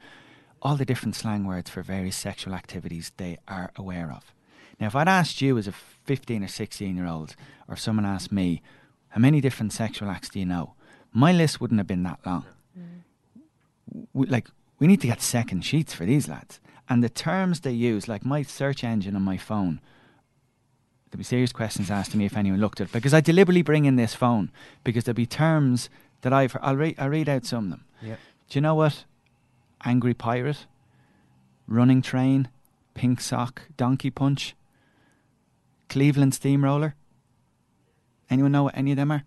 all 0.62 0.78
the 0.78 0.86
different 0.86 1.18
slang 1.18 1.46
words 1.46 1.70
for 1.70 1.82
various 1.82 2.16
sexual 2.16 2.54
activities 2.54 3.12
they 3.18 3.38
are 3.50 3.72
aware 3.76 4.14
of. 4.16 4.34
Now, 4.80 4.88
if 4.88 4.96
I'd 4.96 5.10
asked 5.10 5.42
you 5.42 5.58
as 5.58 5.68
a 5.68 5.74
15 5.74 6.46
or 6.46 6.48
16 6.48 6.96
year 6.96 7.06
old, 7.06 7.36
or 7.68 7.76
someone 7.76 8.06
asked 8.06 8.32
me, 8.32 8.62
how 9.10 9.20
many 9.20 9.42
different 9.42 9.74
sexual 9.74 10.10
acts 10.10 10.30
do 10.30 10.40
you 10.40 10.46
know? 10.46 10.76
My 11.12 11.34
list 11.34 11.60
wouldn't 11.60 11.80
have 11.82 11.88
been 11.88 12.04
that 12.04 12.20
long. 12.26 12.46
We, 14.14 14.28
like, 14.28 14.48
we 14.80 14.88
need 14.88 15.02
to 15.02 15.08
get 15.08 15.22
second 15.22 15.64
sheets 15.64 15.94
for 15.94 16.06
these 16.06 16.28
lads. 16.28 16.60
And 16.90 17.04
the 17.04 17.10
terms 17.10 17.62
they 17.62 17.72
use, 17.72 18.08
like 18.08 18.26
my 18.26 18.42
search 18.42 18.84
engine 18.84 19.16
on 19.16 19.22
my 19.22 19.38
phone, 19.38 19.80
there'll 21.10 21.20
be 21.20 21.24
serious 21.24 21.52
questions 21.52 21.92
asked 21.92 22.12
to 22.12 22.18
me 22.18 22.26
if 22.26 22.36
anyone 22.36 22.60
looked 22.60 22.82
at 22.82 22.88
it 22.88 22.94
because 22.94 23.14
I 23.14 23.22
deliberately 23.22 23.62
bring 23.62 23.86
in 23.86 23.96
this 23.96 24.14
phone 24.14 24.52
because 24.84 25.04
there'll 25.04 25.16
be 25.16 25.26
terms 25.26 25.90
that 26.22 26.34
I've 26.34 26.56
I'll 26.62 26.76
read 26.76 26.96
I'll 26.98 27.10
read 27.10 27.30
out 27.30 27.46
some 27.46 27.66
of 27.66 27.70
them. 27.72 27.86
Yeah. 28.02 28.16
Do 28.50 28.58
you 28.58 28.62
know 28.62 28.76
what? 28.76 29.06
Angry 29.84 30.14
pirate, 30.14 30.66
running 31.68 32.02
train, 32.02 32.50
pink 32.94 33.22
sock, 33.22 33.64
donkey 33.78 34.10
punch, 34.10 34.56
Cleveland 35.90 36.34
steamroller. 36.34 36.96
Anyone 38.30 38.52
know 38.52 38.64
what 38.64 38.78
any 38.78 38.92
of 38.92 38.98
them 38.98 39.12
are? 39.12 39.24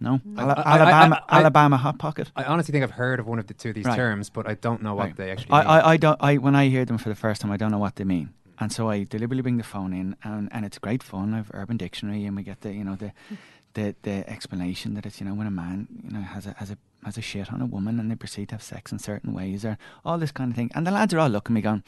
No. 0.00 0.18
Mm. 0.26 0.38
I- 0.38 0.42
Ala- 0.42 0.52
I- 0.54 0.62
I- 0.62 0.78
Alabama 0.78 1.24
I- 1.28 1.36
I- 1.36 1.38
Alabama 1.40 1.76
hot 1.76 1.98
pocket. 1.98 2.32
I 2.34 2.44
honestly 2.44 2.72
think 2.72 2.82
I've 2.84 2.92
heard 2.92 3.20
of 3.20 3.26
one 3.26 3.38
of 3.38 3.46
the 3.46 3.54
two 3.54 3.68
of 3.70 3.74
these 3.74 3.84
Right. 3.84 3.96
terms, 3.96 4.30
but 4.30 4.48
I 4.48 4.54
don't 4.54 4.82
know 4.82 4.94
what 4.94 5.04
Right. 5.08 5.16
they 5.16 5.30
actually 5.30 5.52
I, 5.52 5.60
mean. 5.60 5.66
I, 5.68 5.88
I 5.90 5.96
don't. 5.98 6.18
I 6.22 6.36
when 6.38 6.54
I 6.56 6.68
hear 6.68 6.84
them 6.84 6.98
for 6.98 7.08
the 7.10 7.14
first 7.14 7.42
time, 7.42 7.50
I 7.52 7.56
don't 7.58 7.70
know 7.70 7.78
what 7.78 7.96
they 7.96 8.04
mean, 8.04 8.30
and 8.58 8.72
so 8.72 8.88
I 8.88 9.04
deliberately 9.04 9.42
bring 9.42 9.58
the 9.58 9.62
phone 9.74 9.92
in, 9.92 10.16
and, 10.24 10.48
and 10.52 10.64
it's 10.64 10.78
great 10.78 11.02
fun. 11.02 11.34
I've 11.34 11.50
Urban 11.52 11.76
Dictionary, 11.76 12.24
and 12.24 12.34
we 12.36 12.42
get 12.42 12.62
the 12.62 12.72
you 12.72 12.82
know 12.84 12.96
the 12.96 13.12
the 13.74 13.94
the 14.02 14.28
explanation 14.28 14.94
that 14.94 15.04
it's 15.06 15.20
you 15.20 15.26
know 15.26 15.34
when 15.34 15.46
a 15.46 15.50
man 15.50 15.86
you 16.02 16.10
know 16.12 16.22
has 16.22 16.46
a 16.46 16.54
has 16.58 16.70
a 16.70 16.78
has 17.04 17.16
a 17.18 17.22
shit 17.22 17.52
on 17.52 17.60
a 17.60 17.66
woman 17.66 17.98
and 18.00 18.10
they 18.10 18.14
proceed 18.16 18.48
to 18.50 18.54
have 18.54 18.62
sex 18.62 18.92
in 18.92 18.98
certain 18.98 19.32
ways 19.32 19.64
or 19.64 19.78
all 20.04 20.18
this 20.18 20.32
kind 20.32 20.50
of 20.50 20.56
thing, 20.56 20.70
and 20.74 20.86
the 20.86 20.90
lads 20.90 21.12
are 21.14 21.18
all 21.18 21.28
looking 21.28 21.54
at 21.54 21.58
me 21.58 21.60
going, 21.60 21.82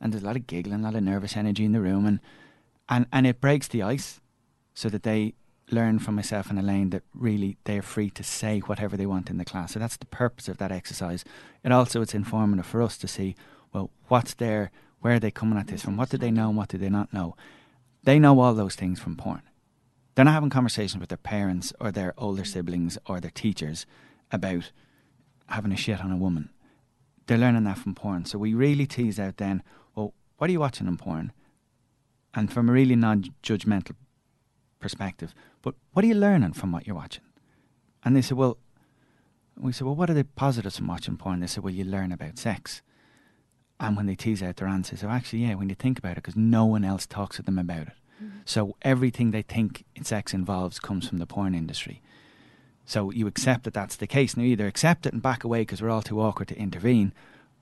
and 0.00 0.12
there's 0.12 0.22
a 0.24 0.26
lot 0.26 0.36
of 0.36 0.46
giggling, 0.48 0.80
a 0.80 0.82
lot 0.82 0.94
of 0.96 1.02
nervous 1.04 1.36
energy 1.36 1.64
in 1.64 1.70
the 1.72 1.80
room, 1.80 2.06
and 2.06 2.18
and 2.88 3.06
and 3.12 3.24
it 3.26 3.40
breaks 3.40 3.68
the 3.68 3.82
ice, 3.84 4.20
so 4.74 4.88
that 4.88 5.04
they 5.04 5.34
learn 5.72 5.98
from 5.98 6.14
myself 6.14 6.50
and 6.50 6.58
Elaine 6.58 6.90
that 6.90 7.02
really 7.14 7.56
they're 7.64 7.82
free 7.82 8.10
to 8.10 8.22
say 8.22 8.60
whatever 8.60 8.96
they 8.96 9.06
want 9.06 9.30
in 9.30 9.38
the 9.38 9.44
class. 9.44 9.72
So 9.72 9.78
that's 9.78 9.96
the 9.96 10.06
purpose 10.06 10.48
of 10.48 10.58
that 10.58 10.72
exercise. 10.72 11.24
And 11.64 11.72
also 11.72 12.02
it's 12.02 12.14
informative 12.14 12.66
for 12.66 12.82
us 12.82 12.96
to 12.98 13.08
see, 13.08 13.34
well, 13.72 13.90
what's 14.08 14.34
their, 14.34 14.70
where 15.00 15.14
are 15.14 15.20
they 15.20 15.30
coming 15.30 15.58
at 15.58 15.68
this 15.68 15.82
from? 15.82 15.96
What 15.96 16.10
do 16.10 16.18
they 16.18 16.30
know 16.30 16.48
and 16.48 16.56
what 16.56 16.68
do 16.68 16.78
they 16.78 16.90
not 16.90 17.12
know? 17.12 17.36
They 18.04 18.18
know 18.18 18.40
all 18.40 18.54
those 18.54 18.74
things 18.74 19.00
from 19.00 19.16
porn. 19.16 19.42
They're 20.14 20.24
not 20.24 20.34
having 20.34 20.50
conversations 20.50 21.00
with 21.00 21.08
their 21.08 21.18
parents 21.18 21.72
or 21.80 21.90
their 21.90 22.12
older 22.18 22.44
siblings 22.44 22.98
or 23.06 23.20
their 23.20 23.30
teachers 23.30 23.86
about 24.30 24.70
having 25.46 25.72
a 25.72 25.76
shit 25.76 26.00
on 26.00 26.12
a 26.12 26.16
woman. 26.16 26.50
They're 27.26 27.38
learning 27.38 27.64
that 27.64 27.78
from 27.78 27.94
porn. 27.94 28.24
So 28.26 28.38
we 28.38 28.52
really 28.52 28.86
tease 28.86 29.18
out 29.18 29.38
then, 29.38 29.62
well, 29.94 30.12
what 30.36 30.50
are 30.50 30.52
you 30.52 30.60
watching 30.60 30.86
in 30.86 30.96
porn? 30.96 31.32
And 32.34 32.52
from 32.52 32.68
a 32.68 32.72
really 32.72 32.96
non 32.96 33.24
judgmental 33.42 33.94
perspective, 34.82 35.34
but 35.62 35.74
what 35.92 36.04
are 36.04 36.08
you 36.08 36.14
learning 36.14 36.52
from 36.52 36.72
what 36.72 36.86
you're 36.86 36.96
watching? 36.96 37.24
And 38.04 38.14
they 38.14 38.22
said, 38.22 38.36
well, 38.36 38.58
we 39.58 39.72
said, 39.72 39.86
well, 39.86 39.96
what 39.96 40.10
are 40.10 40.14
the 40.14 40.24
positives 40.24 40.76
from 40.76 40.88
watching 40.88 41.16
porn? 41.16 41.40
They 41.40 41.46
said, 41.46 41.62
well, 41.62 41.72
you 41.72 41.84
learn 41.84 42.12
about 42.12 42.38
sex. 42.38 42.82
And 43.78 43.96
when 43.96 44.06
they 44.06 44.14
tease 44.14 44.42
out 44.42 44.56
their 44.56 44.68
answers, 44.68 45.00
so 45.00 45.08
actually, 45.08 45.40
yeah, 45.40 45.54
when 45.54 45.68
you 45.68 45.74
think 45.74 45.98
about 45.98 46.12
it, 46.12 46.16
because 46.16 46.36
no 46.36 46.64
one 46.64 46.84
else 46.84 47.06
talks 47.06 47.36
to 47.36 47.42
them 47.42 47.58
about 47.58 47.88
it. 47.88 47.96
Mm-hmm. 48.22 48.38
So 48.44 48.76
everything 48.82 49.30
they 49.30 49.42
think 49.42 49.84
sex 50.02 50.34
involves 50.34 50.78
comes 50.78 51.08
from 51.08 51.18
the 51.18 51.26
porn 51.26 51.54
industry. 51.54 52.02
So 52.84 53.10
you 53.10 53.26
accept 53.26 53.64
that 53.64 53.74
that's 53.74 53.96
the 53.96 54.06
case. 54.06 54.36
Now, 54.36 54.44
either 54.44 54.66
accept 54.66 55.06
it 55.06 55.12
and 55.12 55.22
back 55.22 55.44
away 55.44 55.62
because 55.62 55.80
we're 55.80 55.90
all 55.90 56.02
too 56.02 56.20
awkward 56.20 56.48
to 56.48 56.58
intervene, 56.58 57.12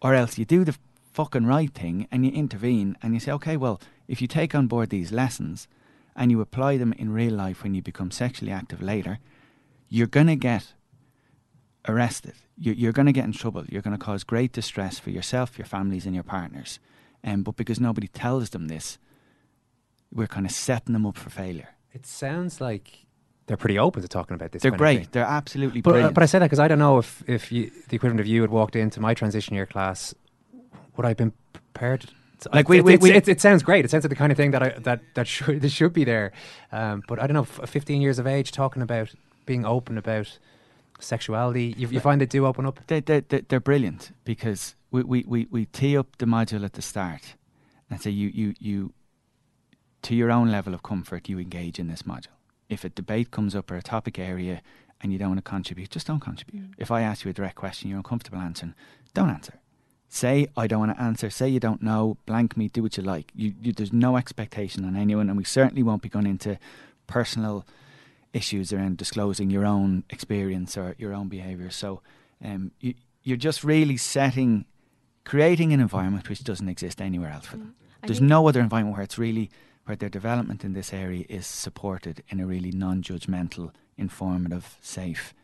or 0.02 0.14
else 0.14 0.38
you 0.38 0.44
do 0.44 0.64
the 0.64 0.76
fucking 1.12 1.46
right 1.46 1.72
thing 1.72 2.06
and 2.10 2.24
you 2.24 2.32
intervene 2.32 2.96
and 3.02 3.14
you 3.14 3.20
say, 3.20 3.32
okay, 3.32 3.56
well, 3.56 3.80
if 4.08 4.22
you 4.22 4.28
take 4.28 4.54
on 4.54 4.66
board 4.66 4.90
these 4.90 5.12
lessons 5.12 5.68
and 6.16 6.30
you 6.30 6.40
apply 6.40 6.76
them 6.76 6.92
in 6.94 7.12
real 7.12 7.32
life 7.34 7.62
when 7.62 7.74
you 7.74 7.82
become 7.82 8.10
sexually 8.10 8.52
active 8.52 8.82
later, 8.82 9.18
you're 9.88 10.06
going 10.06 10.26
to 10.28 10.36
get 10.36 10.74
arrested. 11.88 12.34
You- 12.58 12.72
You're 12.74 12.92
going 12.92 13.06
to 13.06 13.12
get 13.12 13.24
in 13.24 13.32
trouble. 13.32 13.64
You're 13.68 13.82
going 13.82 13.96
to 13.98 14.04
cause 14.04 14.24
great 14.24 14.52
distress 14.52 14.98
for 14.98 15.10
yourself, 15.10 15.58
your 15.58 15.66
families, 15.66 16.06
and 16.06 16.14
your 16.14 16.24
partners. 16.24 16.78
Um, 17.24 17.42
but 17.42 17.56
because 17.56 17.80
nobody 17.80 18.08
tells 18.08 18.50
them 18.50 18.68
this, 18.68 18.98
we're 20.12 20.26
kind 20.26 20.46
of 20.46 20.52
setting 20.52 20.92
them 20.92 21.06
up 21.06 21.16
for 21.16 21.30
failure. 21.30 21.68
It 21.92 22.06
sounds 22.06 22.60
like 22.60 23.06
they're 23.46 23.56
pretty 23.56 23.78
open 23.78 24.02
to 24.02 24.08
talking 24.08 24.34
about 24.34 24.52
this. 24.52 24.62
They're 24.62 24.70
great. 24.72 25.12
They're 25.12 25.24
absolutely 25.24 25.80
But, 25.80 25.94
uh, 25.96 26.10
but 26.12 26.22
I 26.22 26.26
say 26.26 26.38
that 26.38 26.46
because 26.46 26.58
I 26.60 26.68
don't 26.68 26.78
know 26.78 26.98
if, 26.98 27.22
if 27.26 27.50
you, 27.52 27.70
the 27.88 27.96
equivalent 27.96 28.20
of 28.20 28.26
you 28.26 28.40
had 28.42 28.50
walked 28.50 28.76
into 28.76 29.00
my 29.00 29.14
transition 29.14 29.54
year 29.54 29.66
class, 29.66 30.14
would 30.96 31.04
I 31.04 31.08
have 31.08 31.16
been 31.16 31.32
prepared? 31.52 32.10
Like 32.52 32.68
we- 32.68 32.78
it, 32.78 32.84
we- 32.84 32.96
we- 32.96 33.12
it, 33.12 33.28
it 33.28 33.40
sounds 33.40 33.62
great. 33.62 33.84
It 33.84 33.90
sounds 33.90 34.04
like 34.04 34.10
the 34.10 34.16
kind 34.16 34.32
of 34.32 34.36
thing 34.36 34.50
that 34.52 34.62
I, 34.62 34.68
that 34.80 35.00
that 35.14 35.26
should 35.26 35.60
that 35.62 35.70
should 35.70 35.92
be 35.92 36.04
there. 36.04 36.32
Um, 36.72 37.02
but 37.08 37.18
I 37.20 37.26
don't 37.26 37.34
know. 37.34 37.42
f- 37.42 37.68
Fifteen 37.70 38.00
years 38.02 38.18
of 38.18 38.26
age, 38.26 38.50
talking 38.52 38.82
about 38.82 39.14
being 39.46 39.64
open 39.66 39.98
about 39.98 40.38
sexuality, 41.00 41.74
you, 41.78 41.88
you 41.88 42.00
find 42.00 42.20
they 42.20 42.26
do 42.26 42.46
open 42.46 42.66
up. 42.66 42.78
they, 42.86 43.00
they, 43.00 43.20
they, 43.20 43.40
they're 43.40 43.58
brilliant 43.60 44.12
because 44.24 44.74
we, 44.90 45.02
we, 45.02 45.24
we, 45.26 45.46
we 45.50 45.64
tee 45.66 45.96
up 45.96 46.18
the 46.18 46.26
module 46.26 46.64
at 46.64 46.74
the 46.74 46.82
start 46.82 47.34
and 47.88 48.00
say 48.02 48.10
you, 48.10 48.28
you, 48.28 48.54
you, 48.60 48.92
to 50.02 50.14
your 50.14 50.30
own 50.30 50.50
level 50.50 50.74
of 50.74 50.82
comfort, 50.82 51.28
you 51.28 51.38
engage 51.38 51.78
in 51.78 51.88
this 51.88 52.02
module. 52.02 52.26
If 52.68 52.84
a 52.84 52.90
debate 52.90 53.30
comes 53.30 53.54
up 53.56 53.70
or 53.70 53.76
a 53.76 53.82
topic 53.82 54.18
area 54.18 54.60
and 55.00 55.10
you 55.12 55.18
don't 55.18 55.28
want 55.30 55.38
to 55.38 55.50
contribute, 55.50 55.90
just 55.90 56.06
don't 56.06 56.20
contribute. 56.20 56.70
If 56.78 56.90
I 56.90 57.00
ask 57.00 57.24
you 57.24 57.30
a 57.30 57.34
direct 57.34 57.56
question 57.56 57.88
you're 57.88 57.96
uncomfortable 57.98 58.38
answering, 58.38 58.74
don't 59.14 59.30
answer. 59.30 59.54
Say 60.12 60.48
I 60.56 60.66
don't 60.66 60.80
want 60.80 60.96
to 60.96 61.00
answer. 61.00 61.30
Say 61.30 61.48
you 61.48 61.60
don't 61.60 61.82
know. 61.82 62.16
Blank 62.26 62.56
me. 62.56 62.66
Do 62.66 62.82
what 62.82 62.96
you 62.96 63.04
like. 63.04 63.30
You, 63.32 63.54
you, 63.62 63.72
there's 63.72 63.92
no 63.92 64.16
expectation 64.16 64.84
on 64.84 64.96
anyone, 64.96 65.28
and 65.28 65.38
we 65.38 65.44
certainly 65.44 65.84
won't 65.84 66.02
be 66.02 66.08
going 66.08 66.26
into 66.26 66.58
personal 67.06 67.64
issues 68.32 68.72
around 68.72 68.96
disclosing 68.96 69.50
your 69.50 69.64
own 69.64 70.02
experience 70.10 70.76
or 70.76 70.96
your 70.98 71.14
own 71.14 71.28
behaviour. 71.28 71.70
So 71.70 72.00
um, 72.44 72.72
you, 72.80 72.94
you're 73.22 73.36
just 73.36 73.62
really 73.62 73.96
setting, 73.96 74.64
creating 75.24 75.72
an 75.72 75.80
environment 75.80 76.28
which 76.28 76.42
doesn't 76.42 76.68
exist 76.68 77.00
anywhere 77.00 77.30
else 77.30 77.46
for 77.46 77.58
them. 77.58 77.76
I 78.02 78.08
There's 78.08 78.20
no 78.20 78.48
other 78.48 78.60
environment 78.60 78.96
where 78.96 79.04
it's 79.04 79.18
really 79.18 79.48
where 79.84 79.96
their 79.96 80.08
development 80.08 80.64
in 80.64 80.72
this 80.72 80.92
area 80.92 81.24
is 81.28 81.46
supported 81.46 82.24
in 82.28 82.40
a 82.40 82.46
really 82.46 82.72
non-judgmental, 82.72 83.72
informative, 83.96 84.76
safe 84.80 85.34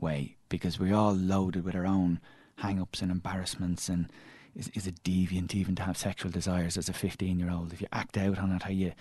way. 0.00 0.36
Because 0.48 0.78
we're 0.78 0.94
all 0.94 1.12
loaded 1.12 1.64
with 1.64 1.74
our 1.74 1.86
own 1.86 2.20
hang-ups 2.62 3.02
and 3.02 3.10
embarrassments 3.10 3.88
and. 3.88 4.08
Is, 4.54 4.70
is 4.74 4.86
it 4.86 5.02
deviant 5.02 5.54
even 5.54 5.74
to 5.76 5.82
have 5.82 5.96
sexual 5.96 6.30
desires 6.30 6.76
as 6.76 6.90
a 6.90 6.92
15 6.92 7.38
year 7.38 7.50
old? 7.50 7.72
If 7.72 7.80
you 7.80 7.86
act 7.90 8.18
out 8.18 8.38
on 8.38 8.52
it, 8.52 8.64
how 8.64 8.68
you, 8.70 8.92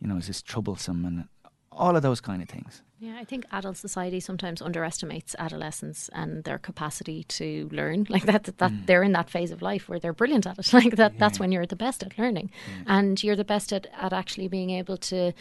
you 0.00 0.06
know, 0.06 0.18
is 0.18 0.28
this 0.28 0.40
troublesome 0.40 1.04
and 1.04 1.24
all 1.72 1.96
of 1.96 2.02
those 2.02 2.20
kind 2.20 2.40
of 2.40 2.48
things. 2.48 2.82
Yeah, 3.00 3.16
I 3.18 3.24
think 3.24 3.44
adult 3.50 3.76
society 3.76 4.20
sometimes 4.20 4.62
underestimates 4.62 5.34
adolescents 5.36 6.10
and 6.12 6.44
their 6.44 6.58
capacity 6.58 7.24
to 7.24 7.68
learn. 7.72 8.06
Like 8.08 8.26
that, 8.26 8.44
that 8.44 8.70
Mm. 8.70 8.86
they're 8.86 9.02
in 9.02 9.12
that 9.12 9.30
phase 9.30 9.50
of 9.50 9.62
life 9.62 9.88
where 9.88 9.98
they're 9.98 10.12
brilliant 10.12 10.46
at 10.46 10.58
it. 10.60 10.72
Like 10.80 10.94
that, 10.94 11.18
that's 11.18 11.40
when 11.40 11.50
you're 11.50 11.66
the 11.66 11.74
best 11.86 12.04
at 12.04 12.16
learning, 12.16 12.50
and 12.86 13.20
you're 13.24 13.34
the 13.36 13.44
best 13.54 13.72
at, 13.72 13.88
at 14.00 14.12
actually 14.12 14.46
being 14.46 14.70
able 14.70 14.96
to 14.98 15.32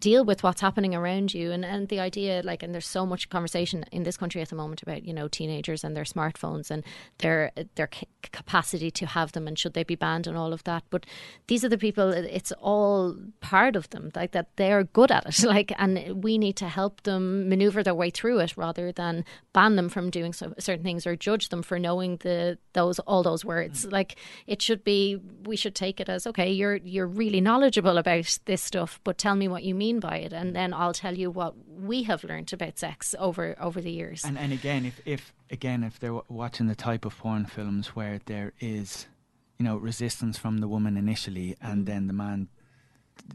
deal 0.00 0.24
with 0.24 0.42
what's 0.42 0.60
happening 0.60 0.94
around 0.94 1.32
you. 1.34 1.52
And, 1.52 1.64
and 1.64 1.88
the 1.88 2.00
idea 2.00 2.40
like 2.44 2.62
and 2.62 2.74
there's 2.74 2.86
so 2.86 3.06
much 3.06 3.28
conversation 3.28 3.84
in 3.92 4.02
this 4.02 4.16
country 4.16 4.40
at 4.42 4.48
the 4.48 4.56
moment 4.56 4.82
about 4.82 5.04
you 5.04 5.12
know 5.12 5.28
teenagers 5.28 5.84
and 5.84 5.96
their 5.96 6.04
smartphones 6.04 6.70
and 6.70 6.82
their 7.18 7.52
their 7.74 7.86
ca- 7.86 8.06
capacity 8.32 8.90
to 8.90 9.06
have 9.06 9.32
them 9.32 9.46
and 9.46 9.58
should 9.58 9.74
they 9.74 9.84
be 9.84 9.94
banned 9.94 10.26
and 10.26 10.36
all 10.36 10.52
of 10.52 10.64
that. 10.64 10.82
But 10.90 11.06
these 11.46 11.64
are 11.64 11.68
the 11.68 11.78
people 11.78 12.10
it's 12.10 12.52
all 12.52 13.16
part 13.40 13.76
of 13.76 13.90
them 13.90 14.10
like 14.16 14.32
that 14.32 14.48
they're 14.56 14.84
good 14.84 15.12
at 15.12 15.26
it 15.26 15.44
like 15.44 15.72
and 15.78 16.22
we 16.24 16.38
need 16.38 16.56
to 16.56 16.68
help 16.68 17.02
them 17.02 17.48
maneuver 17.48 17.82
their 17.82 17.94
way 17.94 18.10
through 18.10 18.38
it 18.38 18.56
rather 18.56 18.90
than 18.92 19.24
ban 19.52 19.76
them 19.76 19.88
from 19.88 20.10
doing 20.10 20.32
so, 20.32 20.54
certain 20.58 20.84
things 20.84 21.06
or 21.06 21.14
judge 21.14 21.50
them 21.50 21.62
for 21.62 21.78
knowing 21.78 22.16
the 22.18 22.58
those 22.72 22.98
all 23.00 23.22
those 23.22 23.44
words. 23.44 23.84
Mm. 23.84 23.92
Like 23.92 24.16
it 24.46 24.62
should 24.62 24.82
be 24.82 25.20
we 25.44 25.56
should 25.56 25.74
take 25.74 26.00
it 26.00 26.08
as 26.08 26.26
okay 26.26 26.50
you're 26.50 26.76
you're 26.76 27.06
really 27.06 27.40
knowledgeable 27.40 27.98
about 27.98 28.38
this 28.46 28.62
stuff 28.62 29.00
but 29.04 29.18
tell 29.18 29.34
me 29.34 29.48
what 29.48 29.62
you 29.62 29.74
mean 29.74 29.89
by 29.98 30.18
it 30.18 30.32
and 30.32 30.54
then 30.54 30.72
I'll 30.72 30.92
tell 30.92 31.16
you 31.16 31.30
what 31.30 31.54
we 31.66 32.04
have 32.04 32.22
learned 32.22 32.52
about 32.52 32.78
sex 32.78 33.14
over 33.18 33.56
over 33.58 33.80
the 33.80 33.90
years 33.90 34.24
And 34.24 34.38
and 34.38 34.52
again, 34.52 34.84
if 34.84 35.00
if 35.04 35.32
again 35.50 35.82
if 35.82 35.98
they're 35.98 36.20
watching 36.28 36.66
the 36.68 36.74
type 36.74 37.04
of 37.04 37.16
porn 37.18 37.46
films 37.46 37.88
where 37.88 38.20
there 38.26 38.52
is, 38.60 39.06
you 39.58 39.64
know, 39.64 39.76
resistance 39.76 40.38
from 40.38 40.58
the 40.58 40.68
woman 40.68 40.96
initially, 40.96 41.56
and 41.60 41.78
mm-hmm. 41.78 41.84
then 41.84 42.06
the 42.06 42.12
man 42.12 42.48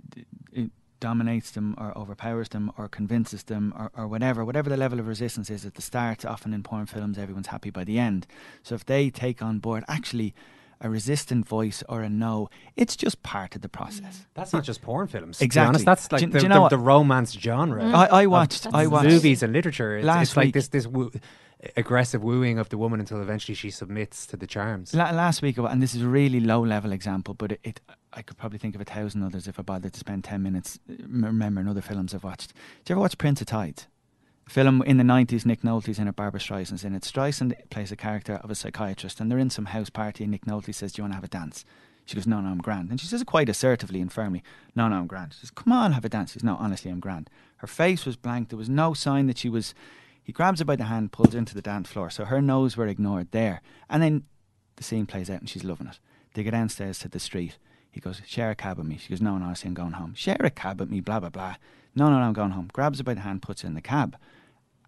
d- 0.10 0.26
d- 0.54 0.70
dominates 1.00 1.52
them 1.52 1.76
or 1.78 1.96
overpowers 1.98 2.50
them 2.50 2.72
or 2.78 2.88
convinces 2.88 3.44
them 3.44 3.74
or, 3.78 3.92
or 3.96 4.08
whatever, 4.08 4.44
whatever 4.46 4.70
the 4.70 4.78
level 4.78 5.00
of 5.00 5.08
resistance 5.08 5.50
is 5.50 5.66
at 5.66 5.76
the 5.76 5.82
start. 5.82 6.26
Often 6.26 6.54
in 6.54 6.64
porn 6.64 6.86
films, 6.86 7.18
everyone's 7.18 7.48
happy 7.48 7.70
by 7.70 7.84
the 7.84 8.00
end. 8.00 8.26
So 8.64 8.76
if 8.76 8.86
they 8.86 9.10
take 9.10 9.42
on 9.42 9.60
board, 9.60 9.84
actually. 9.88 10.34
A 10.82 10.90
resistant 10.90 11.48
voice 11.48 11.84
or 11.88 12.02
a 12.02 12.10
no, 12.10 12.50
it's 12.76 12.96
just 12.96 13.24
part 13.24 13.56
of 13.56 13.62
the 13.62 13.70
process. 13.70 14.26
That's 14.34 14.52
not 14.54 14.64
just 14.66 14.82
porn 14.82 15.08
films. 15.08 15.42
Exactly. 15.42 15.70
Honest, 15.70 15.86
that's 15.86 16.12
like 16.12 16.20
Do 16.22 16.28
the, 16.28 16.40
do 16.40 16.44
you 16.46 16.50
know 16.50 16.64
the, 16.64 16.76
the 16.76 16.84
romance 16.84 17.32
genre. 17.32 17.82
Mm. 17.82 17.94
I- 17.96 18.08
I 18.24 18.26
watched- 18.26 18.68
I 18.74 18.86
watched- 18.88 19.08
movies 19.10 19.42
and 19.42 19.54
literature. 19.54 19.98
It's, 19.98 20.06
last 20.06 20.22
it's 20.30 20.38
like 20.38 20.46
week- 20.48 20.54
this 20.56 20.68
this 20.68 20.86
woo, 20.86 21.12
aggressive 21.78 22.24
wooing 22.24 22.60
of 22.60 22.68
the 22.70 22.78
woman 22.78 23.00
until 23.00 23.22
eventually 23.22 23.56
she 23.56 23.72
submits 23.72 24.26
to 24.28 24.38
the 24.38 24.46
charms. 24.46 24.94
La- 24.94 25.12
last 25.12 25.42
week, 25.42 25.58
and 25.58 25.82
this 25.82 25.96
is 25.96 26.02
a 26.02 26.08
really 26.08 26.40
low 26.42 26.62
level 26.62 26.92
example, 26.92 27.34
but 27.34 27.54
it, 27.54 27.60
it 27.64 27.82
I 28.14 28.22
could 28.22 28.38
probably 28.38 28.60
think 28.60 28.76
of 28.76 28.82
a 28.82 28.86
thousand 28.86 29.24
others 29.24 29.48
if 29.48 29.58
I 29.58 29.64
bothered 29.64 29.94
to 29.94 30.00
spend 30.00 30.24
ten 30.26 30.44
minutes 30.44 30.78
remembering 31.08 31.68
other 31.68 31.82
films 31.82 32.14
I've 32.14 32.24
watched. 32.26 32.54
Did 32.84 32.90
you 32.90 32.94
ever 32.96 33.02
watch 33.02 33.18
Prince 33.18 33.40
of 33.42 33.48
Tides? 33.48 33.88
Film 34.48 34.82
in 34.84 34.98
the 34.98 35.04
nineties. 35.04 35.46
Nick 35.46 35.62
Nolte's 35.62 35.98
in 35.98 36.08
it. 36.08 36.16
Barbra 36.16 36.40
Streisand's 36.40 36.84
in 36.84 36.94
it. 36.96 37.02
Streisand 37.02 37.54
plays 37.70 37.92
a 37.92 37.96
character 37.96 38.36
of 38.44 38.52
a 38.52 38.56
psychiatrist, 38.56 39.20
and 39.20 39.30
they're 39.30 39.40
in 39.40 39.50
some 39.50 39.66
house 39.66 39.90
party. 39.90 40.24
And 40.24 40.32
Nick 40.32 40.46
Nolte 40.46 40.74
says, 40.74 40.94
"Do 40.94 41.00
you 41.00 41.04
want 41.04 41.14
to 41.14 41.16
have 41.16 41.24
a 41.24 41.28
dance?" 41.28 41.66
She 42.06 42.16
goes, 42.16 42.28
"No, 42.28 42.40
no, 42.40 42.50
I'm 42.50 42.60
grand." 42.60 42.92
And 42.92 43.02
she 43.02 43.08
says 43.08 43.22
it 43.22 43.28
quite 43.28 43.50
assertively 43.50 44.02
and 44.02 44.14
firmly, 44.14 44.44
"No, 44.76 44.88
no, 44.88 44.98
I'm 44.98 45.08
grand." 45.08 45.34
She 45.34 45.40
says, 45.40 45.52
"Come 45.52 45.74
on, 45.74 45.94
have 45.94 46.06
a 46.06 46.10
dance." 46.10 46.32
She 46.32 46.40
says, 46.40 46.44
"No, 46.44 46.56
honestly, 46.58 46.92
I'm 46.92 47.00
grand." 47.00 47.30
Her 47.58 47.68
face 47.68 48.06
was 48.06 48.16
blank. 48.16 48.50
There 48.50 48.58
was 48.58 48.70
no 48.70 48.94
sign 48.94 49.26
that 49.28 49.40
she 49.40 49.50
was. 49.50 49.74
He 50.24 50.32
grabs 50.32 50.60
her 50.60 50.66
by 50.66 50.76
the 50.76 50.86
hand, 50.86 51.12
pulls 51.12 51.34
her 51.34 51.40
into 51.40 51.56
the 51.56 51.62
dance 51.62 51.90
floor. 51.90 52.10
So 52.10 52.26
her 52.26 52.42
nose 52.42 52.78
were 52.78 52.88
ignored 52.88 53.30
there, 53.32 53.62
and 53.90 54.02
then 54.02 54.26
the 54.76 54.84
scene 54.84 55.06
plays 55.06 55.30
out 55.30 55.40
and 55.40 55.50
she's 55.50 55.64
loving 55.64 55.88
it. 55.88 56.00
They 56.34 56.44
go 56.44 56.52
downstairs 56.52 57.00
to 57.00 57.08
the 57.08 57.20
street. 57.20 57.58
He 57.92 58.02
goes, 58.02 58.22
share 58.26 58.52
a 58.52 58.56
cab 58.56 58.78
with 58.78 58.88
me. 58.88 58.98
She 58.98 59.10
goes, 59.10 59.22
no, 59.22 59.38
no, 59.38 59.46
honestly, 59.46 59.70
I'm 59.70 59.74
going 59.74 59.94
home. 59.94 60.14
Share 60.16 60.36
a 60.42 60.50
cab 60.50 60.82
with 60.82 60.90
me, 60.90 61.00
blah, 61.00 61.22
blah, 61.22 61.30
blah. 61.30 61.56
No, 61.96 62.10
no, 62.10 62.20
no, 62.20 62.26
I'm 62.26 62.34
going 62.34 62.52
home. 62.52 62.70
Grabs 62.74 62.98
her 62.98 63.06
by 63.06 63.14
the 63.14 63.22
hand, 63.22 63.42
puts 63.42 63.62
her 63.62 63.70
in 63.70 63.74
the 63.74 63.82
cab. 63.82 64.18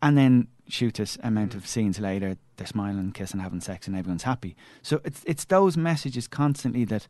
And 0.01 0.17
then 0.17 0.47
shoot 0.67 0.99
us 0.99 1.17
amount 1.23 1.55
of 1.55 1.65
scenes 1.65 1.99
later, 1.99 2.37
they're 2.57 2.67
smiling, 2.67 3.11
kissing, 3.11 3.39
having 3.39 3.61
sex, 3.61 3.87
and 3.87 3.95
everyone's 3.95 4.23
happy. 4.23 4.55
So 4.81 5.01
it's 5.03 5.23
it's 5.25 5.45
those 5.45 5.77
messages 5.77 6.27
constantly 6.27 6.85
that, 6.85 7.07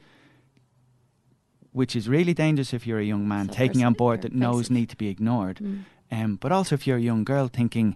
which 1.71 1.95
is 1.95 2.07
really 2.07 2.33
dangerous 2.33 2.73
if 2.73 2.87
you're 2.87 2.99
a 2.99 3.05
young 3.05 3.27
man 3.27 3.47
taking 3.47 3.83
on 3.83 3.93
board 3.93 4.21
that 4.21 4.33
knows 4.33 4.69
need 4.69 4.89
to 4.89 4.95
be 4.97 5.07
ignored. 5.09 5.57
Mm. 5.57 5.83
Um, 6.11 6.35
but 6.37 6.51
also 6.51 6.75
if 6.75 6.87
you're 6.87 6.97
a 6.97 7.01
young 7.01 7.23
girl 7.23 7.47
thinking, 7.47 7.95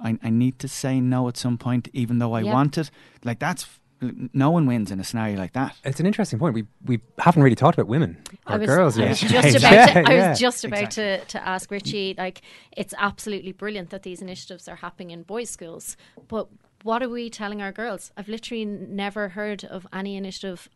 I, 0.00 0.18
I 0.22 0.30
need 0.30 0.58
to 0.58 0.68
say 0.68 1.00
no 1.00 1.28
at 1.28 1.36
some 1.36 1.56
point, 1.56 1.88
even 1.92 2.18
though 2.18 2.32
I 2.32 2.40
Yeah. 2.40 2.52
want 2.52 2.76
it. 2.78 2.90
Like 3.22 3.38
that's 3.38 3.66
no 4.00 4.50
one 4.50 4.66
wins 4.66 4.90
in 4.90 5.00
a 5.00 5.04
scenario 5.04 5.38
like 5.38 5.52
that. 5.52 5.76
It's 5.84 6.00
an 6.00 6.06
interesting 6.06 6.38
point. 6.38 6.54
We 6.54 6.66
we 6.84 7.00
haven't 7.18 7.42
really 7.42 7.56
talked 7.56 7.78
about 7.78 7.88
women 7.88 8.18
or 8.46 8.54
I 8.54 8.56
was, 8.58 8.66
girls 8.74 8.98
I 8.98 9.08
was 9.08 9.20
just 9.20 9.56
about 9.56 9.72
Yeah, 9.72 9.86
to, 9.86 10.08
I 10.08 10.12
yeah. 10.14 10.30
was 10.30 10.38
just 10.38 10.64
about 10.64 10.90
to, 10.92 11.24
to 11.24 11.48
ask 11.48 11.70
Richie 11.70 12.14
like 12.18 12.42
it's 12.76 12.94
absolutely 12.98 13.52
brilliant 13.52 13.90
that 13.90 14.02
these 14.02 14.20
initiatives 14.20 14.68
are 14.68 14.76
happening 14.76 15.10
in 15.10 15.22
boys 15.22 15.50
schools 15.50 15.96
but 16.28 16.48
what 16.82 17.02
are 17.02 17.08
we 17.08 17.30
telling 17.30 17.62
our 17.62 17.72
girls 17.72 18.12
I've 18.16 18.28
literally 18.28 18.64
never 18.64 19.30
heard 19.30 19.64
of 19.64 19.86
any 19.92 20.16
initiative 20.16 20.68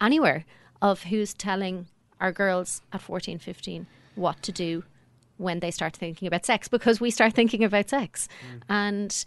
anywhere 0.00 0.44
of 0.80 1.04
who's 1.04 1.34
telling 1.34 1.86
our 2.20 2.32
girls 2.32 2.82
at 2.92 3.00
14 3.00 3.38
15 3.38 3.86
what 4.14 4.42
to 4.42 4.52
do 4.52 4.84
when 5.38 5.60
they 5.60 5.70
start 5.70 5.96
thinking 5.96 6.26
about 6.26 6.46
sex 6.46 6.68
because 6.68 7.00
we 7.00 7.10
start 7.10 7.34
thinking 7.34 7.62
about 7.62 7.90
sex. 7.90 8.28
And 8.68 9.24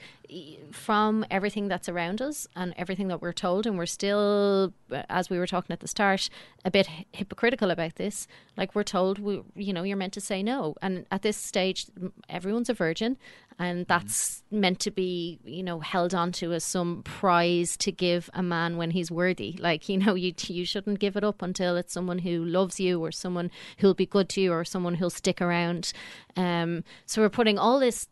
from 0.72 1.26
everything 1.32 1.68
that's 1.68 1.90
around 1.90 2.22
us 2.22 2.48
and 2.56 2.74
everything 2.78 3.08
that 3.08 3.22
we're 3.22 3.34
told 3.34 3.66
and 3.66 3.78
we're 3.78 3.88
still 3.88 4.74
uh, 4.92 5.02
as 5.10 5.30
we 5.30 5.40
were 5.40 5.48
talking 5.48 5.74
at 5.74 5.80
the 5.80 5.88
start 5.88 6.30
a 6.64 6.70
bit 6.70 6.88
hypocritical 7.14 7.72
about 7.72 7.96
this 7.96 8.28
like 8.56 8.76
we're 8.76 8.84
told 8.84 9.18
we, 9.18 9.42
you 9.56 9.74
know 9.74 9.82
you're 9.82 9.98
meant 9.98 10.14
to 10.14 10.22
say 10.22 10.44
no. 10.44 10.76
And 10.82 11.06
at 11.12 11.24
this 11.24 11.38
stage 11.38 11.88
everyone's 12.30 12.70
a 12.70 12.76
virgin 12.76 13.18
and 13.60 13.86
that's 13.88 14.42
meant 14.50 14.80
to 14.80 14.90
be 14.90 15.40
you 15.44 15.62
know 15.62 15.82
held 15.82 16.16
on 16.16 16.32
to 16.32 16.54
as 16.54 16.64
some 16.64 17.04
prize 17.04 17.76
to 17.78 17.92
give 17.92 18.30
a 18.34 18.42
man 18.42 18.78
when 18.78 18.92
he's 18.92 19.12
worthy. 19.12 19.58
Like 19.60 19.90
you 19.90 19.98
know 19.98 20.16
you 20.16 20.34
you 20.48 20.66
shouldn't 20.66 21.00
give 21.00 21.16
it 21.16 21.24
up 21.24 21.42
until 21.42 21.76
it's 21.76 21.94
someone 21.94 22.20
who 22.20 22.44
loves 22.44 22.80
you 22.80 23.04
or 23.04 23.12
someone 23.12 23.52
who'll 23.78 23.94
be 23.94 24.06
good 24.06 24.30
to 24.30 24.42
you 24.42 24.54
or 24.54 24.64
someone 24.64 24.96
who'll 24.96 25.10
stick 25.10 25.42
around. 25.42 25.92
Um 26.36 26.84
so 27.06 27.22
we're 27.22 27.30
putting 27.30 27.60
all 27.60 27.80
this 27.80 28.08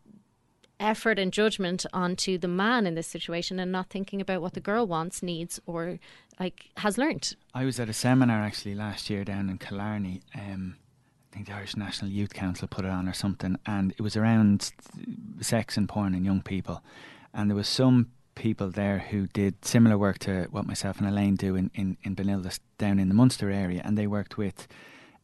effort 0.80 1.18
and 1.18 1.32
judgment 1.32 1.84
onto 1.92 2.38
the 2.38 2.46
man 2.46 2.86
in 2.86 2.94
this 2.94 3.08
situation 3.08 3.58
and 3.58 3.72
not 3.72 3.90
thinking 3.90 4.20
about 4.20 4.40
what 4.40 4.52
the 4.52 4.60
girl 4.60 4.86
wants 4.86 5.24
needs 5.24 5.58
or 5.66 5.98
like 6.38 6.66
has 6.76 6.96
learnt 6.96 7.34
I 7.52 7.64
was 7.64 7.80
at 7.80 7.88
a 7.88 7.92
seminar 7.92 8.42
actually 8.44 8.76
last 8.76 9.10
year 9.10 9.24
down 9.24 9.48
in 9.48 9.58
Killarney. 9.58 10.20
Um, 10.34 10.76
I 11.30 11.34
think 11.34 11.46
the 11.46 11.54
Irish 11.54 11.76
National 11.76 12.10
Youth 12.10 12.32
Council 12.32 12.68
put 12.68 12.84
it 12.84 12.90
on 12.90 13.08
or 13.08 13.12
something, 13.12 13.58
and 13.66 13.92
it 13.92 14.00
was 14.00 14.16
around 14.16 14.72
sex 15.40 15.76
and 15.76 15.88
porn 15.88 16.14
and 16.14 16.24
young 16.24 16.42
people. 16.42 16.82
And 17.34 17.50
there 17.50 17.56
was 17.56 17.68
some 17.68 18.10
people 18.34 18.70
there 18.70 19.00
who 19.10 19.26
did 19.26 19.64
similar 19.64 19.98
work 19.98 20.18
to 20.20 20.46
what 20.50 20.66
myself 20.66 20.98
and 20.98 21.08
Elaine 21.08 21.36
do 21.36 21.54
in, 21.54 21.70
in, 21.74 21.96
in 22.02 22.14
Benilde 22.14 22.58
down 22.78 22.98
in 22.98 23.08
the 23.08 23.14
Munster 23.14 23.50
area, 23.50 23.82
and 23.84 23.98
they 23.98 24.06
worked 24.06 24.38
with 24.38 24.66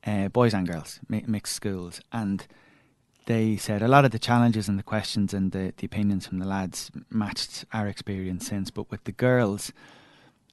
uh, 0.06 0.28
boys 0.28 0.52
and 0.52 0.68
girls, 0.68 1.00
mi- 1.08 1.24
mixed 1.26 1.54
schools. 1.54 2.00
And 2.12 2.46
they 3.26 3.56
said 3.56 3.80
a 3.80 3.88
lot 3.88 4.04
of 4.04 4.10
the 4.10 4.18
challenges 4.18 4.68
and 4.68 4.78
the 4.78 4.82
questions 4.82 5.32
and 5.32 5.52
the, 5.52 5.72
the 5.78 5.86
opinions 5.86 6.26
from 6.26 6.38
the 6.38 6.46
lads 6.46 6.90
matched 7.08 7.64
our 7.72 7.88
experience 7.88 8.46
since, 8.46 8.70
but 8.70 8.90
with 8.90 9.04
the 9.04 9.12
girls, 9.12 9.72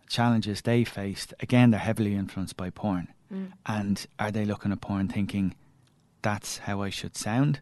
challenges 0.07 0.61
they 0.61 0.85
faced, 0.85 1.33
again, 1.41 1.71
they're 1.71 1.79
heavily 1.79 2.15
influenced 2.15 2.55
by 2.55 2.69
porn. 2.69 3.09
Mm. 3.31 3.51
And 3.65 4.05
are 4.19 4.31
they 4.31 4.45
looking 4.45 4.71
at 4.71 4.81
porn 4.81 5.07
thinking, 5.07 5.55
that's 6.21 6.59
how 6.59 6.81
I 6.81 6.89
should 6.89 7.15
sound? 7.15 7.61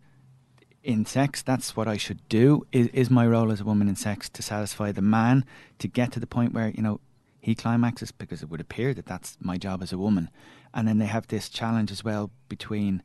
In 0.84 1.06
sex, 1.06 1.42
that's 1.42 1.76
what 1.76 1.88
I 1.88 1.98
should 1.98 2.28
do. 2.30 2.66
Is, 2.72 2.88
is 2.88 3.10
my 3.10 3.28
role 3.28 3.52
as 3.52 3.62
a 3.62 3.66
woman 3.66 3.88
in 3.88 3.96
sex 3.96 4.30
to 4.30 4.42
satisfy 4.42 4.92
the 4.92 5.02
man, 5.02 5.46
to 5.80 5.88
get 5.88 6.12
to 6.14 6.20
the 6.20 6.28
point 6.28 6.54
where, 6.54 6.70
you 6.70 6.82
know, 6.82 7.00
he 7.42 7.56
climaxes? 7.56 8.12
Because 8.12 8.42
it 8.42 8.50
would 8.50 8.62
appear 8.62 8.94
that 8.94 9.06
that's 9.06 9.38
my 9.42 9.58
job 9.58 9.84
as 9.84 9.94
a 9.94 9.98
woman. 9.98 10.30
And 10.74 10.88
then 10.88 10.98
they 10.98 11.06
have 11.06 11.28
this 11.28 11.50
challenge 11.50 11.92
as 11.92 12.04
well 12.04 12.32
between 12.48 13.04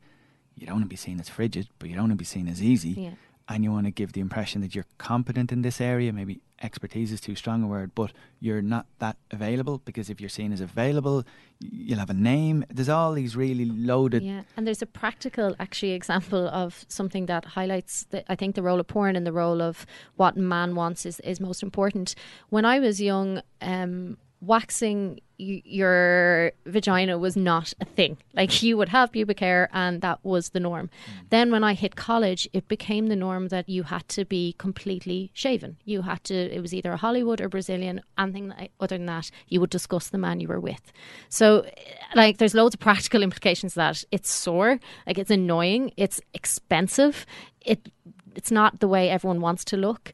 you 0.55 0.65
don't 0.65 0.75
want 0.75 0.85
to 0.85 0.89
be 0.89 0.95
seen 0.95 1.19
as 1.19 1.29
frigid, 1.29 1.67
but 1.79 1.89
you 1.89 1.95
don't 1.95 2.05
want 2.05 2.13
to 2.13 2.17
be 2.17 2.25
seen 2.25 2.47
as 2.47 2.63
easy. 2.63 2.91
Yeah. 2.91 3.11
And 3.47 3.63
you 3.63 3.71
want 3.71 3.85
to 3.85 3.91
give 3.91 4.13
the 4.13 4.21
impression 4.21 4.61
that 4.61 4.73
you're 4.73 4.85
competent 4.97 5.51
in 5.51 5.61
this 5.61 5.79
area, 5.79 6.11
maybe 6.11 6.41
expertise 6.63 7.11
is 7.11 7.21
too 7.21 7.35
strong 7.35 7.61
a 7.63 7.67
word, 7.67 7.91
but 7.93 8.11
you're 8.39 8.61
not 8.61 8.87
that 8.99 9.17
available 9.31 9.81
because 9.85 10.09
if 10.09 10.19
you're 10.19 10.29
seen 10.29 10.51
as 10.51 10.61
available, 10.61 11.23
you'll 11.59 11.99
have 11.99 12.09
a 12.09 12.13
name. 12.13 12.65
There's 12.69 12.89
all 12.89 13.13
these 13.13 13.35
really 13.35 13.65
loaded. 13.65 14.23
Yeah, 14.23 14.43
and 14.57 14.65
there's 14.65 14.81
a 14.81 14.87
practical, 14.87 15.55
actually, 15.59 15.91
example 15.91 16.47
of 16.47 16.85
something 16.87 17.27
that 17.27 17.45
highlights, 17.45 18.05
the, 18.09 18.29
I 18.31 18.35
think, 18.35 18.55
the 18.55 18.63
role 18.63 18.79
of 18.79 18.87
porn 18.87 19.15
and 19.15 19.27
the 19.27 19.33
role 19.33 19.61
of 19.61 19.85
what 20.15 20.37
man 20.37 20.75
wants 20.75 21.05
is, 21.05 21.19
is 21.19 21.39
most 21.39 21.61
important. 21.61 22.15
When 22.49 22.65
I 22.65 22.79
was 22.79 23.01
young, 23.01 23.41
um, 23.61 24.17
waxing 24.41 25.19
y- 25.39 25.61
your 25.65 26.51
vagina 26.65 27.17
was 27.17 27.35
not 27.35 27.73
a 27.79 27.85
thing. 27.85 28.17
Like 28.33 28.63
you 28.63 28.77
would 28.77 28.89
have 28.89 29.11
pubic 29.11 29.39
hair, 29.39 29.69
and 29.73 30.01
that 30.01 30.19
was 30.23 30.49
the 30.49 30.59
norm. 30.59 30.89
Mm. 30.89 31.29
Then 31.29 31.51
when 31.51 31.63
I 31.63 31.73
hit 31.73 31.95
college, 31.95 32.47
it 32.53 32.67
became 32.67 33.07
the 33.07 33.15
norm 33.15 33.49
that 33.49 33.67
you 33.69 33.83
had 33.83 34.07
to 34.09 34.25
be 34.25 34.53
completely 34.57 35.31
shaven. 35.33 35.77
You 35.85 36.03
had 36.03 36.23
to. 36.25 36.35
It 36.35 36.61
was 36.61 36.73
either 36.73 36.91
a 36.93 36.97
Hollywood 36.97 37.41
or 37.41 37.49
Brazilian. 37.49 38.01
Anything 38.17 38.53
other 38.79 38.97
than 38.97 39.05
that, 39.07 39.31
you 39.47 39.59
would 39.59 39.69
discuss 39.69 40.09
the 40.09 40.17
man 40.17 40.39
you 40.39 40.47
were 40.47 40.59
with. 40.59 40.91
So, 41.29 41.65
like, 42.13 42.37
there's 42.37 42.55
loads 42.55 42.75
of 42.75 42.79
practical 42.79 43.23
implications 43.23 43.73
that 43.75 44.03
it's 44.11 44.29
sore, 44.29 44.79
like 45.07 45.17
it's 45.17 45.31
annoying, 45.31 45.91
it's 45.97 46.21
expensive. 46.33 47.25
It 47.61 47.91
it's 48.35 48.51
not 48.51 48.81
the 48.81 48.87
way 48.87 49.09
everyone 49.09 49.39
wants 49.39 49.63
to 49.65 49.77
look 49.77 50.11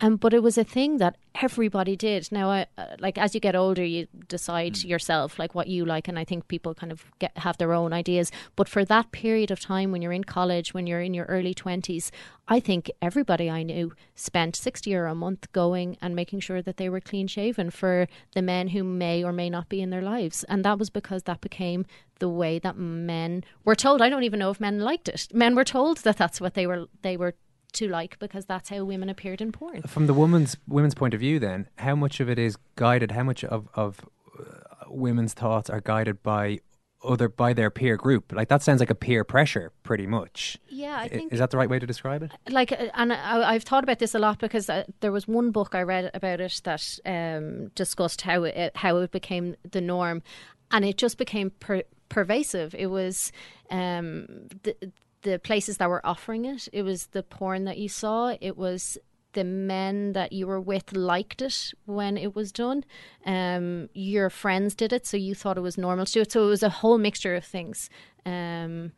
um, 0.00 0.16
but 0.16 0.34
it 0.34 0.42
was 0.42 0.58
a 0.58 0.64
thing 0.64 0.98
that 0.98 1.16
everybody 1.40 1.96
did. 1.96 2.30
Now, 2.32 2.50
uh, 2.50 2.64
like 2.98 3.16
as 3.16 3.34
you 3.34 3.40
get 3.40 3.54
older, 3.54 3.84
you 3.84 4.06
decide 4.28 4.74
mm. 4.74 4.88
yourself 4.88 5.38
like 5.38 5.54
what 5.54 5.68
you 5.68 5.84
like, 5.84 6.08
and 6.08 6.18
I 6.18 6.24
think 6.24 6.48
people 6.48 6.74
kind 6.74 6.90
of 6.90 7.04
get 7.18 7.36
have 7.38 7.58
their 7.58 7.72
own 7.72 7.92
ideas. 7.92 8.32
But 8.56 8.68
for 8.68 8.84
that 8.84 9.12
period 9.12 9.50
of 9.50 9.60
time, 9.60 9.92
when 9.92 10.02
you're 10.02 10.12
in 10.12 10.24
college, 10.24 10.74
when 10.74 10.86
you're 10.86 11.00
in 11.00 11.14
your 11.14 11.26
early 11.26 11.54
twenties, 11.54 12.10
I 12.48 12.60
think 12.60 12.90
everybody 13.00 13.48
I 13.48 13.62
knew 13.62 13.92
spent 14.14 14.56
sixty 14.56 14.90
euro 14.90 15.12
a 15.12 15.14
month 15.14 15.50
going 15.52 15.96
and 16.02 16.16
making 16.16 16.40
sure 16.40 16.60
that 16.60 16.76
they 16.76 16.88
were 16.88 17.00
clean 17.00 17.28
shaven 17.28 17.70
for 17.70 18.08
the 18.34 18.42
men 18.42 18.68
who 18.68 18.82
may 18.82 19.22
or 19.22 19.32
may 19.32 19.48
not 19.48 19.68
be 19.68 19.80
in 19.80 19.90
their 19.90 20.02
lives, 20.02 20.44
and 20.44 20.64
that 20.64 20.78
was 20.78 20.90
because 20.90 21.22
that 21.22 21.40
became 21.40 21.86
the 22.18 22.28
way 22.28 22.58
that 22.58 22.76
men 22.76 23.44
were 23.64 23.74
told. 23.74 24.00
I 24.00 24.08
don't 24.08 24.24
even 24.24 24.38
know 24.38 24.50
if 24.50 24.60
men 24.60 24.80
liked 24.80 25.08
it. 25.08 25.28
Men 25.32 25.54
were 25.54 25.64
told 25.64 25.98
that 25.98 26.16
that's 26.16 26.40
what 26.40 26.54
they 26.54 26.66
were 26.66 26.86
they 27.02 27.16
were 27.16 27.34
to 27.74 27.88
like 27.88 28.18
because 28.18 28.46
that's 28.46 28.70
how 28.70 28.84
women 28.84 29.08
appeared 29.08 29.40
in 29.40 29.52
porn. 29.52 29.82
From 29.82 30.06
the 30.06 30.14
woman's 30.14 30.56
women's 30.66 30.94
point 30.94 31.14
of 31.14 31.20
view, 31.20 31.38
then 31.38 31.68
how 31.78 31.94
much 31.94 32.20
of 32.20 32.28
it 32.28 32.38
is 32.38 32.56
guided? 32.76 33.12
How 33.12 33.22
much 33.22 33.44
of 33.44 33.68
of 33.74 34.00
uh, 34.38 34.88
women's 34.88 35.34
thoughts 35.34 35.68
are 35.68 35.80
guided 35.80 36.22
by 36.22 36.60
other 37.04 37.28
by 37.28 37.52
their 37.52 37.70
peer 37.70 37.96
group? 37.96 38.32
Like 38.32 38.48
that 38.48 38.62
sounds 38.62 38.80
like 38.80 38.90
a 38.90 38.94
peer 38.94 39.24
pressure, 39.24 39.72
pretty 39.82 40.06
much. 40.06 40.58
Yeah, 40.68 40.98
I 40.98 41.08
think 41.08 41.32
is 41.32 41.38
that 41.38 41.50
the 41.50 41.56
right 41.56 41.68
way 41.68 41.78
to 41.78 41.86
describe 41.86 42.22
it? 42.22 42.32
Like, 42.48 42.72
uh, 42.72 42.86
and 42.94 43.12
I, 43.12 43.52
have 43.52 43.64
thought 43.64 43.84
about 43.84 43.98
this 43.98 44.14
a 44.14 44.18
lot 44.18 44.38
because 44.38 44.70
uh, 44.70 44.84
there 45.00 45.12
was 45.12 45.28
one 45.28 45.50
book 45.50 45.74
I 45.74 45.82
read 45.82 46.10
about 46.14 46.40
it 46.40 46.60
that 46.64 46.98
um, 47.04 47.68
discussed 47.74 48.22
how 48.22 48.44
it 48.44 48.76
how 48.76 48.96
it 48.98 49.10
became 49.10 49.56
the 49.70 49.80
norm, 49.80 50.22
and 50.70 50.84
it 50.84 50.96
just 50.96 51.18
became 51.18 51.50
per- 51.50 51.84
pervasive. 52.08 52.74
It 52.74 52.86
was 52.86 53.32
um, 53.70 54.26
the 54.62 54.76
the 55.24 55.38
places 55.38 55.78
that 55.78 55.88
were 55.90 56.04
offering 56.06 56.44
it. 56.44 56.68
It 56.72 56.82
was 56.82 57.08
the 57.08 57.22
porn 57.22 57.64
that 57.64 57.78
you 57.78 57.88
saw. 57.88 58.36
It 58.40 58.56
was 58.56 58.96
the 59.32 59.44
men 59.44 60.12
that 60.12 60.32
you 60.32 60.46
were 60.46 60.60
with 60.60 60.92
liked 60.92 61.42
it 61.42 61.72
when 61.86 62.16
it 62.16 62.34
was 62.34 62.52
done. 62.52 62.84
Um, 63.26 63.88
your 63.92 64.30
friends 64.30 64.74
did 64.74 64.92
it, 64.92 65.06
so 65.06 65.16
you 65.16 65.34
thought 65.34 65.58
it 65.58 65.62
was 65.62 65.76
normal 65.76 66.06
to 66.06 66.12
do 66.12 66.20
it. 66.20 66.32
So 66.32 66.46
it 66.46 66.50
was 66.50 66.62
a 66.62 66.68
whole 66.70 66.98
mixture 66.98 67.34
of 67.34 67.44
things. 67.44 67.90
Um, 68.24 68.92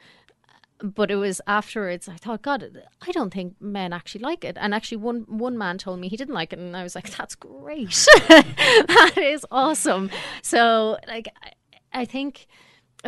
but 0.83 1.11
it 1.11 1.16
was 1.16 1.41
afterwards 1.47 2.07
I 2.07 2.16
thought, 2.16 2.43
God, 2.43 2.83
I 3.01 3.12
don't 3.12 3.33
think 3.33 3.55
men 3.61 3.95
actually 3.95 4.20
like 4.20 4.45
it. 4.45 4.59
And 4.61 4.74
actually, 4.74 4.99
one 4.99 5.24
one 5.27 5.57
man 5.57 5.79
told 5.79 6.01
me 6.01 6.09
he 6.09 6.18
didn't 6.18 6.35
like 6.35 6.53
it, 6.53 6.59
and 6.59 6.77
I 6.77 6.83
was 6.83 6.95
like, 6.95 7.11
That's 7.16 7.35
great, 7.35 8.07
that 8.29 9.14
is 9.16 9.47
awesome. 9.51 10.11
So, 10.43 10.99
like, 11.09 11.29
I, 11.43 12.01
I 12.01 12.05
think 12.05 12.47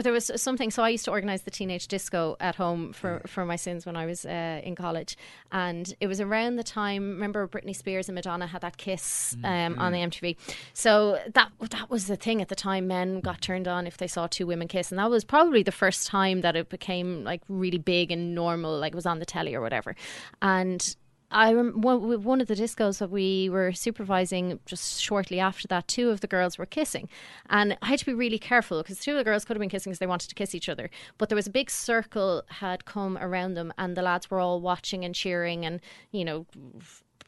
there 0.03 0.13
was 0.13 0.31
something. 0.37 0.71
So 0.71 0.83
I 0.83 0.89
used 0.91 1.05
to 1.07 1.11
organise 1.11 1.43
the 1.43 1.51
teenage 1.51 1.89
disco 1.89 2.37
at 2.41 2.55
home 2.57 2.93
for 2.93 3.23
for 3.27 3.45
my 3.45 3.57
sins 3.57 3.87
when 3.87 3.97
I 3.97 4.07
was 4.07 4.25
uh, 4.25 4.61
in 4.63 4.75
college, 4.75 5.17
and 5.53 5.95
it 6.01 6.07
was 6.07 6.21
around 6.21 6.57
the 6.57 6.65
time. 6.65 7.11
Remember, 7.11 7.47
Britney 7.47 7.75
Spears 7.75 8.09
and 8.09 8.15
Madonna 8.15 8.47
had 8.47 8.63
that 8.63 8.77
kiss 8.77 9.37
um, 9.45 9.51
mm-hmm. 9.51 9.81
on 9.81 9.93
the 9.93 9.99
MTV. 9.99 10.37
So 10.73 11.19
that 11.35 11.51
that 11.71 11.91
was 11.91 12.07
the 12.07 12.17
thing 12.17 12.43
at 12.43 12.49
the 12.49 12.55
time. 12.55 12.87
Men 12.87 13.21
got 13.21 13.41
turned 13.41 13.69
on 13.69 13.87
if 13.87 13.97
they 13.97 14.09
saw 14.09 14.27
two 14.27 14.47
women 14.47 14.69
kiss, 14.69 14.91
and 14.91 14.99
that 14.99 15.11
was 15.11 15.25
probably 15.25 15.63
the 15.63 15.73
first 15.73 16.07
time 16.07 16.41
that 16.43 16.57
it 16.57 16.69
became 16.69 17.25
like 17.25 17.43
really 17.49 17.79
big 17.79 18.11
and 18.11 18.35
normal, 18.35 18.79
like 18.79 18.93
it 18.93 18.97
was 18.97 19.07
on 19.07 19.19
the 19.19 19.27
telly 19.27 19.55
or 19.55 19.61
whatever. 19.61 19.95
And 20.43 20.97
I 21.31 21.53
rem- 21.53 21.81
one 21.83 22.41
of 22.41 22.47
the 22.47 22.55
discos 22.55 22.99
that 22.99 23.11
we 23.11 23.51
were 23.51 23.73
supervising 23.73 24.61
just 24.65 25.01
shortly 25.01 25.39
after 25.39 25.69
that, 25.69 25.87
two 25.87 26.11
of 26.11 26.21
the 26.21 26.27
girls 26.27 26.57
were 26.57 26.67
kissing, 26.67 27.09
and 27.51 27.77
I 27.83 27.89
had 27.89 27.99
to 27.99 28.07
be 28.07 28.15
really 28.15 28.39
careful 28.39 28.83
because 28.83 29.01
two 29.01 29.13
of 29.13 29.19
the 29.19 29.25
girls 29.25 29.45
could 29.45 29.57
have 29.57 29.61
been 29.61 29.69
kissing 29.69 29.91
because 29.91 29.99
they 29.99 30.07
wanted 30.07 30.29
to 30.29 30.35
kiss 30.35 30.55
each 30.55 30.69
other, 30.69 30.89
but 31.19 31.29
there 31.29 31.37
was 31.37 31.47
a 31.47 31.51
big 31.51 31.71
circle 31.71 32.43
had 32.49 32.85
come 32.87 33.19
around 33.19 33.55
them, 33.55 33.73
and 33.77 33.97
the 33.97 34.03
lads 34.03 34.31
were 34.31 34.41
all 34.41 34.61
watching 34.61 35.05
and 35.05 35.15
cheering, 35.15 35.67
and 35.67 35.81
you 36.13 36.25
know 36.25 36.47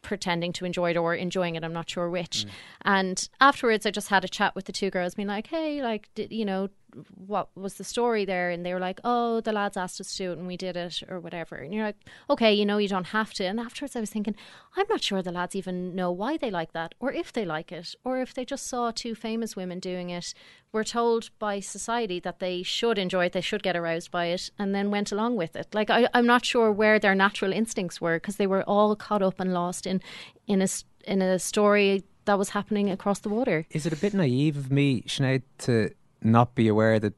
pretending 0.02 0.52
to 0.54 0.64
enjoy 0.64 0.90
it 0.90 0.96
or 0.96 1.14
enjoying 1.14 1.56
it. 1.56 1.64
I'm 1.64 1.74
not 1.74 1.90
sure 1.90 2.08
which. 2.08 2.46
Mm. 2.46 2.50
And 2.82 3.28
afterwards, 3.40 3.84
I 3.84 3.90
just 3.90 4.08
had 4.08 4.24
a 4.24 4.28
chat 4.28 4.54
with 4.54 4.64
the 4.64 4.72
two 4.72 4.90
girls, 4.90 5.14
being 5.14 5.28
like, 5.28 5.48
"Hey, 5.48 5.82
like, 5.82 6.08
did, 6.14 6.32
you 6.32 6.44
know, 6.44 6.68
what 7.14 7.54
was 7.56 7.74
the 7.74 7.84
story 7.84 8.24
there 8.24 8.50
and 8.50 8.64
they 8.64 8.72
were 8.72 8.80
like 8.80 9.00
oh 9.04 9.40
the 9.40 9.52
lads 9.52 9.76
asked 9.76 10.00
us 10.00 10.12
to 10.12 10.24
do 10.24 10.32
it 10.32 10.38
and 10.38 10.46
we 10.46 10.56
did 10.56 10.76
it 10.76 11.02
or 11.08 11.20
whatever. 11.20 11.56
And 11.56 11.72
you're 11.72 11.84
like 11.84 11.96
okay 12.28 12.52
you 12.52 12.66
know 12.66 12.78
you 12.78 12.88
don't 12.88 13.08
have 13.08 13.32
to. 13.34 13.44
And 13.44 13.60
afterwards 13.60 13.96
i 13.96 14.00
was 14.00 14.10
thinking 14.10 14.34
i'm 14.76 14.86
not 14.88 15.02
sure 15.02 15.22
the 15.22 15.32
lads 15.32 15.56
even 15.56 15.94
know 15.94 16.10
why 16.10 16.36
they 16.36 16.50
like 16.50 16.72
that 16.72 16.94
or 17.00 17.12
if 17.12 17.32
they 17.32 17.44
like 17.44 17.72
it 17.72 17.94
or 18.04 18.20
if 18.20 18.34
they 18.34 18.44
just 18.44 18.66
saw 18.66 18.90
two 18.90 19.14
famous 19.14 19.56
women 19.56 19.78
doing 19.80 20.10
it 20.10 20.34
were 20.72 20.84
told 20.84 21.30
by 21.38 21.60
society 21.60 22.20
that 22.20 22.38
they 22.38 22.62
should 22.62 22.98
enjoy 22.98 23.26
it 23.26 23.32
they 23.32 23.40
should 23.40 23.62
get 23.62 23.76
aroused 23.76 24.10
by 24.10 24.26
it 24.26 24.50
and 24.58 24.74
then 24.74 24.90
went 24.90 25.10
along 25.12 25.36
with 25.36 25.56
it. 25.56 25.68
Like 25.74 25.90
I, 25.90 26.08
i'm 26.14 26.26
not 26.26 26.44
sure 26.44 26.72
where 26.72 26.98
their 26.98 27.14
natural 27.14 27.52
instincts 27.52 28.00
were 28.00 28.16
because 28.16 28.36
they 28.36 28.46
were 28.46 28.62
all 28.64 28.94
caught 28.96 29.22
up 29.22 29.40
and 29.40 29.52
lost 29.52 29.86
in 29.86 30.00
in 30.46 30.62
a 30.62 30.68
in 31.04 31.22
a 31.22 31.38
story 31.38 32.04
that 32.24 32.38
was 32.38 32.50
happening 32.50 32.90
across 32.90 33.20
the 33.20 33.28
water. 33.28 33.66
Is 33.70 33.86
it 33.86 33.92
a 33.92 33.96
bit 33.96 34.14
naive 34.14 34.56
of 34.56 34.70
me, 34.70 35.02
Sinead, 35.02 35.42
to 35.58 35.90
not 36.22 36.54
be 36.54 36.68
aware 36.68 36.98
that 36.98 37.14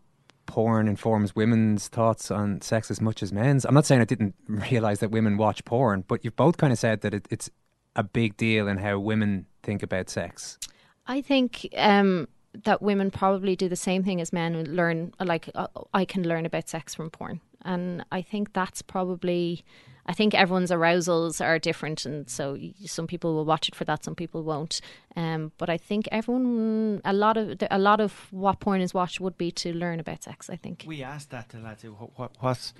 porn 0.46 0.88
informs 0.88 1.34
women's 1.34 1.88
thoughts 1.88 2.30
on 2.30 2.60
sex 2.60 2.90
as 2.90 3.00
much 3.00 3.22
as 3.22 3.32
men's. 3.32 3.64
I'm 3.64 3.74
not 3.74 3.86
saying 3.86 4.00
I 4.00 4.04
didn't 4.04 4.34
realize 4.46 5.00
that 5.00 5.10
women 5.10 5.36
watch 5.36 5.64
porn, 5.64 6.04
but 6.06 6.24
you've 6.24 6.36
both 6.36 6.56
kind 6.56 6.72
of 6.72 6.78
said 6.78 7.00
that 7.02 7.14
it, 7.14 7.26
it's 7.30 7.50
a 7.96 8.02
big 8.02 8.36
deal 8.36 8.68
in 8.68 8.78
how 8.78 8.98
women 8.98 9.46
think 9.62 9.82
about 9.82 10.10
sex. 10.10 10.58
I 11.06 11.20
think 11.20 11.68
um, 11.76 12.28
that 12.64 12.82
women 12.82 13.10
probably 13.10 13.56
do 13.56 13.68
the 13.68 13.76
same 13.76 14.04
thing 14.04 14.20
as 14.20 14.32
men 14.32 14.64
learn. 14.74 15.12
Like 15.20 15.48
uh, 15.54 15.66
I 15.92 16.04
can 16.04 16.26
learn 16.26 16.46
about 16.46 16.68
sex 16.68 16.94
from 16.94 17.10
porn, 17.10 17.40
and 17.64 18.04
I 18.12 18.22
think 18.22 18.52
that's 18.52 18.82
probably 18.82 19.64
I 20.04 20.14
think 20.14 20.34
everyone's 20.34 20.72
arousals 20.72 21.40
are 21.40 21.58
different, 21.58 22.04
and 22.04 22.28
so 22.28 22.58
some 22.86 23.06
people 23.06 23.34
will 23.34 23.44
watch 23.44 23.68
it 23.68 23.74
for 23.74 23.84
that, 23.84 24.04
some 24.04 24.16
people 24.16 24.42
won't. 24.42 24.80
Um, 25.14 25.52
but 25.58 25.70
I 25.70 25.76
think 25.76 26.08
everyone, 26.10 27.00
a 27.04 27.12
lot 27.12 27.36
of 27.36 27.62
a 27.70 27.78
lot 27.78 28.00
of 28.00 28.26
what 28.32 28.58
porn 28.58 28.80
is 28.80 28.92
watched 28.92 29.20
would 29.20 29.38
be 29.38 29.52
to 29.52 29.72
learn 29.72 30.00
about 30.00 30.24
sex. 30.24 30.50
I 30.50 30.56
think 30.56 30.84
we 30.86 31.02
asked 31.02 31.30
that 31.30 31.50
to 31.50 31.58
lads. 31.58 31.84
What, 31.84 32.18
what 32.18 32.32
what's 32.40 32.74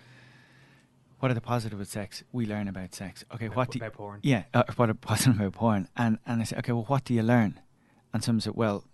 what 1.20 1.30
are 1.30 1.35
the 1.35 1.41
positives 1.41 1.80
of 1.80 1.87
sex? 1.87 2.24
We 2.33 2.47
learn 2.47 2.66
about 2.66 2.93
sex. 2.93 3.24
Okay, 3.33 3.47
about, 3.47 3.57
what 3.57 3.70
do 3.70 3.78
about 3.78 3.93
porn? 3.93 4.18
Yeah, 4.24 4.43
uh, 4.53 4.64
what 4.74 4.91
are 4.91 4.95
positive 4.95 5.37
about 5.41 5.53
porn? 5.53 5.89
And 5.97 6.18
and 6.26 6.41
I 6.41 6.45
said, 6.45 6.59
okay, 6.59 6.72
well, 6.72 6.87
what 6.89 7.05
do 7.05 7.14
you 7.14 7.22
learn? 7.22 7.61
And 8.12 8.24
some 8.24 8.41
said, 8.41 8.55
well, 8.57 8.85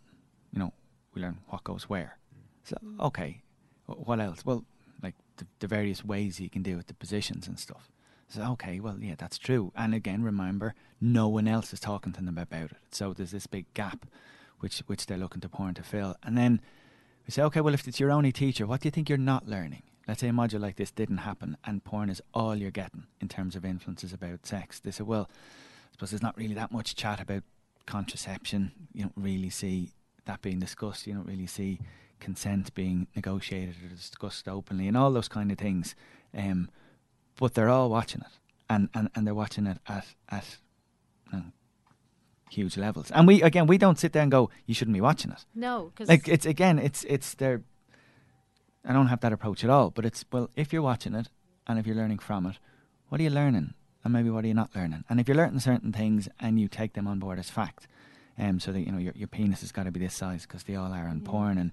you 0.52 0.58
know, 0.58 0.74
we 1.14 1.22
learn 1.22 1.38
what 1.48 1.64
goes 1.64 1.84
where. 1.84 2.18
So 2.64 2.76
okay, 3.00 3.40
what 3.86 4.20
else? 4.20 4.44
Well, 4.44 4.58
like 4.58 4.66
the, 5.38 5.46
the 5.60 5.66
various 5.66 6.04
ways 6.04 6.40
you 6.40 6.50
can 6.50 6.62
do 6.62 6.76
with 6.76 6.86
the 6.86 6.94
positions 6.94 7.46
and 7.48 7.58
stuff. 7.58 7.90
So, 8.28 8.42
okay, 8.52 8.78
well, 8.78 8.98
yeah, 9.00 9.14
that's 9.16 9.38
true. 9.38 9.72
And 9.74 9.94
again, 9.94 10.22
remember, 10.22 10.74
no 11.00 11.28
one 11.28 11.48
else 11.48 11.72
is 11.72 11.80
talking 11.80 12.12
to 12.12 12.22
them 12.22 12.36
about 12.36 12.72
it. 12.72 12.76
So 12.90 13.14
there's 13.14 13.30
this 13.30 13.46
big 13.46 13.72
gap 13.74 14.06
which 14.60 14.80
which 14.80 15.06
they're 15.06 15.16
looking 15.16 15.40
to 15.40 15.48
porn 15.48 15.74
to 15.74 15.82
fill. 15.82 16.16
And 16.22 16.36
then 16.36 16.60
we 17.26 17.32
say, 17.32 17.42
okay, 17.42 17.60
well, 17.60 17.74
if 17.74 17.86
it's 17.88 18.00
your 18.00 18.10
only 18.10 18.32
teacher, 18.32 18.66
what 18.66 18.80
do 18.80 18.86
you 18.86 18.90
think 18.90 19.08
you're 19.08 19.18
not 19.18 19.48
learning? 19.48 19.82
Let's 20.06 20.20
say 20.20 20.28
a 20.28 20.32
module 20.32 20.60
like 20.60 20.76
this 20.76 20.90
didn't 20.90 21.18
happen 21.18 21.56
and 21.64 21.84
porn 21.84 22.10
is 22.10 22.22
all 22.32 22.56
you're 22.56 22.70
getting 22.70 23.04
in 23.20 23.28
terms 23.28 23.54
of 23.54 23.64
influences 23.64 24.12
about 24.12 24.46
sex. 24.46 24.80
They 24.80 24.90
say, 24.90 25.04
well, 25.04 25.28
I 25.30 25.92
suppose 25.92 26.10
there's 26.10 26.22
not 26.22 26.36
really 26.36 26.54
that 26.54 26.72
much 26.72 26.96
chat 26.96 27.20
about 27.20 27.42
contraception. 27.86 28.72
You 28.94 29.02
don't 29.02 29.12
really 29.16 29.50
see 29.50 29.92
that 30.24 30.42
being 30.42 30.58
discussed. 30.58 31.06
You 31.06 31.14
don't 31.14 31.26
really 31.26 31.46
see 31.46 31.80
consent 32.20 32.74
being 32.74 33.06
negotiated 33.16 33.76
or 33.84 33.88
discussed 33.94 34.48
openly 34.48 34.88
and 34.88 34.96
all 34.96 35.10
those 35.12 35.28
kind 35.28 35.50
of 35.52 35.58
things. 35.58 35.94
Um, 36.36 36.68
but 37.36 37.54
they're 37.54 37.68
all 37.68 37.88
watching 37.90 38.20
it, 38.22 38.32
and, 38.68 38.88
and, 38.94 39.08
and 39.14 39.26
they're 39.26 39.34
watching 39.34 39.66
it 39.66 39.78
at 39.86 40.06
at 40.28 40.58
you 41.32 41.38
know, 41.38 41.44
huge 42.50 42.76
levels. 42.76 43.10
And 43.12 43.26
we 43.26 43.42
again, 43.42 43.66
we 43.66 43.78
don't 43.78 43.98
sit 43.98 44.12
there 44.12 44.22
and 44.22 44.30
go, 44.30 44.50
"You 44.66 44.74
shouldn't 44.74 44.94
be 44.94 45.00
watching 45.00 45.30
it." 45.30 45.44
No, 45.54 45.90
because 45.94 46.08
like 46.08 46.28
it's 46.28 46.46
again, 46.46 46.78
it's 46.78 47.04
it's 47.04 47.34
their. 47.34 47.62
I 48.84 48.92
don't 48.92 49.08
have 49.08 49.20
that 49.20 49.32
approach 49.32 49.64
at 49.64 49.70
all, 49.70 49.90
but 49.90 50.04
it's 50.04 50.24
well, 50.32 50.50
if 50.56 50.72
you're 50.72 50.82
watching 50.82 51.14
it 51.14 51.28
and 51.66 51.78
if 51.78 51.86
you're 51.86 51.96
learning 51.96 52.18
from 52.18 52.46
it, 52.46 52.58
what 53.08 53.20
are 53.20 53.24
you 53.24 53.30
learning? 53.30 53.74
and 54.04 54.12
maybe 54.12 54.30
what 54.30 54.44
are 54.44 54.46
you 54.48 54.54
not 54.54 54.74
learning. 54.76 55.02
And 55.10 55.18
if 55.18 55.26
you're 55.26 55.36
learning 55.36 55.58
certain 55.58 55.92
things 55.92 56.28
and 56.38 56.58
you 56.60 56.68
take 56.68 56.92
them 56.92 57.08
on 57.08 57.18
board 57.18 57.38
as 57.40 57.50
fact, 57.50 57.88
um, 58.38 58.60
so 58.60 58.70
that 58.72 58.80
you 58.80 58.92
know 58.92 58.98
your 58.98 59.12
your 59.16 59.26
penis 59.28 59.60
has 59.60 59.72
got 59.72 59.84
to 59.84 59.90
be 59.90 59.98
this 60.00 60.14
size 60.14 60.42
because 60.46 60.62
they 60.62 60.76
all 60.76 60.92
are 60.92 61.08
in 61.08 61.18
Yeah. 61.18 61.28
porn, 61.30 61.58
and, 61.58 61.72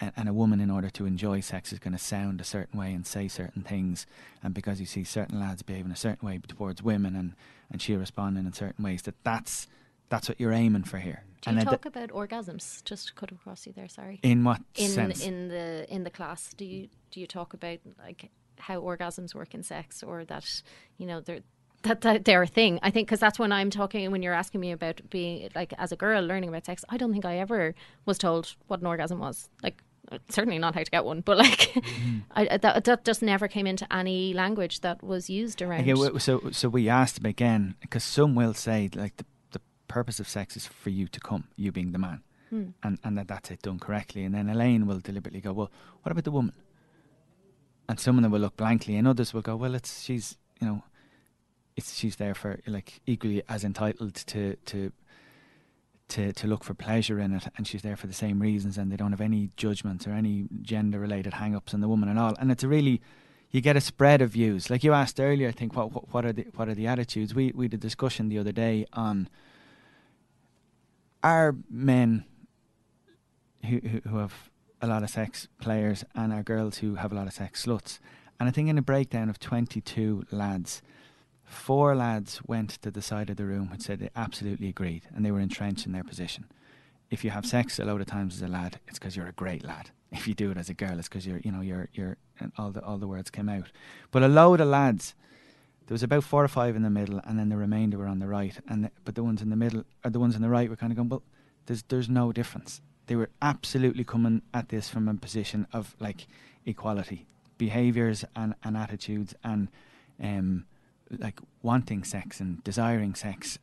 and 0.00 0.28
a 0.28 0.32
woman 0.32 0.60
in 0.60 0.70
order 0.70 0.90
to 0.90 1.06
enjoy 1.06 1.40
sex 1.40 1.72
is 1.72 1.78
going 1.78 1.92
to 1.92 1.98
sound 1.98 2.40
a 2.40 2.44
certain 2.44 2.78
way 2.78 2.92
and 2.92 3.06
say 3.06 3.28
certain 3.28 3.62
things, 3.62 4.06
and 4.42 4.52
because 4.52 4.80
you 4.80 4.86
see 4.86 5.04
certain 5.04 5.40
lads 5.40 5.62
behaving 5.62 5.92
a 5.92 5.96
certain 5.96 6.26
way 6.26 6.40
towards 6.46 6.82
women, 6.82 7.14
and 7.14 7.34
and 7.70 7.80
she 7.80 7.94
responding 7.94 8.46
in 8.46 8.52
certain 8.52 8.84
ways, 8.84 9.02
that 9.02 9.14
that's 9.22 9.68
that's 10.08 10.28
what 10.28 10.38
you're 10.40 10.52
aiming 10.52 10.84
for 10.84 10.98
here. 10.98 11.24
Do 11.42 11.54
you 11.54 11.60
talk 11.60 11.84
about 11.84 12.08
orgasms? 12.10 12.82
Just 12.84 13.08
to 13.08 13.14
cut 13.14 13.30
across 13.30 13.66
you 13.66 13.72
there. 13.72 13.88
Sorry. 13.88 14.18
In 14.22 14.44
what 14.44 14.62
in 14.76 14.90
sense? 14.90 15.24
in 15.24 15.48
the 15.48 15.86
in 15.92 16.04
the 16.04 16.10
class? 16.10 16.54
Do 16.56 16.64
you 16.64 16.88
do 17.10 17.20
you 17.20 17.26
talk 17.26 17.52
about 17.52 17.78
like 17.98 18.30
how 18.58 18.80
orgasms 18.80 19.34
work 19.34 19.54
in 19.54 19.62
sex, 19.62 20.02
or 20.02 20.24
that 20.24 20.62
you 20.96 21.06
know 21.06 21.20
they're 21.20 21.40
that, 21.82 22.00
that 22.00 22.24
they're 22.24 22.42
a 22.42 22.46
thing? 22.46 22.78
I 22.82 22.90
think 22.90 23.08
because 23.08 23.20
that's 23.20 23.38
when 23.38 23.52
I'm 23.52 23.70
talking 23.70 24.10
when 24.10 24.22
you're 24.22 24.34
asking 24.34 24.60
me 24.60 24.72
about 24.72 25.02
being 25.10 25.50
like 25.54 25.74
as 25.76 25.92
a 25.92 25.96
girl 25.96 26.22
learning 26.24 26.48
about 26.48 26.64
sex. 26.64 26.84
I 26.88 26.96
don't 26.96 27.12
think 27.12 27.26
I 27.26 27.36
ever 27.38 27.74
was 28.06 28.16
told 28.16 28.54
what 28.68 28.80
an 28.80 28.86
orgasm 28.86 29.18
was. 29.18 29.50
Like 29.62 29.82
certainly 30.28 30.58
not 30.58 30.74
how 30.74 30.82
to 30.82 30.90
get 30.90 31.04
one, 31.04 31.20
but 31.20 31.36
like 31.38 31.72
Mm-hmm. 31.74 32.18
I, 32.32 32.56
that 32.58 32.84
that 32.84 33.04
just 33.04 33.22
never 33.22 33.48
came 33.48 33.66
into 33.66 33.86
any 33.94 34.32
language 34.34 34.80
that 34.80 35.02
was 35.02 35.30
used 35.30 35.62
around. 35.62 35.88
Okay, 35.88 36.18
so 36.18 36.50
so 36.52 36.68
we 36.68 36.88
asked 36.88 37.18
him 37.18 37.26
again 37.26 37.74
because 37.80 38.04
some 38.04 38.34
will 38.34 38.54
say 38.54 38.90
like 38.94 39.16
the 39.16 39.24
the 39.52 39.60
purpose 39.88 40.20
of 40.20 40.28
sex 40.28 40.56
is 40.56 40.66
for 40.66 40.90
you 40.90 41.06
to 41.08 41.20
come, 41.20 41.44
you 41.56 41.72
being 41.72 41.92
the 41.92 41.98
man, 41.98 42.22
Hmm. 42.50 42.68
and 42.82 42.98
and 43.04 43.16
that 43.18 43.28
that's 43.28 43.50
it 43.50 43.62
done 43.62 43.78
correctly. 43.78 44.24
And 44.24 44.34
then 44.34 44.48
Elaine 44.48 44.86
will 44.86 45.00
deliberately 45.00 45.40
go, 45.40 45.52
well, 45.52 45.70
what 46.02 46.12
about 46.12 46.24
the 46.24 46.30
woman? 46.32 46.54
And 47.88 48.00
some 48.00 48.16
of 48.16 48.22
them 48.22 48.32
will 48.32 48.40
look 48.40 48.56
blankly, 48.56 48.96
and 48.96 49.06
others 49.06 49.32
will 49.34 49.42
go, 49.42 49.56
well, 49.56 49.74
it's 49.74 50.02
she's 50.02 50.36
you 50.60 50.66
know, 50.66 50.82
it's 51.76 51.94
she's 51.96 52.16
there 52.16 52.34
for 52.34 52.60
like 52.66 53.00
equally 53.06 53.42
as 53.48 53.64
entitled 53.64 54.14
to 54.14 54.56
to. 54.66 54.92
To, 56.14 56.32
to 56.32 56.46
look 56.46 56.62
for 56.64 56.74
pleasure 56.74 57.18
in 57.18 57.32
it, 57.34 57.48
and 57.56 57.66
she's 57.66 57.82
there 57.82 57.96
for 57.96 58.06
the 58.06 58.14
same 58.14 58.38
reasons, 58.38 58.78
and 58.78 58.88
they 58.90 58.96
don't 58.96 59.10
have 59.10 59.24
any 59.24 59.50
judgments 59.56 60.06
or 60.06 60.12
any 60.12 60.46
gender 60.62 61.00
related 61.00 61.34
hang 61.34 61.56
ups 61.56 61.74
on 61.74 61.80
the 61.80 61.88
woman 61.88 62.08
and 62.08 62.18
all. 62.18 62.34
And 62.38 62.52
it's 62.52 62.62
a 62.62 62.68
really, 62.68 63.00
you 63.50 63.60
get 63.60 63.76
a 63.76 63.80
spread 63.80 64.22
of 64.22 64.30
views. 64.30 64.70
Like 64.70 64.84
you 64.84 64.92
asked 64.92 65.18
earlier, 65.18 65.48
I 65.48 65.52
think 65.52 65.74
what 65.74 65.90
what, 65.92 66.04
what 66.12 66.24
are 66.24 66.32
the 66.32 66.46
what 66.54 66.68
are 66.68 66.74
the 66.74 66.86
attitudes? 66.86 67.34
We 67.34 67.52
we 67.54 67.64
had 67.64 67.74
a 67.74 67.78
discussion 67.88 68.28
the 68.28 68.38
other 68.38 68.52
day 68.52 68.86
on 68.92 69.28
are 71.22 71.56
men 71.68 72.24
who, 73.64 73.80
who 73.80 74.00
who 74.08 74.16
have 74.18 74.34
a 74.80 74.86
lot 74.86 75.02
of 75.02 75.10
sex 75.10 75.48
players 75.58 76.04
and 76.14 76.32
are 76.32 76.44
girls 76.44 76.78
who 76.78 76.94
have 76.94 77.10
a 77.10 77.16
lot 77.16 77.26
of 77.26 77.32
sex 77.32 77.64
sluts. 77.64 77.98
And 78.38 78.48
I 78.48 78.52
think 78.52 78.68
in 78.68 78.78
a 78.78 78.82
breakdown 78.82 79.28
of 79.28 79.38
twenty 79.38 79.80
two 79.80 80.24
lads, 80.30 80.82
four 81.44 81.94
lads 81.94 82.40
went 82.46 82.70
to 82.82 82.90
the 82.90 83.02
side 83.02 83.30
of 83.30 83.36
the 83.36 83.44
room 83.44 83.70
which 83.70 83.82
said 83.82 84.00
they 84.00 84.10
absolutely 84.16 84.68
agreed 84.68 85.02
and 85.14 85.24
they 85.24 85.30
were 85.30 85.40
entrenched 85.40 85.86
in 85.86 85.92
their 85.92 86.04
position. 86.04 86.46
If 87.10 87.24
you 87.24 87.30
have 87.30 87.46
sex 87.46 87.78
a 87.78 87.84
load 87.84 88.00
of 88.00 88.06
times 88.06 88.36
as 88.36 88.42
a 88.42 88.48
lad, 88.48 88.80
it's 88.88 88.98
because 88.98 89.16
you're 89.16 89.28
a 89.28 89.32
great 89.32 89.64
lad. 89.64 89.90
If 90.14 90.28
you 90.28 90.34
do 90.34 90.52
it 90.52 90.56
as 90.56 90.68
a 90.68 90.74
girl, 90.74 90.96
it's 90.98 91.08
because 91.08 91.26
you're, 91.26 91.40
you 91.40 91.50
know, 91.50 91.60
you're, 91.60 91.88
you're, 91.92 92.16
and 92.38 92.52
all 92.56 92.70
the 92.70 92.80
all 92.84 92.98
the 92.98 93.08
words 93.08 93.30
came 93.30 93.48
out. 93.48 93.72
But 94.12 94.22
a 94.22 94.28
load 94.28 94.60
of 94.60 94.68
lads, 94.68 95.12
there 95.86 95.94
was 95.94 96.04
about 96.04 96.22
four 96.22 96.44
or 96.44 96.48
five 96.48 96.76
in 96.76 96.82
the 96.82 96.90
middle, 96.90 97.20
and 97.24 97.36
then 97.36 97.48
the 97.48 97.56
remainder 97.56 97.98
were 97.98 98.06
on 98.06 98.20
the 98.20 98.28
right. 98.28 98.56
And 98.68 98.84
the, 98.84 98.90
but 99.04 99.16
the 99.16 99.24
ones 99.24 99.42
in 99.42 99.50
the 99.50 99.56
middle, 99.56 99.84
or 100.04 100.10
the 100.10 100.20
ones 100.20 100.36
on 100.36 100.42
the 100.42 100.48
right, 100.48 100.70
were 100.70 100.76
kind 100.76 100.92
of 100.92 100.96
going, 100.96 101.08
well, 101.08 101.24
there's 101.66 101.82
there's 101.88 102.08
no 102.08 102.30
difference. 102.30 102.80
They 103.06 103.16
were 103.16 103.30
absolutely 103.42 104.04
coming 104.04 104.42
at 104.52 104.68
this 104.68 104.88
from 104.88 105.08
a 105.08 105.14
position 105.14 105.66
of 105.72 105.96
like 105.98 106.28
equality, 106.64 107.26
behaviors 107.58 108.24
and, 108.34 108.54
and 108.62 108.76
attitudes, 108.76 109.34
and 109.42 109.68
um, 110.22 110.64
like 111.20 111.40
wanting 111.62 112.04
sex 112.04 112.40
and 112.40 112.62
desiring 112.64 113.14
sex 113.14 113.58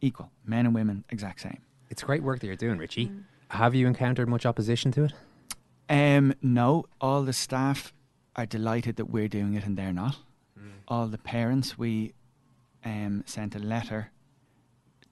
equal. 0.00 0.30
Men 0.44 0.66
and 0.66 0.74
women, 0.74 1.04
exact 1.10 1.40
same. 1.40 1.60
It's 1.90 2.02
great 2.02 2.22
work 2.22 2.40
that 2.40 2.46
you're 2.46 2.56
doing, 2.56 2.78
Richie. 2.78 3.10
Have 3.50 3.74
you 3.74 3.86
encountered 3.86 4.28
much 4.28 4.44
opposition 4.44 4.92
to 4.92 5.04
it? 5.04 5.12
Um, 5.88 6.34
no, 6.42 6.84
all 7.00 7.22
the 7.22 7.32
staff 7.32 7.92
are 8.36 8.46
delighted 8.46 8.96
that 8.96 9.06
we're 9.06 9.28
doing 9.28 9.54
it 9.54 9.64
and 9.64 9.76
they're 9.76 9.92
not. 9.92 10.16
All 10.86 11.06
the 11.06 11.18
parents, 11.18 11.78
we 11.78 12.12
um, 12.84 13.22
sent 13.26 13.54
a 13.54 13.58
letter 13.58 14.10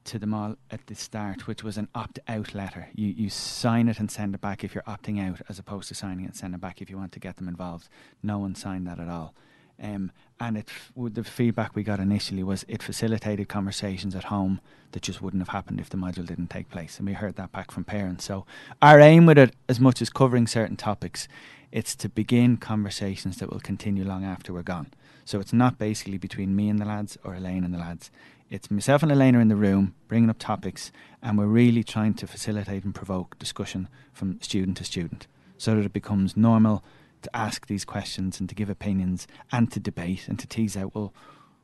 to 0.04 0.18
them 0.18 0.32
all 0.32 0.56
at 0.70 0.86
the 0.86 0.94
start, 0.94 1.46
which 1.46 1.64
was 1.64 1.76
an 1.76 1.88
opt-out 1.94 2.54
letter. 2.54 2.88
You 2.94 3.08
you 3.08 3.28
sign 3.28 3.88
it 3.88 3.98
and 3.98 4.10
send 4.10 4.34
it 4.34 4.40
back 4.40 4.62
if 4.62 4.74
you're 4.74 4.84
opting 4.84 5.20
out, 5.20 5.40
as 5.48 5.58
opposed 5.58 5.88
to 5.88 5.94
signing 5.94 6.24
it 6.24 6.28
and 6.28 6.36
sending 6.36 6.58
it 6.58 6.60
back 6.60 6.80
if 6.80 6.88
you 6.88 6.96
want 6.96 7.12
to 7.12 7.20
get 7.20 7.36
them 7.36 7.48
involved. 7.48 7.88
No 8.22 8.38
one 8.38 8.54
signed 8.54 8.86
that 8.86 9.00
at 9.00 9.08
all. 9.08 9.34
Um, 9.82 10.12
and 10.38 10.58
it 10.58 10.68
the 10.96 11.24
feedback 11.24 11.74
we 11.74 11.82
got 11.82 11.98
initially 11.98 12.42
was 12.42 12.64
it 12.68 12.82
facilitated 12.82 13.48
conversations 13.48 14.14
at 14.14 14.24
home 14.24 14.60
that 14.92 15.02
just 15.02 15.22
wouldn't 15.22 15.42
have 15.42 15.48
happened 15.48 15.80
if 15.80 15.90
the 15.90 15.96
module 15.96 16.26
didn't 16.26 16.48
take 16.48 16.70
place. 16.70 16.98
And 16.98 17.08
we 17.08 17.14
heard 17.14 17.36
that 17.36 17.52
back 17.52 17.70
from 17.70 17.84
parents. 17.84 18.24
So 18.24 18.46
our 18.82 19.00
aim 19.00 19.26
with 19.26 19.38
it, 19.38 19.54
as 19.68 19.80
much 19.80 20.02
as 20.02 20.10
covering 20.10 20.46
certain 20.46 20.76
topics, 20.76 21.26
it's 21.72 21.94
to 21.96 22.08
begin 22.08 22.56
conversations 22.56 23.38
that 23.38 23.50
will 23.50 23.60
continue 23.60 24.04
long 24.04 24.24
after 24.24 24.52
we're 24.52 24.62
gone. 24.62 24.88
So 25.24 25.40
it's 25.40 25.52
not 25.52 25.78
basically 25.78 26.18
between 26.18 26.54
me 26.54 26.68
and 26.68 26.78
the 26.78 26.84
lads 26.84 27.18
or 27.24 27.34
Elaine 27.34 27.64
and 27.64 27.74
the 27.74 27.78
lads. 27.78 28.10
It's 28.48 28.70
myself 28.70 29.02
and 29.02 29.10
Elaine 29.10 29.34
are 29.34 29.40
in 29.40 29.48
the 29.48 29.56
room 29.56 29.94
bringing 30.06 30.30
up 30.30 30.38
topics, 30.38 30.92
and 31.20 31.36
we're 31.36 31.46
really 31.46 31.82
trying 31.82 32.14
to 32.14 32.26
facilitate 32.28 32.84
and 32.84 32.94
provoke 32.94 33.38
discussion 33.38 33.88
from 34.12 34.40
student 34.40 34.76
to 34.76 34.84
student 34.84 35.26
so 35.58 35.74
that 35.74 35.84
it 35.84 35.92
becomes 35.92 36.36
normal 36.36 36.84
to 37.26 37.36
ask 37.36 37.66
these 37.66 37.84
questions 37.84 38.40
and 38.40 38.48
to 38.48 38.54
give 38.54 38.70
opinions 38.70 39.26
and 39.52 39.70
to 39.72 39.80
debate 39.80 40.28
and 40.28 40.38
to 40.38 40.46
tease 40.46 40.76
out, 40.76 40.94
well, 40.94 41.12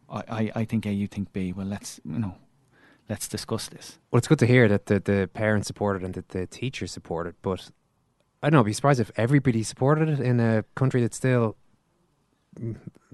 I, 0.09 0.23
I, 0.29 0.53
I 0.61 0.65
think 0.65 0.87
A, 0.87 0.93
you 0.93 1.07
think 1.07 1.33
B. 1.33 1.53
Well, 1.53 1.67
let's, 1.67 2.01
you 2.05 2.19
know, 2.19 2.35
let's 3.09 3.29
discuss 3.29 3.69
this. 3.69 3.99
Well, 4.11 4.19
it's 4.19 4.29
good 4.29 4.39
to 4.41 4.47
hear 4.47 4.69
that 4.69 4.87
the, 4.87 5.01
the 5.01 5.31
parents 5.33 5.67
supported 5.67 6.03
and 6.03 6.15
that 6.15 6.29
the 6.29 6.47
teachers 6.47 6.93
supported, 6.93 7.35
but 7.43 7.71
I 8.43 8.51
don't 8.51 8.55
know, 8.55 8.61
I'd 8.61 8.67
be 8.67 8.73
surprised 8.73 9.01
if 9.01 9.11
everybody 9.17 9.63
supported 9.63 10.09
it 10.09 10.21
in 10.21 10.41
a 10.41 10.65
country 10.75 11.01
that's 11.01 11.17
still 11.17 11.57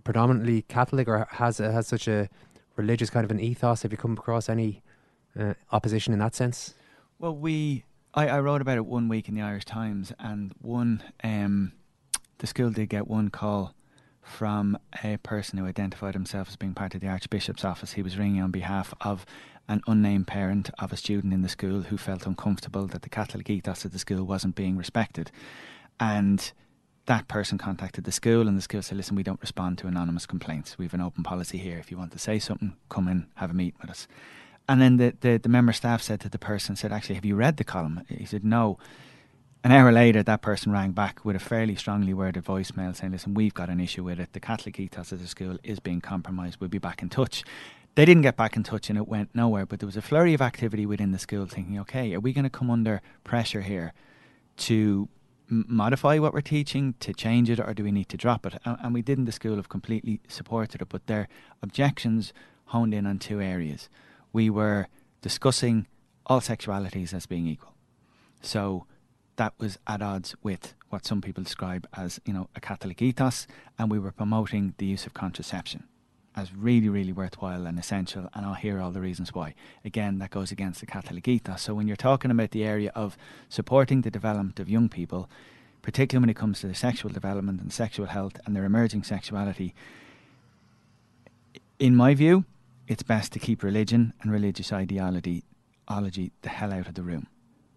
predominantly 0.05 0.63
Catholic 0.63 1.07
or 1.07 1.29
has 1.33 1.59
has 1.59 1.87
such 1.87 2.09
a 2.09 2.29
religious 2.77 3.11
kind 3.11 3.25
of 3.25 3.31
an 3.31 3.39
ethos. 3.39 3.83
Have 3.83 3.93
you 3.93 3.99
come 3.99 4.13
across 4.13 4.49
any 4.49 4.83
uh, 5.39 5.55
opposition 5.71 6.13
in 6.13 6.19
that 6.21 6.35
sense? 6.35 6.75
Well, 7.19 7.37
we 7.37 7.85
I, 8.15 8.29
I 8.29 8.41
wrote 8.41 8.63
about 8.63 8.79
it 8.79 8.87
one 8.87 9.09
week 9.09 9.29
in 9.29 9.35
the 9.35 9.43
Irish 9.43 9.65
Times, 9.65 10.13
and 10.19 10.53
one 10.61 11.03
um, 11.23 11.73
the 12.39 12.47
school 12.47 12.71
did 12.71 12.89
get 12.89 13.09
one 13.09 13.31
call 13.31 13.75
from 14.23 14.79
a 15.03 15.17
person 15.19 15.59
who 15.59 15.67
identified 15.67 16.15
himself 16.15 16.49
as 16.49 16.57
being 16.57 16.75
part 16.75 16.95
of 16.95 17.01
the 17.01 17.09
Archbishop's 17.09 17.65
office. 17.65 17.93
He 17.93 18.03
was 18.03 18.19
ringing 18.19 18.43
on 18.43 18.51
behalf 18.51 18.93
of 19.01 19.25
an 19.69 19.83
unnamed 19.87 20.27
parent 20.27 20.71
of 20.79 20.93
a 20.93 20.97
student 20.97 21.33
in 21.33 21.43
the 21.43 21.49
school 21.49 21.83
who 21.83 21.97
felt 21.97 22.27
uncomfortable 22.27 22.87
that 22.87 23.03
the 23.03 23.09
Catholic 23.09 23.49
ethos 23.51 23.85
of 23.85 23.93
the 23.93 23.99
school 23.99 24.25
wasn't 24.25 24.55
being 24.55 24.77
respected, 24.77 25.31
and 26.01 26.53
that 27.07 27.27
person 27.29 27.57
contacted 27.59 28.05
the 28.05 28.13
school, 28.13 28.49
and 28.49 28.57
the 28.57 28.63
school 28.63 28.83
said, 28.83 28.97
"Listen, 28.97 29.17
we 29.17 29.23
don't 29.23 29.41
respond 29.41 29.79
to 29.79 29.87
anonymous 29.87 30.27
complaints. 30.27 30.79
We 30.79 30.85
have 30.85 30.95
an 30.95 31.01
open 31.01 31.25
policy 31.25 31.59
here. 31.59 31.79
If 31.79 31.91
you 31.91 31.99
want 31.99 32.13
to 32.13 32.19
say 32.19 32.39
something, 32.39 32.77
come 32.89 33.09
in, 33.09 33.27
have 33.37 33.51
a 33.51 33.55
meet 33.55 33.75
with 33.81 33.91
us." 33.91 34.07
And 34.69 34.83
then 34.83 34.99
the, 34.99 35.15
the, 35.21 35.39
the 35.39 35.49
member 35.49 35.73
staff 35.73 36.03
said 36.03 36.21
to 36.21 36.29
the 36.29 36.39
person, 36.39 36.77
said, 36.77 36.93
actually, 36.93 37.15
have 37.15 37.25
you 37.25 37.35
read 37.35 37.57
the 37.57 37.65
column? 37.65 38.03
He 38.07 38.27
said, 38.27 38.45
no. 38.45 38.79
An 39.65 39.73
hour 39.73 39.91
later, 39.91 40.23
that 40.23 40.41
person 40.41 40.73
rang 40.73 40.93
back 40.93 41.25
with 41.25 41.35
a 41.35 41.41
fairly 41.41 41.75
strongly 41.75 42.15
worded 42.15 42.45
voicemail 42.45 42.95
saying, 42.95 43.13
listen, 43.13 43.35
we've 43.35 43.55
got 43.55 43.69
an 43.69 43.81
issue 43.81 44.05
with 44.05 44.21
it. 44.21 44.33
The 44.33 44.41
Catholic 44.41 44.79
ethos 44.79 45.11
of 45.11 45.21
the 45.21 45.27
school 45.27 45.59
is 45.65 45.81
being 45.81 46.01
compromised. 46.01 46.59
We'll 46.61 46.71
be 46.71 46.79
back 46.79 47.03
in 47.03 47.09
touch. 47.09 47.45
They 47.97 48.05
didn't 48.05 48.23
get 48.23 48.37
back 48.37 48.55
in 48.55 48.63
touch 48.63 48.89
and 48.89 48.97
it 48.97 49.09
went 49.09 49.35
nowhere, 49.35 49.67
but 49.67 49.81
there 49.81 49.87
was 49.87 49.97
a 49.97 50.03
flurry 50.03 50.33
of 50.33 50.41
activity 50.41 50.87
within 50.87 51.11
the 51.11 51.19
school 51.19 51.47
thinking, 51.47 51.79
okay, 51.81 52.15
are 52.15 52.21
we 52.21 52.33
going 52.33 52.45
to 52.45 52.51
come 52.51 52.71
under 52.71 53.03
pressure 53.25 53.63
here 53.63 53.93
to 54.59 55.09
modify 55.49 56.19
what 56.19 56.33
we're 56.33 56.41
teaching, 56.41 56.95
to 57.01 57.13
change 57.13 57.51
it, 57.51 57.59
or 57.59 57.75
do 57.75 57.83
we 57.83 57.91
need 57.91 58.09
to 58.11 58.17
drop 58.17 58.47
it? 58.47 58.55
And, 58.65 58.79
and 58.81 58.95
we 58.95 59.03
did 59.03 59.19
in 59.19 59.25
the 59.25 59.33
school 59.33 59.57
have 59.57 59.69
completely 59.69 60.21
supported 60.29 60.83
it, 60.83 60.89
but 60.89 61.07
their 61.09 61.27
objections 61.63 62.33
honed 62.67 62.95
in 62.95 63.07
on 63.07 63.19
two 63.19 63.41
areas 63.41 63.89
we 64.33 64.51
were 64.51 64.89
discussing 65.23 65.87
all 66.27 66.41
sexualities 66.41 67.15
as 67.15 67.27
being 67.27 67.47
equal. 67.47 67.75
So 68.41 68.87
that 69.39 69.55
was 69.59 69.79
at 69.87 70.03
odds 70.03 70.37
with 70.43 70.75
what 70.91 71.07
some 71.07 71.21
people 71.21 71.43
describe 71.43 71.89
as, 71.97 72.21
you 72.25 72.33
know, 72.33 72.49
a 72.55 72.61
Catholic 72.61 73.01
ethos, 73.01 73.47
and 73.79 73.91
we 73.91 73.99
were 73.99 74.13
promoting 74.13 74.75
the 74.79 74.87
use 74.87 75.07
of 75.07 75.15
contraception 75.15 75.85
as 76.37 76.55
really, 76.55 76.89
really 76.89 77.13
worthwhile 77.13 77.67
and 77.67 77.79
essential, 77.79 78.29
and 78.35 78.47
I'll 78.47 78.55
hear 78.55 78.81
all 78.81 78.93
the 78.93 79.01
reasons 79.01 79.35
why. 79.35 79.55
Again, 79.85 80.19
that 80.19 80.31
goes 80.31 80.53
against 80.53 80.81
the 80.81 80.87
Catholic 80.87 81.27
ethos. 81.27 81.63
So 81.63 81.75
when 81.75 81.89
you're 81.89 81.97
talking 81.97 82.31
about 82.31 82.53
the 82.53 82.65
area 82.65 82.93
of 82.95 83.17
supporting 83.49 84.03
the 84.03 84.11
development 84.11 84.61
of 84.61 84.69
young 84.69 84.89
people, 84.89 85.29
particularly 85.83 86.23
when 86.23 86.31
it 86.31 86.37
comes 86.37 86.61
to 86.61 86.67
their 86.67 86.75
sexual 86.75 87.11
development 87.11 87.61
and 87.61 87.73
sexual 87.73 88.07
health 88.07 88.39
and 88.45 88.55
their 88.55 88.65
emerging 88.65 89.03
sexuality, 89.03 89.75
in 91.79 91.97
my 91.97 92.15
view, 92.15 92.45
it's 92.87 93.03
best 93.03 93.33
to 93.33 93.39
keep 93.39 93.63
religion 93.63 94.13
and 94.23 94.31
religious 94.31 94.73
ideology 94.73 95.45
ideology 95.91 96.31
the 96.43 96.51
hell 96.51 96.73
out 96.73 96.87
of 96.87 96.95
the 96.95 97.03
room. 97.03 97.27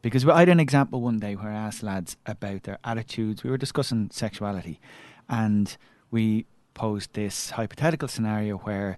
Because 0.01 0.27
I 0.27 0.39
had 0.39 0.49
an 0.49 0.59
example 0.59 1.01
one 1.01 1.19
day 1.19 1.35
where 1.35 1.51
I 1.51 1.55
asked 1.55 1.83
lads 1.83 2.17
about 2.25 2.63
their 2.63 2.79
attitudes. 2.83 3.43
We 3.43 3.51
were 3.51 3.57
discussing 3.57 4.09
sexuality, 4.11 4.79
and 5.29 5.77
we 6.09 6.45
posed 6.73 7.13
this 7.13 7.51
hypothetical 7.51 8.07
scenario 8.07 8.57
where 8.57 8.97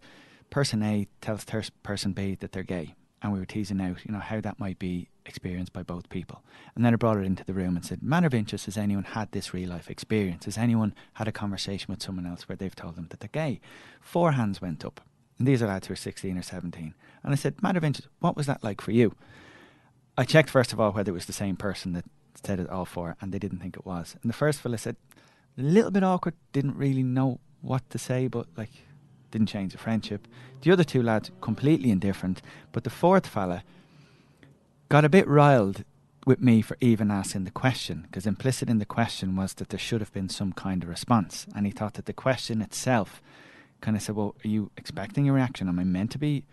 person 0.50 0.82
A 0.84 1.08
tells 1.20 1.46
person 1.84 2.14
B 2.14 2.36
that 2.36 2.54
they're 2.54 2.64
gay, 2.64 2.96
and 3.22 3.34
we 3.34 3.40
were 3.40 3.46
teasing 3.46 3.82
out, 3.82 4.06
you 4.06 4.14
know, 4.14 4.20
how 4.20 4.40
that 4.42 4.60
might 4.60 4.80
be 4.80 5.10
experienced 5.26 5.74
by 5.74 5.84
both 5.84 6.10
people. 6.10 6.44
And 6.76 6.86
then 6.86 6.94
I 6.94 6.98
brought 6.98 7.18
it 7.18 7.26
into 7.26 7.44
the 7.44 7.54
room 7.54 7.76
and 7.76 7.86
said, 7.86 8.04
matter 8.04 8.28
of 8.28 8.34
interest, 8.34 8.66
has 8.66 8.78
anyone 8.78 9.04
had 9.04 9.32
this 9.32 9.54
real 9.54 9.70
life 9.70 9.90
experience? 9.90 10.46
Has 10.46 10.58
anyone 10.58 10.94
had 11.14 11.28
a 11.28 11.32
conversation 11.32 11.88
with 11.90 12.02
someone 12.02 12.26
else 12.26 12.48
where 12.48 12.56
they've 12.56 12.76
told 12.76 12.96
them 12.96 13.08
that 13.10 13.20
they're 13.20 13.30
gay? 13.32 13.60
Four 14.02 14.34
hands 14.34 14.62
went 14.62 14.86
up. 14.86 15.02
And 15.40 15.48
these 15.48 15.64
are 15.64 15.68
lads 15.68 15.88
who 15.88 15.94
are 15.94 15.98
16 15.98 16.38
or 16.38 16.42
17. 16.42 16.94
And 17.24 17.34
I 17.34 17.36
said, 17.36 17.62
matter 17.64 17.78
of 17.78 17.84
interest, 17.84 18.10
what 18.20 18.36
was 18.36 18.46
that 18.48 18.64
like 18.64 18.82
for 18.82 18.92
you? 18.92 19.16
I 20.18 20.26
checked 20.26 20.50
first 20.50 20.74
of 20.74 20.80
all 20.80 20.92
whether 20.92 21.12
it 21.12 21.16
was 21.16 21.26
the 21.26 21.34
same 21.34 21.56
person 21.56 21.94
that 21.94 22.06
said 22.44 22.60
it 22.60 22.70
all 22.70 22.86
four, 22.86 23.16
and 23.22 23.32
they 23.32 23.40
didn't 23.40 23.60
think 23.60 23.76
it 23.78 23.86
was. 23.86 24.16
And 24.22 24.30
the 24.30 24.36
first 24.36 24.60
fella 24.60 24.78
said, 24.78 24.96
a 25.58 25.62
little 25.62 25.92
bit 25.92 26.04
awkward, 26.04 26.36
didn't 26.52 26.76
really 26.76 27.04
know 27.04 27.40
what 27.62 27.90
to 27.92 27.98
say, 27.98 28.28
but 28.28 28.48
like 28.58 28.72
didn't 29.32 29.48
change 29.48 29.72
the 29.72 29.78
friendship. 29.78 30.28
The 30.62 30.72
other 30.72 30.84
two 30.84 31.02
lads 31.02 31.32
completely 31.42 31.90
indifferent, 31.90 32.42
but 32.72 32.84
the 32.84 32.90
fourth 32.90 33.28
fella 33.28 33.64
got 34.90 35.06
a 35.06 35.10
bit 35.10 35.28
riled 35.28 35.84
with 36.26 36.40
me 36.40 36.62
for 36.62 36.78
even 36.80 37.12
asking 37.12 37.44
the 37.44 37.52
question 37.52 38.04
because 38.04 38.26
implicit 38.26 38.70
in 38.70 38.80
the 38.80 38.86
question 38.86 39.36
was 39.36 39.54
that 39.56 39.70
there 39.70 39.80
should 39.80 40.02
have 40.02 40.14
been 40.14 40.30
some 40.30 40.54
kind 40.54 40.84
of 40.84 40.90
response, 40.90 41.48
and 41.56 41.66
he 41.66 41.72
thought 41.72 41.96
that 41.96 42.06
the 42.06 42.14
question 42.14 42.62
itself 42.62 43.22
kind 43.82 43.98
of 43.98 44.04
said, 44.04 44.16
"Well, 44.16 44.36
are 44.44 44.48
you 44.48 44.72
expecting 44.78 45.28
a 45.28 45.34
reaction? 45.34 45.68
Am 45.68 45.80
I 45.80 45.84
meant 45.84 46.12
to 46.12 46.18
be, 46.18 46.46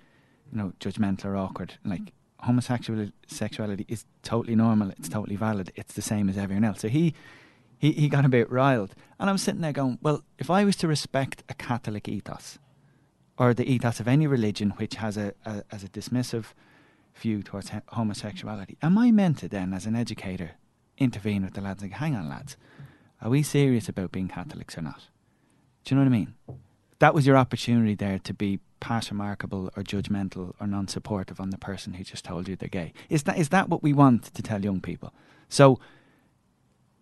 you 0.51 0.59
know, 0.59 0.73
judgmental 0.81 1.27
or 1.27 1.37
awkward?" 1.37 1.75
Like 1.85 2.13
homosexuality 2.43 3.13
sexuality 3.27 3.85
is 3.89 4.05
totally 4.23 4.57
normal. 4.57 4.91
It's 4.91 5.09
totally 5.09 5.37
valid. 5.37 5.73
It's 5.77 5.95
the 5.95 6.03
same 6.03 6.29
as 6.29 6.37
everyone 6.37 6.65
else. 6.65 6.81
So 6.81 6.89
he 6.89 7.15
he, 7.79 7.93
he 7.93 8.09
got 8.09 8.25
a 8.25 8.29
bit 8.29 8.51
riled. 8.51 8.95
And 9.19 9.31
I'm 9.31 9.39
sitting 9.39 9.63
there 9.63 9.73
going, 9.73 9.99
well, 10.03 10.23
if 10.39 10.51
I 10.51 10.65
was 10.65 10.77
to 10.77 10.89
respect 10.89 11.43
a 11.49 11.55
Catholic 11.55 12.09
ethos, 12.09 12.59
or 13.39 13.55
the 13.55 13.71
ethos 13.71 14.01
of 14.01 14.09
any 14.09 14.27
religion 14.27 14.71
which 14.73 14.97
has 14.97 15.17
a, 15.17 15.35
a 15.47 15.65
as 15.71 15.83
a 15.83 15.89
dismissive 15.89 16.47
view 17.15 17.43
towards 17.43 17.71
homosexuality, 17.89 18.77
am 18.83 18.99
I 18.99 19.11
meant 19.11 19.39
to 19.39 19.49
then, 19.49 19.73
as 19.73 19.87
an 19.87 19.97
educator, 19.97 20.53
intervene 20.99 21.45
with 21.45 21.55
the 21.55 21.61
lads 21.61 21.83
and 21.83 21.91
like, 21.91 22.01
hang 22.01 22.15
on, 22.15 22.29
lads, 22.29 22.57
are 23.23 23.31
we 23.31 23.43
serious 23.43 23.89
about 23.89 24.13
being 24.13 24.29
Catholics 24.29 24.77
or 24.77 24.83
not? 24.83 25.09
Do 25.85 25.95
you 25.95 25.97
know 25.97 26.05
what 26.05 26.15
I 26.15 26.19
mean? 26.19 26.35
That 26.99 27.15
was 27.15 27.27
your 27.27 27.39
opportunity 27.39 27.95
there 27.95 28.19
to 28.19 28.35
be 28.35 28.61
pass 28.81 29.11
remarkable 29.11 29.71
or 29.77 29.83
judgmental 29.83 30.55
or 30.61 30.67
non 30.67 30.89
supportive 30.89 31.41
on 31.41 31.51
the 31.51 31.59
person 31.59 31.95
who 31.95 32.05
just 32.05 32.25
told 32.25 32.49
you 32.49 32.57
they're 32.57 32.69
gay. 32.69 32.93
Is 33.09 33.25
that 33.25 33.39
is 33.39 33.51
that 33.51 33.69
what 33.69 33.83
we 33.83 33.93
want 33.93 34.35
to 34.35 34.43
tell 34.43 34.63
young 34.63 34.81
people? 34.81 35.13
So 35.49 35.79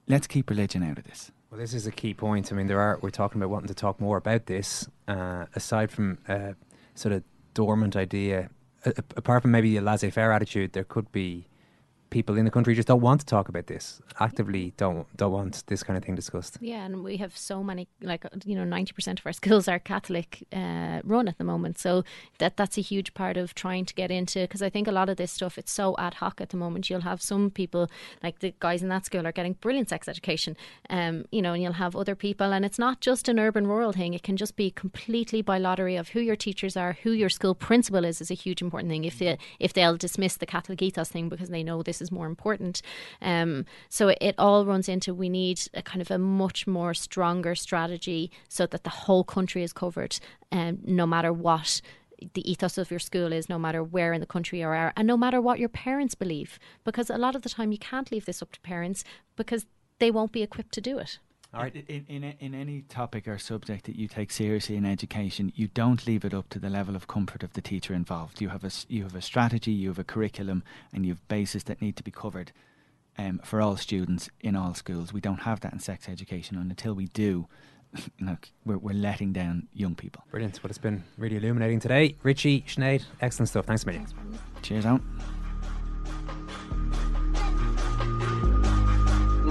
let's 0.06 0.26
keep 0.26 0.50
religion 0.50 0.82
out 0.82 0.98
of 0.98 1.04
this. 1.04 1.30
Well, 1.50 1.58
this 1.58 1.72
is 1.72 1.86
a 1.86 1.92
key 1.92 2.12
point. 2.14 2.52
I 2.52 2.56
mean, 2.56 2.66
there 2.66 2.80
are 2.80 2.98
we're 3.00 3.10
talking 3.10 3.40
about 3.40 3.50
wanting 3.50 3.68
to 3.68 3.74
talk 3.74 4.00
more 4.00 4.16
about 4.16 4.46
this. 4.46 4.88
Uh, 5.06 5.46
aside 5.54 5.90
from 5.90 6.18
uh, 6.28 6.52
sort 6.94 7.14
of 7.14 7.22
dormant 7.54 7.96
idea, 7.96 8.50
uh, 8.84 8.92
apart 9.16 9.42
from 9.42 9.50
maybe 9.50 9.76
a 9.76 9.82
laissez-faire 9.82 10.30
attitude, 10.30 10.72
there 10.72 10.84
could 10.84 11.10
be 11.10 11.47
people 12.10 12.36
in 12.38 12.44
the 12.44 12.50
country 12.50 12.74
just 12.74 12.88
don't 12.88 13.00
want 13.00 13.20
to 13.20 13.26
talk 13.26 13.48
about 13.48 13.66
this 13.66 14.00
actively 14.20 14.72
don't 14.76 15.06
don't 15.16 15.32
want 15.32 15.64
this 15.66 15.82
kind 15.82 15.96
of 15.96 16.04
thing 16.04 16.14
discussed. 16.14 16.58
Yeah 16.60 16.84
and 16.84 17.04
we 17.04 17.16
have 17.18 17.36
so 17.36 17.62
many 17.62 17.88
like 18.00 18.24
you 18.44 18.54
know 18.56 18.64
90% 18.64 19.18
of 19.18 19.26
our 19.26 19.32
schools 19.40 19.68
are 19.68 19.78
catholic 19.78 20.46
uh, 20.52 21.00
run 21.04 21.28
at 21.28 21.38
the 21.38 21.44
moment. 21.44 21.78
So 21.78 22.04
that 22.38 22.56
that's 22.56 22.78
a 22.78 22.80
huge 22.80 23.14
part 23.14 23.36
of 23.36 23.54
trying 23.54 23.84
to 23.86 23.94
get 23.94 24.10
into 24.10 24.40
because 24.40 24.62
i 24.62 24.70
think 24.70 24.88
a 24.88 24.92
lot 24.92 25.08
of 25.08 25.16
this 25.16 25.32
stuff 25.32 25.58
it's 25.58 25.72
so 25.72 25.94
ad 25.98 26.14
hoc 26.14 26.40
at 26.40 26.50
the 26.50 26.56
moment. 26.56 26.88
You'll 26.88 27.02
have 27.02 27.22
some 27.22 27.50
people 27.50 27.90
like 28.22 28.40
the 28.40 28.54
guys 28.60 28.82
in 28.82 28.88
that 28.88 29.06
school 29.06 29.26
are 29.26 29.32
getting 29.32 29.54
brilliant 29.54 29.88
sex 29.88 30.08
education 30.08 30.56
um 30.90 31.24
you 31.30 31.42
know 31.42 31.52
and 31.52 31.62
you'll 31.62 31.72
have 31.74 31.96
other 31.96 32.14
people. 32.14 32.52
And 32.52 32.64
it's 32.64 32.78
not 32.78 33.00
just 33.00 33.28
an 33.28 33.38
urban 33.38 33.66
rural 33.66 33.92
thing. 33.92 34.14
It 34.14 34.22
can 34.22 34.36
just 34.36 34.56
be 34.56 34.70
completely 34.70 35.42
by 35.42 35.58
lottery 35.58 35.96
of 35.96 36.10
who 36.10 36.20
your 36.20 36.36
teachers 36.36 36.76
are 36.76 36.96
who 37.02 37.12
your 37.12 37.28
school 37.28 37.54
principal 37.54 38.04
is 38.04 38.20
is 38.20 38.30
a 38.30 38.34
huge 38.34 38.62
important 38.62 38.90
thing 38.90 39.04
if 39.04 39.18
they 39.18 39.38
if 39.58 39.72
they'll 39.72 39.96
dismiss 39.96 40.36
the 40.36 40.46
catholic 40.46 40.80
ethos 40.82 41.08
thing 41.08 41.28
because 41.28 41.48
they 41.48 41.62
know 41.62 41.82
this 41.82 41.97
is 42.00 42.12
more 42.12 42.26
important. 42.26 42.82
Um, 43.20 43.64
so 43.88 44.08
it, 44.08 44.18
it 44.20 44.34
all 44.38 44.64
runs 44.64 44.88
into 44.88 45.14
we 45.14 45.28
need 45.28 45.60
a 45.74 45.82
kind 45.82 46.00
of 46.00 46.10
a 46.10 46.18
much 46.18 46.66
more 46.66 46.94
stronger 46.94 47.54
strategy 47.54 48.30
so 48.48 48.66
that 48.66 48.84
the 48.84 48.90
whole 48.90 49.24
country 49.24 49.62
is 49.62 49.72
covered, 49.72 50.18
um, 50.52 50.78
no 50.84 51.06
matter 51.06 51.32
what 51.32 51.80
the 52.34 52.50
ethos 52.50 52.78
of 52.78 52.90
your 52.90 52.98
school 52.98 53.32
is 53.32 53.48
no 53.48 53.58
matter 53.58 53.82
where 53.82 54.12
in 54.12 54.20
the 54.20 54.26
country 54.26 54.60
you 54.60 54.66
are 54.66 54.92
and 54.96 55.06
no 55.06 55.16
matter 55.16 55.40
what 55.40 55.60
your 55.60 55.68
parents 55.68 56.16
believe 56.16 56.58
because 56.82 57.10
a 57.10 57.16
lot 57.16 57.36
of 57.36 57.42
the 57.42 57.48
time 57.48 57.70
you 57.70 57.78
can't 57.78 58.10
leave 58.10 58.24
this 58.24 58.42
up 58.42 58.50
to 58.50 58.60
parents 58.60 59.04
because 59.36 59.66
they 60.00 60.10
won't 60.10 60.32
be 60.32 60.42
equipped 60.42 60.72
to 60.72 60.80
do 60.80 60.98
it 60.98 61.20
all 61.54 61.62
right. 61.62 61.74
In, 61.88 62.04
in, 62.08 62.34
in 62.40 62.54
any 62.54 62.82
topic 62.82 63.26
or 63.26 63.38
subject 63.38 63.86
that 63.86 63.96
you 63.96 64.06
take 64.06 64.30
seriously 64.30 64.76
in 64.76 64.84
education, 64.84 65.50
you 65.56 65.68
don't 65.68 66.06
leave 66.06 66.24
it 66.24 66.34
up 66.34 66.50
to 66.50 66.58
the 66.58 66.68
level 66.68 66.94
of 66.94 67.06
comfort 67.06 67.42
of 67.42 67.54
the 67.54 67.62
teacher 67.62 67.94
involved. 67.94 68.40
You 68.40 68.50
have 68.50 68.64
a, 68.64 68.70
you 68.88 69.04
have 69.04 69.14
a 69.14 69.22
strategy, 69.22 69.72
you 69.72 69.88
have 69.88 69.98
a 69.98 70.04
curriculum, 70.04 70.62
and 70.92 71.06
you 71.06 71.12
have 71.12 71.26
bases 71.28 71.64
that 71.64 71.80
need 71.80 71.96
to 71.96 72.02
be 72.02 72.10
covered 72.10 72.52
um, 73.16 73.40
for 73.44 73.62
all 73.62 73.76
students 73.76 74.28
in 74.40 74.56
all 74.56 74.74
schools. 74.74 75.12
We 75.12 75.22
don't 75.22 75.42
have 75.42 75.60
that 75.60 75.72
in 75.72 75.78
sex 75.78 76.06
education, 76.08 76.58
and 76.58 76.70
until 76.70 76.92
we 76.92 77.06
do, 77.06 77.46
you 77.96 78.26
know, 78.26 78.36
we're, 78.66 78.76
we're 78.78 78.92
letting 78.94 79.32
down 79.32 79.68
young 79.72 79.94
people. 79.94 80.24
Brilliant. 80.30 80.62
Well, 80.62 80.68
it's 80.68 80.76
been 80.76 81.02
really 81.16 81.36
illuminating 81.36 81.80
today. 81.80 82.16
Richie, 82.22 82.62
Sinead, 82.68 83.04
excellent 83.22 83.48
stuff. 83.48 83.64
Thanks 83.64 83.84
a 83.84 83.86
million. 83.86 84.06
Cheers 84.60 84.84
out. 84.84 85.00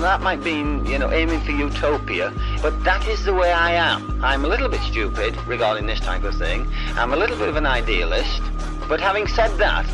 That 0.01 0.21
might 0.21 0.43
be, 0.43 0.51
you 0.51 0.99
know, 0.99 1.11
aiming 1.11 1.41
for 1.41 1.51
utopia, 1.51 2.33
but 2.61 2.83
that 2.83 3.07
is 3.07 3.23
the 3.23 3.33
way 3.33 3.51
I 3.51 3.71
am. 3.71 4.23
I'm 4.23 4.45
a 4.45 4.47
little 4.47 4.69
bit 4.69 4.81
stupid 4.81 5.35
regarding 5.47 5.85
this 5.85 5.99
type 5.99 6.23
of 6.23 6.35
thing. 6.35 6.67
I'm 6.95 7.13
a 7.13 7.17
little 7.17 7.37
bit 7.37 7.47
of 7.47 7.55
an 7.55 7.65
idealist, 7.65 8.41
but 8.87 8.99
having 8.99 9.27
said 9.27 9.57
that, 9.57 9.85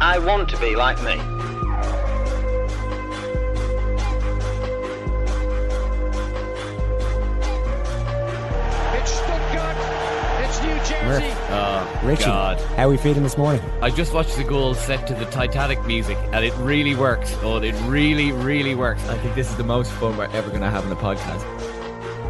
I 0.00 0.18
want 0.18 0.48
to 0.50 0.56
be 0.58 0.76
like 0.76 1.02
me. 1.02 1.20
Murph. 11.10 11.22
Oh, 11.22 11.39
Richie, 12.02 12.24
God. 12.24 12.58
how 12.76 12.86
are 12.86 12.88
we 12.88 12.96
feeling 12.96 13.22
this 13.22 13.36
morning? 13.36 13.62
I 13.82 13.90
just 13.90 14.14
watched 14.14 14.36
the 14.36 14.44
goal 14.44 14.72
set 14.72 15.06
to 15.08 15.14
the 15.14 15.26
Titanic 15.26 15.84
music, 15.84 16.16
and 16.32 16.42
it 16.42 16.54
really 16.54 16.94
works. 16.94 17.36
Oh, 17.42 17.58
it 17.58 17.74
really, 17.82 18.32
really 18.32 18.74
works. 18.74 19.06
I 19.08 19.18
think 19.18 19.34
this 19.34 19.50
is 19.50 19.56
the 19.56 19.64
most 19.64 19.92
fun 19.92 20.16
we're 20.16 20.24
ever 20.30 20.48
going 20.48 20.62
to 20.62 20.70
have 20.70 20.82
in 20.84 20.88
the 20.88 20.96
podcast. 20.96 21.44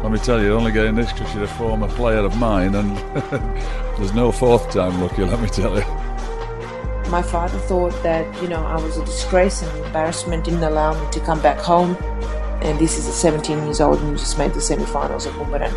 Let 0.03 0.11
me 0.11 0.19
tell 0.19 0.41
you, 0.41 0.53
I 0.53 0.57
only 0.57 0.73
getting 0.73 0.95
this 0.95 1.13
because 1.13 1.33
you're 1.33 1.45
a 1.45 1.47
former 1.47 1.87
player 1.87 2.17
of 2.17 2.35
mine, 2.35 2.75
and 2.75 2.97
there's 3.97 4.13
no 4.13 4.29
fourth 4.33 4.69
time 4.71 4.99
lucky, 4.99 5.23
let 5.23 5.39
me 5.39 5.47
tell 5.47 5.73
you. 5.77 5.85
My 7.09 7.21
father 7.21 7.57
thought 7.59 7.93
that, 8.03 8.41
you 8.41 8.49
know, 8.49 8.65
I 8.65 8.75
was 8.75 8.97
a 8.97 9.05
disgrace 9.05 9.61
and 9.61 9.85
embarrassment, 9.85 10.43
didn't 10.43 10.63
allow 10.63 11.01
me 11.01 11.09
to 11.11 11.19
come 11.21 11.41
back 11.41 11.59
home. 11.59 11.95
And 12.61 12.77
this 12.77 12.97
is 12.97 13.07
a 13.07 13.13
17 13.13 13.57
years 13.63 13.79
old 13.79 14.01
and 14.01 14.17
just 14.17 14.37
made 14.37 14.53
the 14.53 14.61
semi-finals 14.61 15.25
of 15.25 15.37
Wimbledon. 15.37 15.73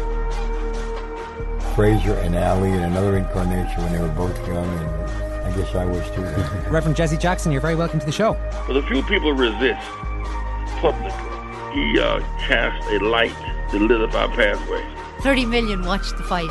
Fraser 1.74 2.14
and 2.14 2.36
Ali 2.36 2.70
in 2.70 2.80
another 2.80 3.16
incarnation 3.16 3.82
when 3.82 3.92
they 3.92 4.00
were 4.00 4.08
both 4.08 4.36
young, 4.46 4.64
and 4.78 5.44
I 5.44 5.56
guess 5.56 5.74
I 5.74 5.84
was 5.84 6.08
too. 6.12 6.22
Reverend 6.70 6.94
Jesse 6.96 7.16
Jackson, 7.16 7.50
you're 7.50 7.60
very 7.60 7.74
welcome 7.74 7.98
to 8.00 8.06
the 8.06 8.12
show. 8.12 8.34
For 8.66 8.72
the 8.74 8.82
few 8.82 9.02
people 9.02 9.32
resist 9.32 9.80
publicly, 10.80 11.10
he 11.72 11.98
uh, 11.98 12.20
cast 12.38 12.88
a 12.90 12.98
light 13.04 13.34
that 13.72 13.80
lit 13.80 14.00
up 14.00 14.14
our 14.14 14.28
pathway. 14.36 14.84
30 15.22 15.46
million 15.46 15.82
watched 15.84 16.16
the 16.16 16.22
fight. 16.22 16.50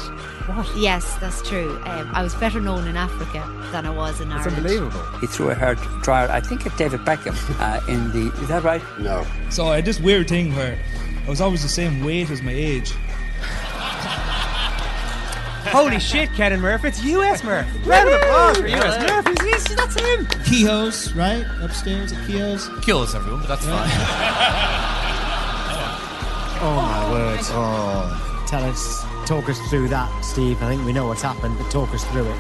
What? 0.50 0.68
Yes, 0.76 1.16
that's 1.20 1.42
true. 1.48 1.80
Um, 1.86 2.10
I 2.14 2.22
was 2.24 2.34
better 2.36 2.60
known 2.60 2.88
in 2.88 2.98
Africa 2.98 3.44
than 3.72 3.86
I 3.86 3.92
was 3.92 4.20
in 4.20 4.30
It's 4.32 4.42
Ireland. 4.46 4.58
unbelievable. 4.58 5.20
He 5.20 5.28
threw 5.28 5.52
a 5.52 5.56
hard 5.56 5.78
trial, 6.04 6.30
I 6.32 6.42
think 6.42 6.66
at 6.66 6.76
David 6.78 7.02
Beckham 7.02 7.36
uh, 7.62 7.80
in 7.90 8.12
the. 8.12 8.34
Is 8.42 8.48
that 8.50 8.64
right? 8.64 8.82
No. 9.00 9.26
So 9.52 9.68
I 9.68 9.76
had 9.78 9.86
this 9.86 10.00
weird 10.02 10.28
thing 10.28 10.54
where 10.56 10.78
I 11.26 11.30
was 11.30 11.40
always 11.40 11.62
the 11.62 11.70
same 11.70 12.04
weight 12.04 12.30
as 12.30 12.42
my 12.42 12.52
age. 12.52 12.94
Holy 15.72 16.00
shit, 16.00 16.32
Ken 16.34 16.54
and 16.54 16.62
Murph, 16.62 16.86
it's 16.86 17.04
US 17.04 17.44
Murph. 17.44 17.68
Round 17.86 18.10
of 18.10 18.22
applause 18.22 18.58
for 18.58 18.68
US 18.68 19.10
Murph. 19.10 19.28
He's, 19.40 19.68
he's, 19.68 19.76
that's 19.76 20.00
him. 20.00 20.26
Kehoe's, 20.46 21.14
right? 21.16 21.46
Upstairs 21.62 22.12
at 22.12 22.28
Kehoe's. 22.28 22.70
Kill 22.84 23.00
us, 23.00 23.16
everyone, 23.16 23.42
but 23.42 23.48
that's 23.48 23.66
fine. 23.66 24.94
Oh 26.66 26.76
my 26.76 27.12
word. 27.12 27.40
Oh. 27.50 28.46
Tell 28.48 28.64
us, 28.64 29.04
talk 29.26 29.50
us 29.50 29.60
through 29.70 29.90
that, 29.90 30.10
Steve. 30.24 30.64
I 30.64 30.70
think 30.70 30.86
we 30.86 30.94
know 30.94 31.08
what's 31.08 31.22
happened, 31.22 31.58
but 31.58 31.70
talk 31.70 31.94
us 31.94 32.06
through 32.06 32.32
it. 32.32 32.38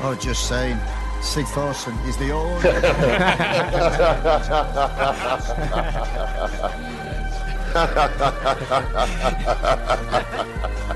Oh, 0.00 0.16
just 0.18 0.48
saying. 0.48 0.78
Sig 1.20 1.44
Thorson 1.46 1.94
is 2.06 2.16
the 2.16 2.30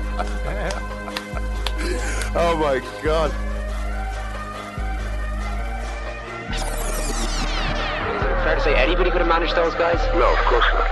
oh 2.35 2.55
my 2.57 2.79
god. 3.03 3.31
Is 8.15 8.23
it 8.23 8.43
fair 8.43 8.55
to 8.55 8.61
say 8.61 8.75
anybody 8.75 9.11
could 9.11 9.21
have 9.21 9.27
managed 9.27 9.55
those 9.55 9.73
guys? 9.75 9.99
No, 10.15 10.31
of 10.31 10.39
course 10.45 10.65
not. 10.73 10.87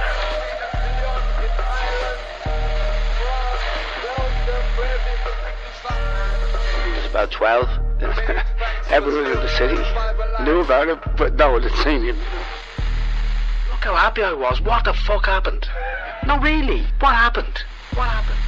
He 6.85 6.91
was 6.95 7.05
about 7.09 7.31
12. 7.31 7.69
Everyone 8.89 9.25
in 9.25 9.33
the 9.33 9.49
city 9.57 9.75
knew 10.43 10.61
about 10.61 10.87
it, 10.87 10.99
but 11.15 11.35
no 11.35 11.51
one 11.51 11.61
had 11.61 11.71
seen 11.83 12.03
him. 12.03 12.17
Look 13.69 13.83
how 13.83 13.95
happy 13.95 14.23
I 14.23 14.33
was. 14.33 14.61
What 14.61 14.83
the 14.85 14.93
fuck 14.93 15.25
happened? 15.25 15.67
No, 16.25 16.37
really. 16.39 16.85
What 16.99 17.15
happened? 17.15 17.63
What 17.93 18.07
happened? 18.07 18.38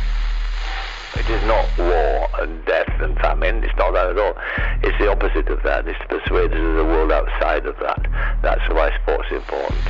It 1.16 1.30
is 1.30 1.44
not 1.44 1.68
war 1.78 2.30
and 2.40 2.66
death 2.66 2.90
and 3.02 3.18
famine. 3.20 3.64
It's 3.64 3.76
not 3.78 3.92
that 3.94 4.12
at 4.12 4.18
all. 4.18 4.34
It's 4.82 4.98
the 4.98 5.12
opposite 5.12 5.50
of 5.50 5.62
that. 5.64 5.88
It's 5.88 6.00
to 6.00 6.08
persuade 6.08 6.52
us 6.52 6.60
of 6.60 6.76
the 6.76 6.86
world 6.86 7.12
outside 7.12 7.66
of 7.66 7.76
that. 7.80 8.08
That's 8.42 8.68
why 8.70 8.92
sport's 9.02 9.32
important. 9.32 9.82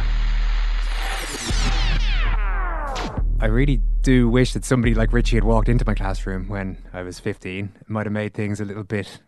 I 3.39 3.45
really 3.45 3.81
do 4.01 4.29
wish 4.29 4.53
that 4.53 4.65
somebody 4.65 4.93
like 4.93 5.13
Richie 5.13 5.35
had 5.37 5.43
walked 5.43 5.69
into 5.69 5.85
my 5.85 5.93
classroom 5.93 6.47
when 6.47 6.77
I 6.93 7.03
was 7.03 7.19
15. 7.19 7.71
It 7.79 7.89
might 7.89 8.05
have 8.05 8.13
made 8.13 8.33
things 8.33 8.59
a 8.59 8.65
little 8.65 8.83
bit 8.83 9.19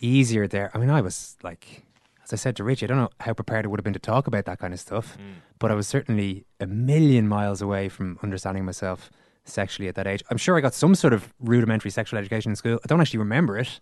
easier 0.00 0.46
there. 0.46 0.70
I 0.72 0.78
mean, 0.78 0.90
I 0.90 1.00
was 1.00 1.36
like, 1.42 1.84
as 2.22 2.32
I 2.32 2.36
said 2.36 2.56
to 2.56 2.64
Richie, 2.64 2.86
I 2.86 2.88
don't 2.88 2.98
know 2.98 3.10
how 3.20 3.32
prepared 3.32 3.64
I 3.64 3.68
would 3.68 3.80
have 3.80 3.84
been 3.84 3.92
to 3.92 3.98
talk 3.98 4.26
about 4.26 4.44
that 4.44 4.58
kind 4.58 4.72
of 4.72 4.80
stuff, 4.80 5.16
hmm. 5.16 5.40
but 5.58 5.70
I 5.70 5.74
was 5.74 5.88
certainly 5.88 6.44
a 6.60 6.66
million 6.66 7.28
miles 7.28 7.60
away 7.60 7.88
from 7.88 8.18
understanding 8.22 8.64
myself 8.64 9.10
sexually 9.44 9.88
at 9.88 9.94
that 9.96 10.06
age. 10.06 10.22
I'm 10.30 10.36
sure 10.36 10.56
I 10.56 10.60
got 10.60 10.74
some 10.74 10.94
sort 10.94 11.12
of 11.12 11.32
rudimentary 11.40 11.90
sexual 11.90 12.18
education 12.18 12.52
in 12.52 12.56
school. 12.56 12.78
I 12.84 12.86
don't 12.86 13.00
actually 13.00 13.18
remember 13.18 13.58
it. 13.58 13.80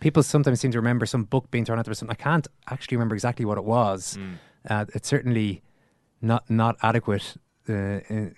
People 0.00 0.22
sometimes 0.22 0.60
seem 0.60 0.72
to 0.72 0.78
remember 0.78 1.06
some 1.06 1.24
book 1.24 1.50
being 1.50 1.64
thrown 1.64 1.78
at 1.78 1.84
them 1.84 1.92
or 1.92 1.94
something. 1.94 2.16
I 2.18 2.22
can't 2.22 2.46
actually 2.68 2.96
remember 2.96 3.14
exactly 3.14 3.44
what 3.44 3.58
it 3.58 3.64
was. 3.64 4.18
Uh, 4.68 4.84
it's 4.94 5.08
certainly 5.08 5.62
not 6.20 6.48
not 6.50 6.76
adequate 6.82 7.34
uh, 7.68 7.72
in, 7.72 8.34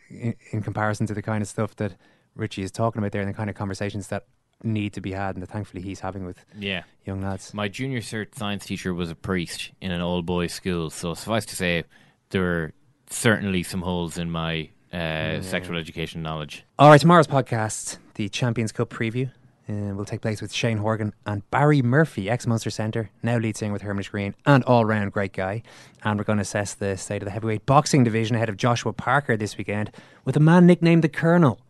in, 0.53 0.62
comparison 0.62 1.07
to 1.07 1.15
the 1.15 1.23
kind 1.23 1.43
of 1.43 1.49
stuff 1.49 1.77
that 1.77 1.97
Richie 2.35 2.62
is 2.62 2.71
talking 2.71 2.99
about 3.01 3.12
there 3.12 3.23
and 3.23 3.31
the 3.31 3.35
kind 3.35 3.49
of 3.49 3.57
conversations 3.57 4.09
that 4.09 4.25
need 4.62 4.93
to 4.95 5.01
be 5.01 5.12
had 5.12 5.37
and 5.37 5.43
that 5.43 5.51
thankfully 5.51 5.83
he's 5.83 6.01
having 6.01 6.25
with 6.25 6.45
Yeah. 6.59 6.83
young 7.07 7.21
lads. 7.23 7.53
My 7.55 7.69
junior 7.69 8.01
cert 8.01 8.35
science 8.35 8.65
teacher 8.67 8.93
was 8.95 9.11
a 9.11 9.15
priest 9.15 9.73
in 9.81 9.91
an 9.91 10.01
all 10.01 10.23
boys 10.23 10.53
school, 10.53 10.91
so 10.91 11.15
suffice 11.15 11.45
to 11.47 11.57
say, 11.57 11.85
there 12.31 12.41
were 12.43 12.73
certainly 13.11 13.62
some 13.62 13.83
holes 13.83 14.17
in 14.19 14.31
my 14.31 14.71
uh, 14.95 15.41
sexual 15.43 15.77
education 15.77 16.23
knowledge. 16.23 16.65
All 16.79 16.89
right, 16.89 17.01
tomorrow's 17.01 17.27
podcast, 17.27 17.99
the 18.15 18.29
Champions 18.29 18.73
Cup 18.73 18.91
preview, 18.91 19.31
uh, 19.69 19.95
will 19.95 20.05
take 20.05 20.21
place 20.21 20.41
with 20.43 20.53
Shane 20.53 20.79
Horgan 20.79 21.13
and 21.27 21.49
Barry 21.51 21.83
Murphy, 21.83 22.29
ex 22.29 22.47
Munster 22.47 22.71
centre, 22.71 23.11
now 23.23 23.39
lead 23.39 23.57
singer 23.57 23.73
with 23.73 23.83
Hermitage 23.83 24.11
Green, 24.11 24.35
and 24.47 24.63
all 24.65 24.85
round 24.85 25.13
great 25.13 25.33
guy. 25.33 25.63
And 26.03 26.19
we're 26.19 26.25
going 26.25 26.39
to 26.39 26.43
assess 26.43 26.75
the 26.75 26.97
state 26.97 27.23
of 27.23 27.27
the 27.27 27.31
heavyweight 27.33 27.67
boxing 27.67 28.05
division 28.05 28.37
ahead 28.37 28.49
of 28.49 28.57
Joshua 28.57 28.93
Parker 28.93 29.37
this 29.37 29.57
weekend 29.57 29.91
with 30.25 30.37
a 30.37 30.41
man 30.41 30.67
nicknamed 30.67 31.03
the 31.03 31.09
Colonel. 31.09 31.61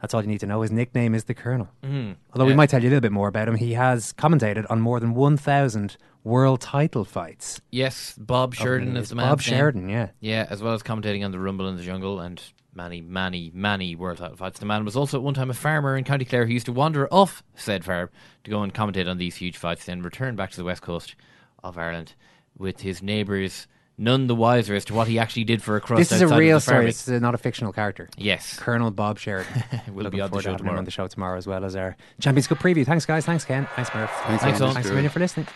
That's 0.00 0.14
all 0.14 0.22
you 0.22 0.28
need 0.28 0.40
to 0.40 0.46
know. 0.46 0.62
His 0.62 0.70
nickname 0.70 1.14
is 1.14 1.24
the 1.24 1.34
Colonel. 1.34 1.68
Mhm. 1.84 2.16
Although 2.32 2.44
we 2.46 2.54
might 2.54 2.70
tell 2.70 2.80
you 2.82 2.88
a 2.88 2.90
little 2.90 3.00
bit 3.00 3.10
more 3.10 3.26
about 3.26 3.48
him, 3.48 3.56
he 3.56 3.72
has 3.74 4.12
commentated 4.12 4.64
on 4.70 4.80
more 4.80 5.00
than 5.00 5.12
1,000 5.14 5.96
world 6.22 6.60
title 6.60 7.04
fights. 7.04 7.60
Yes, 7.72 8.14
Bob 8.16 8.54
Sheridan 8.54 8.96
is 8.96 9.08
the 9.08 9.16
man. 9.16 9.28
Bob 9.28 9.40
Sheridan, 9.40 9.88
yeah. 9.88 10.08
Yeah, 10.20 10.46
as 10.50 10.62
well 10.62 10.74
as 10.74 10.82
commentating 10.84 11.24
on 11.24 11.32
the 11.32 11.38
Rumble 11.40 11.68
in 11.68 11.76
the 11.76 11.82
Jungle 11.82 12.20
and 12.20 12.40
many, 12.78 13.00
many, 13.02 13.50
many 13.52 13.94
world 13.96 14.18
title 14.18 14.36
fights. 14.36 14.60
The 14.60 14.66
man 14.66 14.84
was 14.84 14.96
also 14.96 15.18
at 15.18 15.22
one 15.22 15.34
time 15.34 15.50
a 15.50 15.54
farmer 15.54 15.96
in 15.96 16.04
County 16.04 16.24
Clare 16.24 16.46
who 16.46 16.52
used 16.52 16.66
to 16.66 16.72
wander 16.72 17.06
off 17.12 17.42
said 17.56 17.84
farm 17.84 18.08
to 18.44 18.50
go 18.50 18.62
and 18.62 18.72
commentate 18.72 19.08
on 19.10 19.18
these 19.18 19.36
huge 19.36 19.56
fights, 19.56 19.84
then 19.84 20.00
return 20.00 20.36
back 20.36 20.50
to 20.52 20.56
the 20.56 20.64
west 20.64 20.80
coast 20.80 21.14
of 21.62 21.76
Ireland 21.76 22.14
with 22.56 22.80
his 22.80 23.02
neighbours 23.02 23.66
none 24.00 24.28
the 24.28 24.34
wiser 24.34 24.76
as 24.76 24.84
to 24.84 24.94
what 24.94 25.08
he 25.08 25.18
actually 25.18 25.42
did 25.42 25.60
for 25.60 25.74
a 25.74 25.80
crust 25.80 25.98
This 25.98 26.12
is 26.12 26.20
a 26.22 26.28
real 26.28 26.58
the 26.58 26.60
story. 26.60 26.74
farming. 26.76 26.88
It's 26.90 27.08
uh, 27.08 27.18
not 27.18 27.34
a 27.34 27.38
fictional 27.38 27.72
character. 27.72 28.08
Yes. 28.16 28.56
Colonel 28.56 28.92
Bob 28.92 29.18
Sheridan. 29.18 29.64
Will 29.88 30.04
Looking 30.04 30.18
be 30.18 30.20
on 30.20 30.30
the 30.30 30.30
forward 30.30 30.42
to 30.44 30.50
show 30.50 30.56
tomorrow. 30.56 30.78
on 30.78 30.84
the 30.84 30.90
show 30.92 31.06
tomorrow 31.08 31.36
as 31.36 31.48
well 31.48 31.64
as 31.64 31.74
our 31.74 31.96
Champions 32.20 32.46
Cup 32.46 32.58
preview. 32.60 32.86
Thanks, 32.86 33.04
guys. 33.04 33.26
Thanks, 33.26 33.44
Ken. 33.44 33.66
Thanks, 33.74 33.92
Murph. 33.92 34.08
Thanks, 34.26 34.42
Thanks, 34.44 34.60
Ian. 34.60 34.72
thanks 34.74 34.88
a 34.88 34.92
million 34.92 35.10
for 35.10 35.18
listening. 35.18 35.46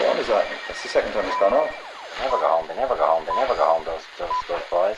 What 0.00 0.18
is 0.18 0.26
that? 0.26 0.48
That's 0.66 0.82
the 0.82 0.88
second 0.88 1.12
time 1.12 1.26
it's 1.26 1.38
gone 1.38 1.52
off. 1.52 1.87
Never 2.20 2.36
go 2.36 2.48
home. 2.48 2.66
They 2.68 2.74
never 2.74 2.96
go 2.96 3.06
home. 3.06 3.24
They 3.26 3.34
never 3.36 3.54
go 3.54 3.64
home. 3.64 3.84
Those 3.84 4.02
those 4.18 4.30
those 4.48 4.62
boys. 4.70 4.96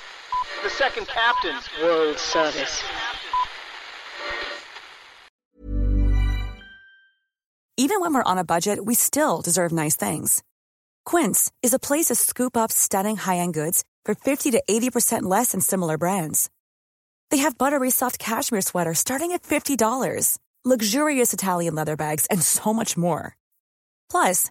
The 0.63 0.71
Second 0.71 1.07
Captains 1.07 1.69
World 1.81 2.19
Service. 2.19 2.83
Even 7.77 8.01
when 8.03 8.13
we're 8.13 8.23
on 8.23 8.37
a 8.37 8.45
budget, 8.45 8.85
we 8.85 8.95
still 8.95 9.41
deserve 9.41 9.73
nice 9.73 9.97
things. 9.97 10.43
Quince 11.07 11.51
is 11.63 11.73
a 11.73 11.79
place 11.79 12.07
to 12.07 12.15
scoop 12.15 12.55
up 12.57 12.71
stunning 12.71 13.17
high-end 13.17 13.55
goods 13.55 13.85
for 14.05 14.15
50 14.15 14.51
to 14.51 14.63
80% 14.69 15.23
less 15.23 15.53
than 15.53 15.63
similar 15.63 15.97
brands. 15.97 16.51
They 17.31 17.39
have 17.39 17.57
buttery 17.57 17.91
soft 17.91 18.19
cashmere 18.19 18.61
sweaters 18.61 18.99
starting 18.99 19.33
at 19.33 19.43
$50, 19.43 20.39
luxurious 20.65 21.33
Italian 21.33 21.75
leather 21.75 21.97
bags, 21.97 22.27
and 22.27 22.43
so 22.43 22.75
much 22.75 22.99
more. 22.99 23.35
Plus, 24.11 24.51